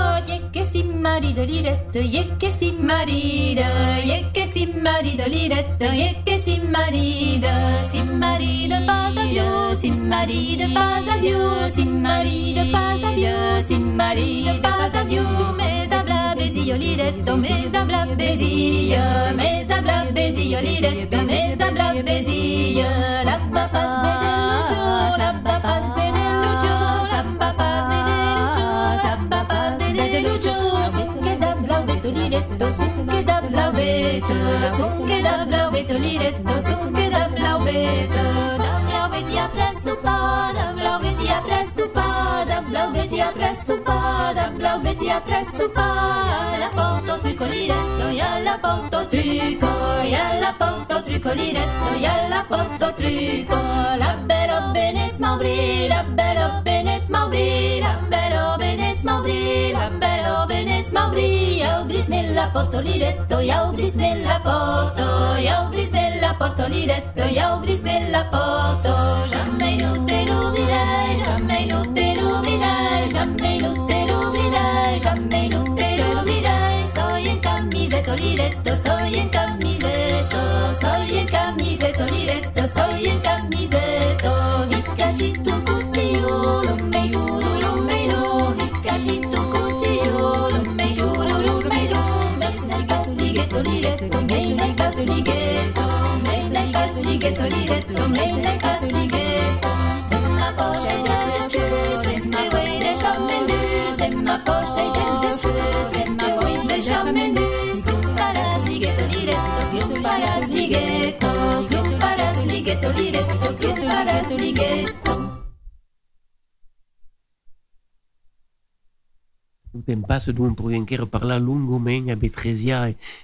yekessim 1.03 1.11
marido 1.11 1.43
liretto, 1.43 1.99
ye 1.99 2.37
che 2.37 2.49
si 2.49 2.71
marida, 2.71 3.97
ye 4.03 4.31
che 4.31 4.45
si 4.45 4.65
marido 4.65 5.25
liretto, 5.27 5.85
ye 5.85 6.21
che 6.23 6.37
si 6.39 6.59
marida, 6.59 7.51
si 7.89 8.01
marida 8.01 8.79
passa 8.85 9.25
più, 9.25 9.75
si 9.75 9.91
marida 9.91 10.65
passa 10.73 11.17
più, 11.19 11.37
si 11.67 11.83
marida 11.85 12.63
passa 12.71 13.09
più, 13.11 13.27
si 13.59 13.77
marida 13.79 14.53
passa 14.61 15.03
più, 15.05 15.21
me 15.57 15.87
da 15.89 16.03
bla 16.03 16.33
besillo 16.35 16.75
liretto, 16.75 17.35
me 17.37 17.69
da 17.69 17.83
bla 17.83 18.05
besillo, 18.15 19.35
me 19.35 19.65
da 19.67 19.81
bla 19.81 20.05
besillo 20.11 20.59
liretto, 20.61 21.21
me 21.23 21.55
da 21.57 21.69
bla 21.71 21.93
besillo, 22.01 22.87
la 23.23 23.39
papa 23.51 23.81
bedelluccio, 24.03 25.17
la 25.17 25.33
papa 25.43 25.73
bedelluccio, 25.95 26.73
la 27.11 27.23
papa 27.37 27.87
bedelluccio, 27.89 28.63
la 29.03 29.17
papa 29.29 29.75
bedelluccio, 29.77 30.92
liretto, 32.09 32.73
su 32.73 33.05
che 33.05 33.23
da 33.23 33.41
blaubeto, 33.47 34.33
su 34.75 35.03
che 35.05 35.21
da 35.21 35.45
blaubeto, 35.45 35.97
liretto, 35.97 36.59
su 36.61 36.91
che 36.91 37.09
da 37.09 37.27
blaubeto, 37.27 38.21
da 38.57 38.81
blaubeti 38.87 39.37
a 39.37 39.49
presso 39.49 39.97
pa, 39.97 40.51
da 40.53 40.73
blaubeti 40.73 41.29
a 41.29 41.41
presso 41.41 41.89
pa, 41.89 42.43
da 42.45 42.61
blaubeti 42.61 43.21
a 43.21 43.31
presso 43.31 43.81
pa, 43.81 44.31
da 44.33 44.49
blaubeti 44.49 45.09
a 45.09 45.21
presso 45.21 45.69
pa, 45.69 46.55
la 46.59 46.69
porto 46.73 47.19
trico 47.19 47.45
liretto, 47.45 48.09
ya 48.09 48.39
la 48.39 48.57
porto 48.61 49.05
trico, 49.07 49.67
ya 50.03 50.39
la 50.39 50.53
porto 50.57 51.01
trico. 51.01 51.31
Liretto, 51.33 51.95
ya 51.99 52.27
la 52.27 52.45
porto 52.47 52.93
trico, 52.93 53.55
la 53.97 54.17
bero 54.25 54.71
benez 54.73 55.19
mauri, 55.19 55.87
la 55.87 56.03
bero 56.03 56.61
benez 56.63 57.07
mauri, 57.09 57.79
la 57.79 57.97
bero 58.09 58.57
benez. 58.57 58.92
Maubri, 59.03 59.71
l'albero 59.73 60.45
benez 60.47 60.91
maubri, 60.91 61.59
ya 61.59 61.81
ubris 61.81 62.07
me 62.07 62.33
la 62.33 62.49
porto 62.53 62.79
liretto, 62.81 63.41
ya 63.41 63.69
ubris 63.69 63.95
me 63.95 64.15
la 64.23 64.39
porto, 64.39 65.37
ya 65.39 65.63
ubris 65.67 65.91
me 65.91 66.19
la 66.21 66.33
porto 66.33 66.67
liretto, 66.67 67.23
ya 67.29 67.55
ubris 67.55 67.81
me 67.83 68.09
la 68.11 68.23
porto, 68.31 68.93
jamais 69.31 69.77
non 69.77 70.05
te 70.05 70.25
l'oublierai, 70.25 71.15
jamais 71.25 71.65
non 71.67 71.93
te 71.93 72.15
l'oublierai, 72.15 73.09
jamais 73.13 73.57
non 73.61 73.85
te 73.87 74.05
l'oublierai, 74.09 74.99
jamais 74.99 75.49
non 75.49 75.75
te 75.75 75.97
l'oublierai, 75.97 76.87
soy 76.95 77.27
en 77.29 77.39
camisetto 77.39 78.13
liretto, 78.15 78.75
soy 78.75 79.17
en 79.19 79.29
camisetto, 79.29 79.62
caso 97.23 97.47
lighetto 97.47 97.55
liretto, 97.55 98.09
mes 98.09 98.33
nel 98.33 98.57
caso 98.57 98.85
lighetto, 98.85 99.69
ma 100.35 100.51
poche 100.57 100.91
e 100.91 101.03
de 101.03 101.19
poche 101.39 102.13
e 102.13 102.19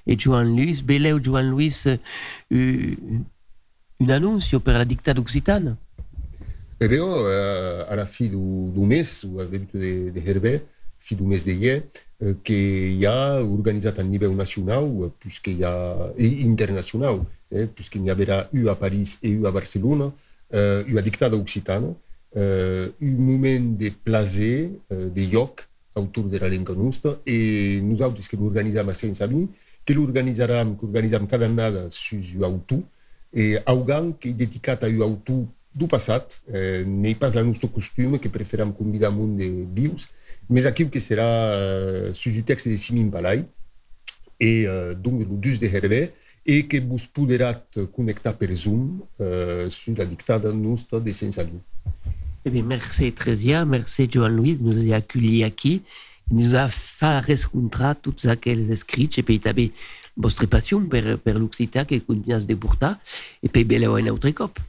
de 0.05 0.15
Joan 0.15 0.55
Luis. 0.55 0.81
Beleu 0.81 1.19
Joan 1.19 1.49
Luis 1.49 1.85
euh, 1.85 2.97
un 3.99 4.11
annuncio 4.11 4.59
per 4.59 4.75
la 4.75 4.83
dictata 4.83 5.19
occitana. 5.19 5.75
E 6.77 6.87
veo 6.87 7.29
eh, 7.29 7.85
alla 7.89 8.05
fine 8.05 8.29
du, 8.29 8.71
du 8.71 8.83
mes, 8.85 9.23
o 9.23 9.39
al 9.39 9.49
debut 9.49 9.77
de, 9.77 10.11
de 10.11 10.21
Hervé, 10.23 10.65
fi 10.97 11.15
du 11.15 11.25
mes 11.25 11.43
de 11.43 11.51
hier, 11.51 11.89
eh, 12.19 12.37
hi 12.47 13.05
ha 13.05 13.43
organitzat 13.43 13.99
a 13.99 14.03
nivell 14.03 14.35
nacional, 14.35 14.87
eh, 15.03 15.11
puisque 15.19 15.51
hi 15.51 15.63
ha, 15.63 16.13
i 16.15 16.45
internacional, 16.45 17.25
eh, 17.51 17.67
puisque 17.67 17.99
n'hi 17.99 18.09
haurà 18.09 18.47
u 18.55 18.69
a 18.71 18.75
París 18.79 19.17
i 19.19 19.33
u 19.35 19.47
a 19.47 19.51
Barcelona, 19.51 20.07
eh, 20.47 20.85
una 20.87 21.01
dictada 21.01 21.35
occitana, 21.35 21.91
eh, 22.31 22.93
un 23.01 23.19
moment 23.19 23.75
de 23.75 23.91
plaer, 23.91 24.71
eh, 24.87 25.09
de 25.11 25.27
lloc, 25.27 25.67
autour 25.95 26.29
de 26.29 26.39
la 26.39 26.47
lengua 26.47 26.75
nostra, 26.75 27.19
e 27.25 27.81
nosaltres 27.83 28.29
que 28.29 28.37
l'organitzam 28.37 28.87
a 28.87 28.93
Saint-Samy, 28.93 29.49
que 29.83 29.93
l'organitzarem, 29.93 30.77
que 30.77 30.85
organitzam 30.85 31.27
cada 31.27 31.89
sus 31.91 32.31
u 32.33 32.45
auto, 32.45 32.85
e 33.33 33.61
augan 33.65 34.11
que 34.11 34.33
dedicat 34.33 34.83
a 34.83 34.87
u 34.87 35.03
auto 35.03 35.47
do 35.73 35.87
passat, 35.87 36.41
eh, 36.47 36.83
n'est 36.85 37.15
pas 37.15 37.35
el 37.35 37.45
nostre 37.45 37.67
costum 37.67 38.17
que 38.17 38.27
preferam 38.27 38.73
convidar 38.73 39.11
un 39.11 39.35
de 39.35 39.67
vius, 39.73 40.09
mais 40.49 40.65
aquí 40.65 40.89
que 40.89 40.99
serà 40.99 41.27
eh, 41.27 42.11
sus 42.13 42.35
el 42.35 42.43
text 42.43 42.67
de 42.67 42.77
Simin 42.77 43.09
Balai, 43.09 43.45
e 44.39 44.65
eh, 44.65 44.95
donc 44.95 45.21
el 45.21 45.27
2 45.39 45.59
de 45.59 45.67
Hervé, 45.67 46.13
e 46.45 46.63
que 46.63 46.79
vos 46.79 47.05
poderat 47.05 47.63
connectar 47.91 48.33
per 48.33 48.55
Zoom 48.55 49.01
eh, 49.19 49.67
sur 49.69 49.95
la 49.97 50.05
dictada 50.05 50.51
nostra 50.51 50.99
de 50.99 51.13
Saint-Samy. 51.13 51.61
Eh 52.43 52.49
bien, 52.49 52.63
merci 52.63 53.11
Tresia, 53.11 53.65
merci 53.65 54.09
Joan 54.11 54.35
Luis, 54.35 54.57
nous 54.59 54.91
a 54.91 54.95
accueillis 54.95 55.45
ici, 55.45 55.83
nous 56.31 56.55
a 56.55 56.67
fait 56.67 57.19
rencontrer 57.19 57.93
toutes 58.01 58.25
aquelles 58.25 58.71
écrits, 58.71 59.09
et 59.17 59.23
puis 59.23 59.39
també 59.39 59.71
vostra 60.19 60.47
passion 60.51 60.85
per, 60.91 61.17
per 61.23 61.37
l'Occità 61.39 61.85
que 61.87 62.01
continuas 62.03 62.45
de 62.45 62.55
portar, 62.59 62.99
et 63.41 63.49
puis 63.49 63.63
beleu 63.63 63.95
un 63.95 64.11
altre 64.11 64.33
cop. 64.35 64.59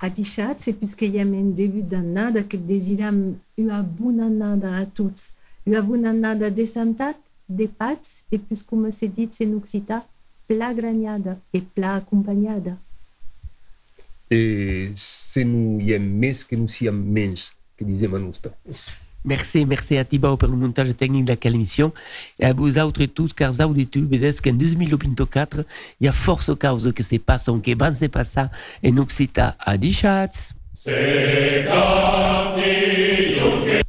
A 0.00 0.08
deixat, 0.10 0.60
c'est 0.62 0.72
puisque 0.78 1.02
hi 1.02 1.18
ha 1.18 1.24
un 1.26 1.50
début 1.50 1.82
d'annada 1.82 2.44
que 2.46 2.56
desiram 2.56 3.34
una 3.58 3.82
bona 3.82 4.28
annada 4.30 4.76
a 4.78 4.84
tots. 4.86 5.32
Una 5.66 5.82
bona 5.82 6.10
annada 6.14 6.50
de 6.54 6.66
santat, 6.66 7.18
de 7.48 7.66
pats, 7.66 8.22
et 8.30 8.38
puis 8.38 8.62
com 8.62 8.86
se 8.92 9.08
dit 9.10 9.40
en 9.42 9.56
occità, 9.56 10.04
pla 10.46 10.72
granyada 10.72 11.40
e 11.52 11.60
pla 11.60 11.96
acompanyada. 11.96 12.78
E 14.30 14.92
se 14.94 15.42
non 15.42 15.80
hi 15.82 15.98
més 15.98 16.44
que 16.46 16.56
non 16.56 16.70
sia 16.70 16.92
menys, 16.92 17.50
que 17.76 17.84
disem 17.88 18.14
a 18.14 18.22
nostra. 18.22 18.54
Merci, 19.24 19.66
merci 19.66 19.96
à 19.96 20.04
Thibaut 20.04 20.36
pour 20.36 20.48
le 20.48 20.56
montage 20.56 20.94
technique 20.96 21.24
de 21.24 21.36
la 21.42 21.50
émission 21.50 21.92
et 22.38 22.46
à 22.46 22.52
vous 22.52 22.78
autres 22.78 23.04
tous, 23.06 23.32
car 23.32 23.52
vous 23.52 23.74
qu'en 24.40 24.52
2024, 24.52 25.64
il 26.00 26.06
y 26.06 26.08
a 26.08 26.12
force 26.12 26.50
cause 26.58 26.92
que 26.94 27.02
se 27.02 27.16
passe, 27.16 27.50
que 27.62 27.76
va 27.76 27.94
se 27.94 28.06
passer 28.06 28.42
en 28.84 28.96
Occità 28.98 29.56
à 29.58 29.76
Dichatz. 29.76 30.54
Se 30.72 31.64
capti, 31.66 33.34
io 33.34 33.64
che 33.64 33.82